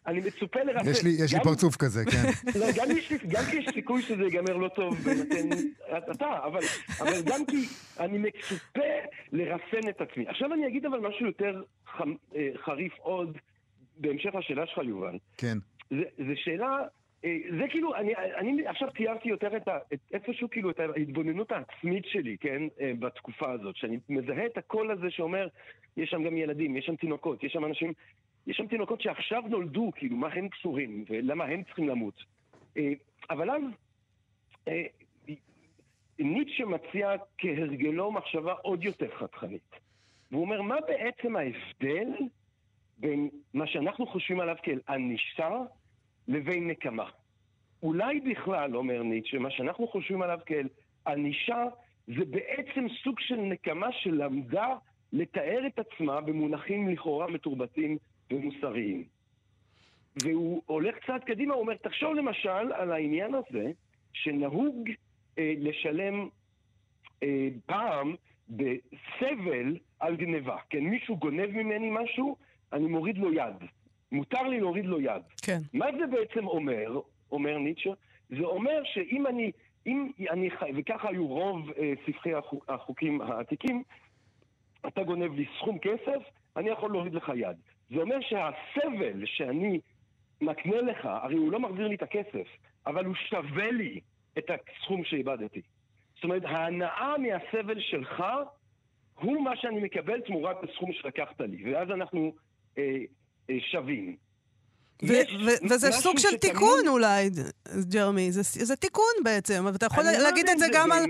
אני 0.08 0.20
מצופה 0.20 0.64
לרסן. 0.64 0.92
יש 0.92 1.04
לי, 1.04 1.10
יש 1.24 1.34
לי 1.34 1.40
פרצוף 1.44 1.76
כזה, 1.76 2.06
כן. 2.06 2.24
לא, 2.60 2.66
גם 3.32 3.42
כי 3.52 3.58
יש 3.58 3.66
סיכוי 3.74 4.02
שזה 4.02 4.24
ייגמר 4.24 4.58
לא 4.58 4.68
טוב, 4.68 4.98
אתה, 6.12 6.38
אבל, 6.46 6.60
אבל 7.02 7.22
גם 7.26 7.46
כי 7.46 7.58
אני 8.00 8.18
מצופה 8.18 8.90
לרסן 9.32 9.90
את 9.90 10.02
עצמי. 10.02 10.28
עכשיו 10.28 10.54
אני 10.54 10.68
אגיד 10.68 10.86
אבל 10.86 11.00
משהו 11.00 11.26
יותר 11.26 11.62
אה, 12.36 12.50
חריף 12.56 12.94
עוד, 13.00 13.38
בהמשך 13.98 14.36
לשאלה 14.36 14.68
שלך, 14.68 14.78
יובל. 14.84 15.18
כן. 15.38 15.58
זו 15.90 16.34
שאלה, 16.36 16.78
אה, 17.26 17.38
זה 17.60 17.64
כאילו, 17.70 17.96
אני, 17.96 18.16
אני 18.16 18.68
עכשיו 18.68 18.90
תיארתי 18.90 19.30
יותר 19.30 19.58
את, 19.58 19.68
ה, 19.68 19.78
את 19.94 20.00
איפשהו 20.14 20.50
כאילו 20.50 20.70
את 20.70 20.80
ההתבוננות 20.80 21.52
העצמית 21.52 22.06
שלי, 22.06 22.38
כן, 22.40 22.62
אה, 22.82 22.92
בתקופה 23.00 23.52
הזאת, 23.52 23.76
שאני 23.76 24.00
מזהה 24.10 24.46
את 24.46 24.58
הקול 24.58 24.92
הזה 24.92 25.10
שאומר, 25.10 25.48
יש 25.98 26.10
שם 26.10 26.24
גם 26.24 26.38
ילדים, 26.38 26.78
יש 26.78 26.86
שם 26.86 26.96
תינוקות, 26.96 27.44
יש 27.44 27.54
שם 27.54 27.66
אנשים, 27.66 27.94
יש 28.48 28.58
שם 28.58 28.68
תינוקות 28.68 29.02
שעכשיו 29.02 29.44
נולדו, 29.50 29.92
כאילו, 29.96 30.16
מה 30.16 30.28
הם 30.28 30.50
קשורים, 30.50 31.06
ולמה 31.10 31.46
הם 31.46 31.64
צריכים 31.64 31.88
למות. 31.90 32.24
אבל 33.30 33.50
אז 33.50 33.62
ניטשה 36.20 36.66
מציע 36.66 37.16
כהרגלו 37.38 38.12
מחשבה 38.12 38.54
עוד 38.54 38.84
יותר 38.84 39.08
חתכנית. 39.20 39.76
והוא 40.32 40.42
אומר, 40.42 40.62
מה 40.62 40.76
בעצם 40.88 41.36
ההבדל 41.36 42.10
בין 42.98 43.30
מה 43.54 43.68
שאנחנו 43.68 44.08
חושבים 44.08 44.40
עליו 44.40 44.56
כאל 44.64 44.80
ענישה 44.90 45.50
לבין 46.28 46.68
נקמה? 46.68 47.10
אולי 47.84 48.20
בכלל, 48.20 48.76
אומר 48.76 49.04
ניטשה, 49.04 49.40
מה 49.40 49.52
שאנחנו 49.52 49.88
חושבים 49.88 50.22
עליו 50.22 50.40
כאל 50.46 50.68
ענישה 51.08 51.64
זה 52.08 52.26
בעצם 52.26 52.86
סוג 53.04 53.20
של 53.20 53.36
נקמה 53.36 53.92
שלמדה 53.92 54.76
לתאר 55.14 55.68
את 55.68 55.80
עצמה 55.80 56.22
במונחים 56.22 56.90
לכאורה 56.90 57.28
מתורבתים 57.28 57.98
ומוסריים. 58.32 59.04
והוא 60.24 60.62
הולך 60.66 60.96
קצת 60.96 61.24
קדימה, 61.26 61.54
הוא 61.54 61.62
אומר, 61.62 61.76
תחשוב 61.76 62.14
למשל 62.14 62.72
על 62.74 62.92
העניין 62.92 63.34
הזה 63.34 63.72
שנהוג 64.14 64.90
אה, 65.38 65.54
לשלם 65.58 66.30
אה, 67.24 67.48
פעם 67.66 68.16
בסבל 68.50 69.78
על 70.00 70.16
גניבה. 70.16 70.58
כן, 70.70 70.80
מישהו 70.84 71.18
גונב 71.18 71.50
ממני 71.50 71.90
משהו, 71.92 72.36
אני 72.74 72.88
מוריד 72.88 73.18
לו 73.18 73.34
יד. 73.34 73.56
מותר 74.12 74.44
לי 74.44 74.60
להוריד 74.60 74.86
לו 74.86 75.02
יד. 75.02 75.22
כן. 75.42 75.60
מה 75.74 75.86
זה 76.00 76.08
בעצם 76.08 76.48
אומר, 76.48 77.00
אומר 77.32 77.58
ניטשה? 77.58 77.92
זה 78.30 78.44
אומר 78.44 78.82
שאם 78.84 79.28
אני, 79.28 79.52
אם 79.88 80.12
אני 80.30 80.52
חי, 80.52 80.72
וככה 80.76 81.10
היו 81.10 81.28
רוב 81.28 81.72
אה, 81.72 81.94
ספחי 82.06 82.34
החוק, 82.34 82.70
החוקים 82.70 83.22
העתיקים, 83.22 83.84
אתה 84.88 85.04
גונב 85.04 85.34
לי 85.34 85.46
סכום 85.58 85.80
כסף, 85.80 86.24
אני 86.58 86.70
יכול 86.70 86.92
להוריד 86.92 87.14
לך 87.14 87.32
יד. 87.36 87.58
זה 87.90 88.02
אומר 88.02 88.18
שהסבל 88.22 89.26
שאני 89.26 89.80
מקנה 90.42 90.82
לך, 90.82 91.06
הרי 91.06 91.36
הוא 91.36 91.52
לא 91.52 91.60
מחזיר 91.60 91.88
לי 91.88 91.96
את 91.96 92.02
הכסף, 92.02 92.48
אבל 92.88 93.06
הוא 93.06 93.16
שווה 93.16 93.72
לי 93.72 94.00
את 94.38 94.52
הסכום 94.52 95.04
שאיבדתי. 95.04 95.62
זאת 96.16 96.24
אומרת, 96.24 96.44
ההנאה 96.46 97.16
מהסבל 97.18 97.80
שלך 97.80 98.24
הוא 99.16 99.44
מה 99.44 99.58
שאני 99.58 99.82
מקבל 99.82 100.22
תמורת 100.22 100.58
הסכום 100.64 100.94
שלקחת 100.94 101.42
לי, 101.42 101.74
ואז 101.74 101.92
אנחנו 101.92 102.34
אה, 102.78 102.98
אה, 103.50 103.56
שווים. 103.60 104.16
וזה 105.70 105.92
סוג 105.92 106.18
של 106.18 106.38
תיקון 106.38 106.88
אולי, 106.88 107.30
ג'רמי, 107.90 108.32
זה, 108.32 108.42
זה 108.44 108.76
תיקון 108.76 109.14
בעצם, 109.24 109.68
אתה 109.76 109.86
יכול 109.86 110.04
לא 110.04 110.12
להגיד 110.12 110.50
את 110.50 110.60
זה 110.60 110.66
גם 110.74 110.92
על... 110.92 111.04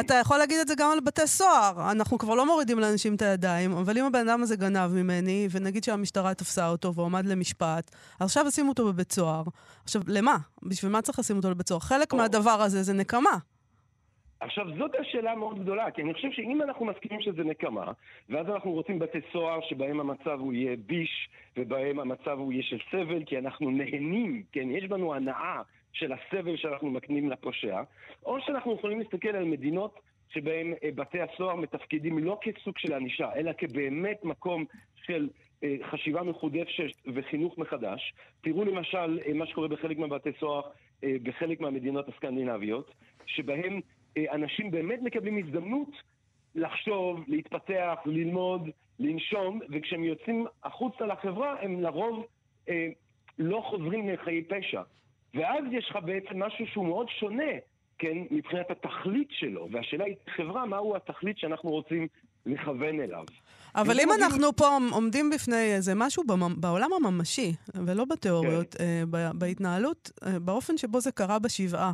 אתה 0.00 0.14
יכול 0.14 0.38
להגיד 0.38 0.58
את 0.60 0.68
זה 0.68 0.74
גם 0.74 0.90
על 0.90 1.00
בתי 1.00 1.26
סוהר. 1.26 1.90
אנחנו 1.90 2.18
כבר 2.18 2.34
לא 2.34 2.46
מורידים 2.46 2.78
לאנשים 2.78 3.14
את 3.14 3.22
הידיים, 3.22 3.72
אבל 3.72 3.98
אם 3.98 4.04
הבן 4.04 4.28
אדם 4.28 4.42
הזה 4.42 4.56
גנב 4.56 4.90
ממני, 4.92 5.48
ונגיד 5.50 5.84
שהמשטרה 5.84 6.34
תפסה 6.34 6.68
אותו 6.68 6.94
והועמד 6.94 7.26
למשפט, 7.26 7.90
עכשיו 8.20 8.44
ישימו 8.48 8.68
אותו 8.68 8.84
בבית 8.84 9.12
סוהר. 9.12 9.42
עכשיו, 9.84 10.02
למה? 10.06 10.36
בשביל 10.62 10.92
מה 10.92 11.02
צריך 11.02 11.18
לשים 11.18 11.36
אותו 11.36 11.50
בבית 11.50 11.68
סוהר? 11.68 11.80
חלק 11.80 12.12
או. 12.12 12.18
מהדבר 12.18 12.62
הזה 12.62 12.82
זה 12.82 12.92
נקמה. 12.92 13.38
עכשיו, 14.42 14.66
זאת 14.78 14.90
השאלה 15.00 15.32
המאוד 15.32 15.58
גדולה, 15.58 15.90
כי 15.90 16.02
אני 16.02 16.14
חושב 16.14 16.28
שאם 16.32 16.62
אנחנו 16.62 16.84
מסכימים 16.84 17.20
שזה 17.20 17.44
נקמה, 17.44 17.92
ואז 18.28 18.46
אנחנו 18.48 18.72
רוצים 18.72 18.98
בתי 18.98 19.18
סוהר 19.32 19.60
שבהם 19.68 20.00
המצב 20.00 20.40
הוא 20.40 20.52
יהיה 20.52 20.76
ביש, 20.86 21.28
ובהם 21.56 22.00
המצב 22.00 22.38
הוא 22.38 22.52
יהיה 22.52 22.62
של 22.62 22.78
סבל, 22.90 23.24
כי 23.24 23.38
אנחנו 23.38 23.70
נהנים, 23.70 24.42
כן, 24.52 24.70
יש 24.70 24.84
בנו 24.84 25.14
הנאה 25.14 25.62
של 25.92 26.12
הסבל 26.12 26.56
שאנחנו 26.56 26.90
מקנים 26.90 27.30
לפושע, 27.30 27.82
או 28.26 28.40
שאנחנו 28.40 28.74
יכולים 28.74 28.98
להסתכל 28.98 29.28
על 29.28 29.44
מדינות 29.44 30.00
שבהם 30.28 30.74
אה, 30.84 30.90
בתי 30.94 31.20
הסוהר 31.20 31.56
מתפקידים 31.56 32.18
לא 32.18 32.38
כסוג 32.40 32.78
של 32.78 32.92
ענישה, 32.92 33.34
אלא 33.34 33.52
כבאמת 33.58 34.24
מקום 34.24 34.64
של 34.96 35.28
אה, 35.64 35.76
חשיבה 35.90 36.22
מחודשת 36.22 36.92
וחינוך 37.14 37.58
מחדש. 37.58 38.14
תראו 38.40 38.64
למשל 38.64 39.18
אה, 39.26 39.32
מה 39.34 39.46
שקורה 39.46 39.68
בחלק 39.68 39.98
מהבתי 39.98 40.30
סוהר 40.40 40.62
בחלק 41.22 41.60
מהמדינות 41.60 42.08
הסקנדינביות, 42.08 42.94
שבהם 43.26 43.80
אנשים 44.18 44.70
באמת 44.70 45.02
מקבלים 45.02 45.38
הזדמנות 45.46 45.88
לחשוב, 46.54 47.20
להתפתח, 47.28 47.94
ללמוד, 48.06 48.68
לנשום, 48.98 49.60
וכשהם 49.70 50.04
יוצאים 50.04 50.46
החוצה 50.64 51.06
לחברה, 51.06 51.62
הם 51.62 51.80
לרוב 51.80 52.24
אה, 52.68 52.88
לא 53.38 53.62
חוזרים 53.70 54.08
לחיי 54.08 54.44
פשע. 54.44 54.82
ואז 55.34 55.64
יש 55.72 55.90
לך 55.90 55.98
בעצם 56.04 56.42
משהו 56.42 56.66
שהוא 56.66 56.86
מאוד 56.86 57.06
שונה, 57.20 57.52
כן, 57.98 58.18
מבחינת 58.30 58.70
התכלית 58.70 59.28
שלו. 59.30 59.68
והשאלה 59.72 60.04
היא, 60.04 60.14
חברה, 60.36 60.66
מהו 60.66 60.96
התכלית 60.96 61.38
שאנחנו 61.38 61.70
רוצים 61.70 62.06
לכוון 62.46 63.00
אליו. 63.00 63.24
אבל 63.74 64.00
אם 64.00 64.08
אנחנו 64.12 64.56
פה 64.56 64.78
עומדים 64.92 65.30
בפני 65.30 65.74
איזה 65.74 65.94
משהו 65.94 66.22
בעולם 66.56 66.90
הממשי, 66.92 67.54
ולא 67.86 68.04
בתיאוריות, 68.04 68.74
כן. 68.74 68.84
אה, 69.14 69.30
בהתנהלות, 69.34 70.10
אה, 70.26 70.38
באופן 70.38 70.76
שבו 70.76 71.00
זה 71.00 71.12
קרה 71.12 71.38
בשבעה 71.38 71.92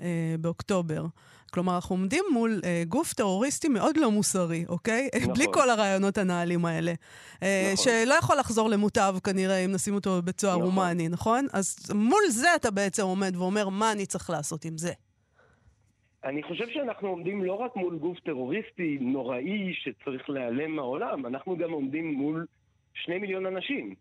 אה, 0.00 0.34
באוקטובר. 0.40 1.04
כלומר, 1.52 1.74
אנחנו 1.74 1.96
עומדים 1.96 2.24
מול 2.32 2.60
אה, 2.64 2.82
גוף 2.88 3.12
טרוריסטי 3.12 3.68
מאוד 3.68 3.96
לא 3.96 4.10
מוסרי, 4.10 4.64
אוקיי? 4.68 5.08
נכון. 5.22 5.34
בלי 5.34 5.44
כל 5.52 5.70
הרעיונות 5.70 6.18
הנעלים 6.18 6.64
האלה. 6.64 6.92
אה, 7.42 7.70
נכון. 7.72 7.84
שלא 7.84 8.14
יכול 8.14 8.36
לחזור 8.38 8.68
למוטב 8.68 9.14
כנראה 9.24 9.64
אם 9.64 9.72
נשים 9.72 9.94
אותו 9.94 10.22
בבית 10.22 10.40
סוהר 10.40 10.56
נכון. 10.56 10.66
הומני, 10.66 11.08
נכון? 11.08 11.46
אז 11.52 11.92
מול 11.94 12.22
זה 12.28 12.48
אתה 12.56 12.70
בעצם 12.70 13.02
עומד 13.02 13.36
ואומר, 13.36 13.68
מה 13.68 13.92
אני 13.92 14.06
צריך 14.06 14.30
לעשות 14.30 14.64
עם 14.64 14.78
זה? 14.78 14.92
אני 16.24 16.42
חושב 16.42 16.68
שאנחנו 16.68 17.08
עומדים 17.08 17.44
לא 17.44 17.52
רק 17.52 17.76
מול 17.76 17.98
גוף 17.98 18.20
טרוריסטי 18.20 18.98
נוראי 19.00 19.74
שצריך 19.74 20.30
להיעלם 20.30 20.76
מהעולם, 20.76 21.26
אנחנו 21.26 21.56
גם 21.56 21.70
עומדים 21.70 22.12
מול 22.14 22.46
שני 22.94 23.18
מיליון 23.18 23.46
אנשים. 23.46 23.94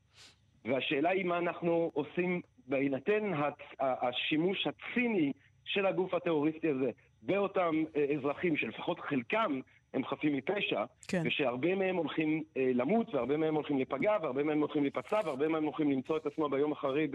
והשאלה 0.65 1.09
היא 1.09 1.25
מה 1.25 1.37
אנחנו 1.37 1.91
עושים 1.93 2.41
בהינתן 2.67 3.31
השימוש 3.79 4.67
הציני 4.67 5.31
של 5.65 5.85
הגוף 5.85 6.13
הטרוריסטי 6.13 6.69
הזה 6.69 6.91
באותם 7.21 7.83
אה, 7.95 8.05
אזרחים 8.17 8.57
שלפחות 8.57 8.99
חלקם 8.99 9.59
הם 9.93 10.05
חפים 10.05 10.35
מפשע, 10.35 10.85
כן. 11.07 11.23
ושהרבה 11.25 11.75
מהם 11.75 11.95
הולכים 11.95 12.43
אה, 12.57 12.71
למות, 12.73 13.13
והרבה 13.13 13.37
מהם 13.37 13.55
הולכים 13.55 13.75
להיפגע, 13.75 14.17
והרבה 14.21 14.43
מהם 14.43 14.59
הולכים 14.61 14.83
להיפצע, 14.83 15.19
והרבה 15.25 15.47
מהם 15.47 15.63
הולכים 15.63 15.91
למצוא 15.91 16.17
את 16.17 16.25
עצמו 16.25 16.49
ביום 16.49 16.71
אחרי 16.71 17.07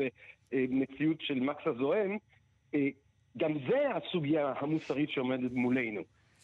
במציאות 0.53 1.21
של 1.21 1.41
מקס 1.41 1.67
הזוהם. 1.67 2.19
אה, 2.75 2.89
גם 3.37 3.53
זה 3.69 3.91
הסוגיה 3.91 4.53
המוסרית 4.61 5.11
שעומדת 5.11 5.53
מולנו. 5.53 6.01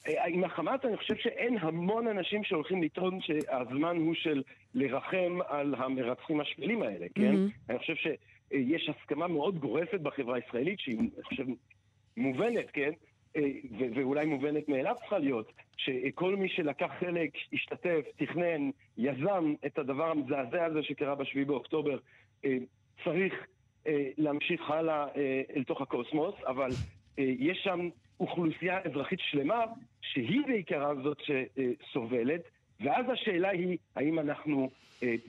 אה, 0.09 0.27
עם 0.27 0.45
החמאס 0.45 0.81
אני 0.85 0.97
חושב 0.97 1.17
שאין 1.17 1.59
המון 1.61 2.09
אנשים 2.09 2.45
שהולכים 2.45 2.83
לטעון 2.83 3.21
שהזמן 3.21 3.97
הוא 3.97 4.15
של 4.15 4.43
לרחם 4.75 5.39
על 5.49 5.75
המרצחים 5.75 6.41
השפלים 6.41 6.83
האלה, 6.83 7.07
כן? 7.15 7.33
מהמם. 7.35 7.49
אני 7.71 7.79
חושב 7.79 7.95
שיש 7.95 8.89
הסכמה 8.89 9.29
מאוד 9.29 9.59
גורפת 9.59 10.01
בחברה 10.01 10.37
הישראלית, 10.37 10.81
שהיא, 10.81 10.99
אני 10.99 11.23
חושב, 11.23 11.45
מובנת, 12.17 12.71
כן? 12.73 12.91
אה, 13.37 13.43
ואולי 13.95 14.27
מובנת 14.27 14.69
מאליו 14.69 14.95
צריכה 15.01 15.19
להיות, 15.19 15.53
שכל 15.77 16.37
מי 16.37 16.49
שלקח 16.49 16.91
חלק, 17.01 17.31
השתתף, 17.53 18.05
תכנן, 18.17 18.71
יזם 18.99 19.55
את 19.67 19.79
הדבר 19.79 20.11
המזעזע 20.11 20.65
הזה 20.65 20.83
שקרה 20.83 21.15
ב-7 21.15 21.45
באוקטובר, 21.47 21.99
אה, 22.45 22.57
צריך 23.05 23.35
אה, 23.87 24.09
להמשיך 24.19 24.71
הלאה 24.71 25.07
אה, 25.17 25.43
אל 25.57 25.65
תוך 25.65 25.81
הקוסמוס, 25.81 26.35
אבל 26.47 26.71
יש 27.19 27.59
שם 27.65 27.89
אוכלוסייה 28.21 28.81
אזרחית 28.85 29.19
שלמה 29.23 29.65
שהיא 30.01 30.41
בעיקרה 30.47 30.95
זאת 31.03 31.19
שסובלת, 31.21 32.41
ואז 32.81 33.07
השאלה 33.13 33.49
היא, 33.49 33.79
האם 33.97 34.19
אנחנו 34.19 34.71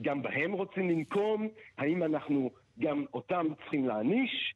גם 0.01 0.21
בהם 0.21 0.51
רוצים 0.51 0.89
לנקום? 0.89 1.47
האם 1.77 2.03
אנחנו 2.03 2.51
גם 2.79 3.05
אותם 3.13 3.45
צריכים 3.61 3.87
להעניש? 3.87 4.55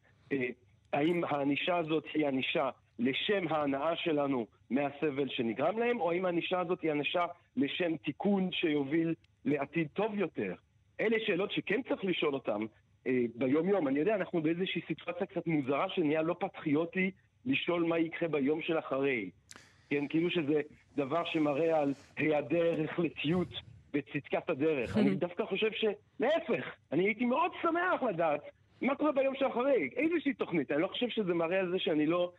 האם 0.94 1.24
הענישה 1.24 1.78
הזאת 1.78 2.06
היא 2.14 2.28
ענישה 2.28 2.70
לשם 3.00 3.48
ההנאה 3.50 3.96
שלנו 3.96 4.48
מהסבל 4.70 5.30
שנגרם 5.30 5.80
להם, 5.80 6.02
או 6.02 6.12
האם 6.12 6.26
הענישה 6.26 6.60
הזאת 6.60 6.82
היא 6.82 6.92
ענישה 6.92 7.26
לשם 7.58 7.98
תיקון 7.98 8.52
שיוביל 8.52 9.14
לעתיד 9.46 9.88
טוב 9.94 10.16
יותר? 10.16 10.54
אלה 11.00 11.18
שאלות 11.26 11.52
שכן 11.52 11.82
צריך 11.90 12.06
לשאול 12.06 12.34
אותן 12.34 12.60
אה, 13.08 13.22
ביום-יום. 13.36 13.88
אני 13.88 14.00
יודע, 14.00 14.16
אנחנו 14.16 14.42
באיזושהי 14.42 14.82
סיטואציה 14.88 15.28
קצת 15.28 15.48
מוזרה 15.48 15.90
שנהיה 15.90 16.22
לא 16.22 16.36
פטריוטי 16.40 17.12
לשאול 17.46 17.84
מה 17.84 18.00
יקרה 18.00 18.30
ביום 18.30 18.62
של 18.62 18.80
אחרי. 18.80 19.30
כן, 19.90 20.08
כאילו 20.08 20.30
שזה 20.30 20.62
דבר 20.96 21.26
שמראה 21.26 21.80
על 21.80 21.94
היעדר 22.18 22.84
החלטיות 22.84 23.48
בצדקת 23.94 24.50
הדרך. 24.50 24.98
אני 24.98 25.16
דווקא 25.16 25.46
חושב 25.46 25.72
שלהפך, 25.72 26.76
אני 26.92 27.04
הייתי 27.04 27.26
מאוד 27.26 27.52
שמח 27.62 28.04
לדעת 28.10 28.42
מה 28.82 28.96
קורה 28.96 29.12
ביום 29.12 29.36
שאחרי, 29.36 29.90
איזושהי 29.96 30.34
תוכנית. 30.34 30.72
אני 30.72 30.82
לא 30.82 30.88
חושב 30.88 31.10
שזה 31.10 31.34
מראה 31.34 31.60
על 31.60 31.72
זה 31.72 31.80
שאני 31.80 32.06
לא 32.06 32.32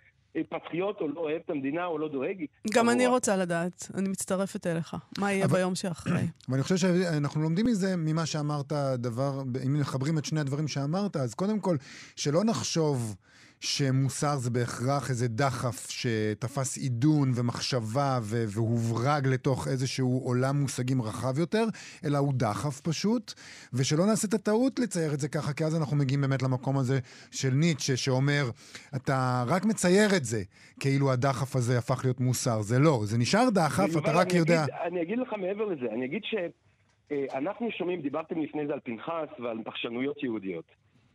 פטריוט 0.48 0.96
או 1.00 1.08
לא 1.08 1.20
אוהב 1.20 1.40
את 1.44 1.50
המדינה 1.50 1.84
או 1.86 1.98
לא 1.98 2.08
דואג. 2.08 2.44
גם 2.74 2.90
אני. 2.90 3.06
רוצה 3.06 3.36
לדעת, 3.36 3.88
אני 3.94 4.08
מצטרפת 4.08 4.66
אליך. 4.66 4.96
מה 5.18 5.32
יהיה 5.32 5.44
אבל- 5.44 5.58
ביום 5.58 5.74
שאחרי? 5.74 6.22
ואני 6.48 6.62
חושב 6.62 6.76
שאנחנו 6.76 7.42
לומדים 7.42 7.66
מזה, 7.66 7.96
ממה 7.96 8.26
שאמרת, 8.26 8.72
דבר, 8.94 9.42
אם 9.66 9.80
מחברים 9.80 10.18
את 10.18 10.24
שני 10.24 10.40
הדברים 10.40 10.68
שאמרת, 10.68 11.16
אז 11.16 11.34
קודם 11.34 11.60
כל, 11.60 11.76
שלא 12.16 12.44
נחשוב 12.44 13.16
שמוסר 13.60 14.36
זה 14.36 14.50
בהכרח 14.50 15.10
איזה 15.10 15.28
דחף 15.28 15.90
שתפס 15.90 16.76
עידון 16.76 17.32
ומחשבה 17.34 18.18
ו- 18.22 18.44
והוברג 18.48 19.26
לתוך 19.26 19.68
איזשהו 19.68 20.20
עולם 20.24 20.60
מושגים 20.60 21.02
רחב 21.02 21.38
יותר, 21.38 21.64
אלא 22.04 22.18
הוא 22.18 22.32
דחף 22.36 22.80
פשוט, 22.80 23.34
ושלא 23.72 24.06
נעשה 24.06 24.28
את 24.28 24.34
הטעות 24.34 24.78
לצייר 24.78 25.14
את 25.14 25.20
זה 25.20 25.28
ככה, 25.28 25.52
כי 25.52 25.64
אז 25.64 25.76
אנחנו 25.76 25.96
מגיעים 25.96 26.20
באמת 26.20 26.42
למקום 26.42 26.78
הזה 26.78 26.98
של 27.30 27.50
ניטשה, 27.50 27.96
שאומר, 27.96 28.50
אתה 28.96 29.44
רק 29.46 29.64
מצייר 29.64 30.16
את 30.16 30.24
זה, 30.24 30.42
כאילו 30.80 31.12
הדחף 31.12 31.56
הזה 31.56 31.78
הפך 31.78 32.00
להיות 32.04 32.20
מוסר. 32.20 32.62
זה 32.62 32.78
לא, 32.78 33.00
זה 33.04 33.18
נשאר 33.18 33.50
דחף, 33.50 33.90
אתה 34.02 34.12
רק 34.12 34.30
אני 34.30 34.38
יודע... 34.38 34.64
אגיד, 34.64 34.74
אני 34.84 35.02
אגיד 35.02 35.18
לך 35.18 35.32
מעבר 35.32 35.64
לזה, 35.64 35.86
אני 35.92 36.04
אגיד 36.04 36.22
שאנחנו 36.24 37.70
שומעים, 37.78 38.02
דיברתם 38.02 38.42
לפני 38.42 38.66
זה 38.66 38.72
על 38.72 38.80
פנחס 38.84 39.40
ועל 39.40 39.58
פרשנויות 39.64 40.22
יהודיות. 40.22 40.64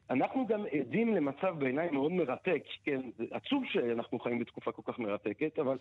אנחנו 0.09 0.47
גם 0.47 0.65
עדים 0.71 1.13
למצב 1.15 1.55
בעיניי 1.59 1.89
מאוד 1.91 2.11
מרתק, 2.11 2.63
כן, 2.83 3.01
זה 3.17 3.25
עצוב 3.31 3.63
שאנחנו 3.65 4.19
חיים 4.19 4.39
בתקופה 4.39 4.71
כל 4.71 4.81
כך 4.85 4.99
מרתקת, 4.99 5.59
אבל 5.59 5.77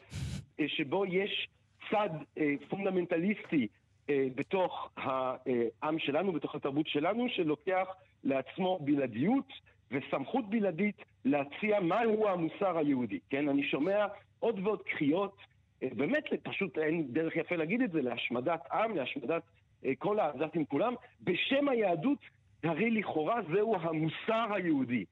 אה, 0.60 0.68
שבו 0.68 1.06
יש 1.06 1.48
צד 1.90 2.10
אה, 2.38 2.54
פונדמנטליסטי 2.68 3.68
אה, 4.10 4.26
בתוך 4.34 4.90
העם 4.96 5.98
שלנו, 5.98 6.32
בתוך 6.32 6.54
התרבות 6.54 6.86
שלנו, 6.86 7.28
שלוקח 7.28 7.86
לעצמו 8.24 8.78
בלעדיות 8.82 9.52
וסמכות 9.90 10.50
בלעדית 10.50 10.96
להציע 11.24 11.80
מהו 11.80 12.28
המוסר 12.28 12.78
היהודי. 12.78 13.18
כן, 13.30 13.48
אני 13.48 13.62
שומע 13.62 14.06
עוד 14.38 14.58
ועוד 14.66 14.82
קריאות, 14.82 15.36
אה, 15.82 15.88
באמת 15.96 16.24
פשוט 16.42 16.78
אין 16.78 17.12
דרך 17.12 17.36
יפה 17.36 17.56
להגיד 17.56 17.82
את 17.82 17.92
זה, 17.92 18.02
להשמדת 18.02 18.60
עם, 18.72 18.96
להשמדת 18.96 19.42
אה, 19.84 19.92
כל 19.98 20.20
העזתים 20.20 20.64
כולם, 20.64 20.94
בשם 21.20 21.68
היהדות, 21.68 22.18
הרי 22.62 22.90
לכאורה 22.90 23.40
זהו 23.52 23.76
המוסר 23.76 24.54
היהודי. 24.54 25.04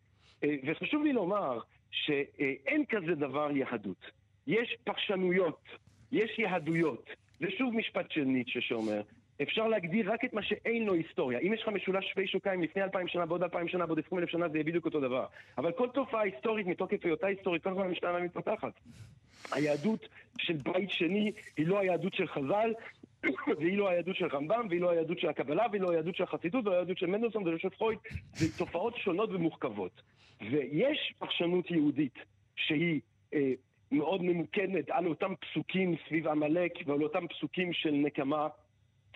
אה, 0.44 0.56
וחשוב 0.66 1.04
לי 1.04 1.12
לומר 1.12 1.58
שאין 1.90 2.84
כזה 2.88 3.14
דבר 3.14 3.50
יהדות. 3.56 4.10
יש 4.46 4.76
פרשנויות, 4.84 5.62
יש 6.12 6.38
יהדויות. 6.38 7.10
זה 7.40 7.46
שוב 7.58 7.74
משפט 7.74 8.10
של 8.10 8.24
ניטשה 8.24 8.60
שאומר, 8.60 9.02
אפשר 9.42 9.68
להגדיר 9.68 10.12
רק 10.12 10.24
את 10.24 10.32
מה 10.32 10.42
שאין 10.42 10.86
לו 10.86 10.94
היסטוריה. 10.94 11.38
אם 11.38 11.52
יש 11.54 11.62
לך 11.62 11.68
משולש 11.68 12.10
שווה 12.12 12.26
שוקיים 12.26 12.62
לפני 12.62 12.82
אלפיים 12.82 13.08
שנה, 13.08 13.26
בעוד 13.26 13.42
אלפיים 13.42 13.68
שנה, 13.68 13.86
בעוד 13.86 13.98
עשרים 13.98 14.18
אלף 14.18 14.28
שנה, 14.28 14.48
זה 14.48 14.58
יהיה 14.58 14.64
בדיוק 14.64 14.84
אותו 14.84 15.00
דבר. 15.00 15.26
אבל 15.58 15.72
כל 15.72 15.88
תופעה 15.88 16.20
היסטורית 16.20 16.66
מתוקף 16.66 17.04
היותה 17.04 17.26
היסטורית, 17.26 17.62
כל 17.62 17.70
הזמן 17.70 17.88
משתנה 17.88 18.18
ומתפתחת. 18.20 18.72
היהדות 19.52 20.08
של 20.38 20.56
בית 20.56 20.90
שני 20.90 21.32
היא 21.56 21.66
לא 21.66 21.78
היהדות 21.78 22.14
של 22.14 22.28
חז"ל, 22.28 22.72
והיא 23.58 23.78
לא 23.78 23.88
היהדות 23.88 24.16
של 24.16 24.26
רמב"ם, 24.26 24.66
והיא 24.70 24.80
לא 24.80 24.90
היהדות 24.90 25.18
של 25.18 25.28
הקבלה, 25.28 25.66
והיא 25.70 25.82
לא 25.82 25.90
היהדות 25.90 26.16
של 26.16 26.22
החסידות, 26.22 26.66
ולא 26.66 26.74
היהדות 26.74 26.98
של 26.98 27.06
מנדלסון 27.06 27.46
ולא 27.46 27.58
של 27.58 27.68
פרויד, 27.68 27.98
זה 28.34 28.58
תופעות 28.58 28.96
שונות 28.96 29.30
ומורכבות. 29.32 30.02
ויש 30.40 31.14
פרשנות 31.18 31.70
יהודית 31.70 32.18
שהיא 32.56 33.00
אה, 33.34 33.52
מאוד 33.92 34.22
ממוקדת 34.22 34.90
על 34.90 35.06
אותם 35.06 35.34
פסוקים 35.40 35.94
סביב 36.08 36.28
עמלק 36.28 36.72
ועל 36.86 37.02
אותם 37.02 37.26
פסוקים 37.28 37.72
של 37.72 37.90
נקמה 37.90 38.48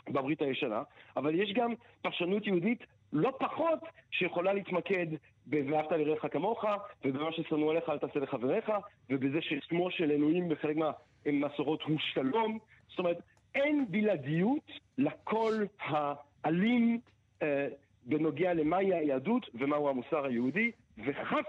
בברית 0.09 0.42
הישנה, 0.42 0.82
אבל 1.16 1.34
יש 1.34 1.52
גם 1.52 1.72
פרשנות 2.02 2.46
יהודית 2.46 2.84
לא 3.12 3.32
פחות 3.38 3.78
שיכולה 4.11 4.52
להתמקד 4.52 5.07
ב"ואהבת 5.46 5.92
לרעך 5.92 6.32
כמוך", 6.32 6.64
ובמה 7.05 7.32
ששנוא 7.32 7.70
עליך 7.70 7.88
אל 7.88 7.98
תעשה 7.98 8.20
לחבריך, 8.20 8.72
ובזה 9.11 9.38
ששמו 9.40 9.90
של 9.90 10.11
אלוהים 10.11 10.48
בחלק 10.48 10.76
מהמסורות 10.76 11.82
הוא 11.82 11.98
שלום. 11.98 12.59
זאת 12.88 12.98
אומרת, 12.98 13.18
אין 13.55 13.86
בלעדיות 13.90 14.70
לקול 14.98 15.66
האלים 15.80 17.00
אה, 17.42 17.68
בנוגע 18.07 18.55
למהי 18.55 18.94
היהדות 18.94 19.46
ומהו 19.55 19.88
המוסר 19.88 20.24
היהודי, 20.24 20.70
וחס 21.07 21.44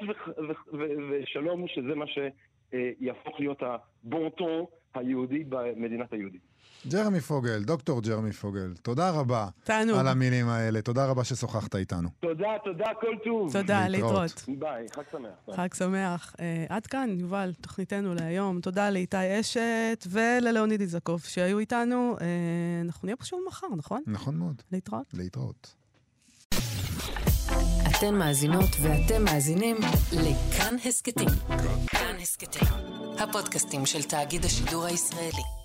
ושלום 0.73 1.67
שזה 1.67 1.95
מה 1.95 2.05
שיהפוך 2.07 3.39
להיות 3.39 3.63
הבונטון 3.63 4.65
היהודי 4.93 5.43
במדינת 5.49 6.13
היהודים. 6.13 6.54
ג'רמי 6.89 7.19
פוגל, 7.21 7.63
דוקטור 7.63 8.01
ג'רמי 8.01 8.31
פוגל, 8.31 8.73
תודה 8.81 9.09
רבה. 9.09 9.47
תענוג. 9.63 9.97
על 9.97 10.07
המילים 10.07 10.49
האלה. 10.49 10.81
תודה 10.81 11.05
רבה 11.05 11.23
ששוחחת 11.23 11.75
איתנו. 11.75 12.09
תודה, 12.19 12.47
תודה, 12.63 12.86
כל 12.99 13.15
טוב. 13.23 13.53
תודה, 13.53 13.88
להתראות. 13.88 14.45
ביי, 14.47 14.86
חג 14.95 15.01
שמח. 15.11 15.29
ביי. 15.47 15.55
חג 15.57 15.73
שמח. 15.73 16.36
אה, 16.39 16.65
עד 16.69 16.88
כאן, 16.88 17.15
יובל, 17.19 17.53
תוכניתנו 17.61 18.15
להיום. 18.15 18.61
תודה 18.61 18.89
לאיתי 18.89 19.39
אשת 19.39 20.07
וללאוניד 20.09 20.81
איזקוב 20.81 21.21
שהיו 21.21 21.59
איתנו. 21.59 22.15
אה, 22.21 22.27
אנחנו 22.81 23.05
נהיה 23.05 23.15
פה 23.15 23.25
שוב 23.25 23.39
מחר, 23.47 23.67
נכון? 23.77 24.01
נכון 24.07 24.36
מאוד. 24.36 24.61
להתראות. 24.71 25.05
להתראות. 25.13 25.75
אתן 27.97 28.15
מאזינות 28.15 28.69
ואתם 28.81 29.23
מאזינים 29.23 29.77
לכאן 30.11 30.75
הסכתים. 30.86 31.29
כאן 31.88 32.15
הסכתים, 32.21 32.67
הפודקאסטים 33.19 33.86
של 33.86 34.03
תאגיד 34.03 34.45
השידור 34.45 34.86
הישראלי. 34.86 35.64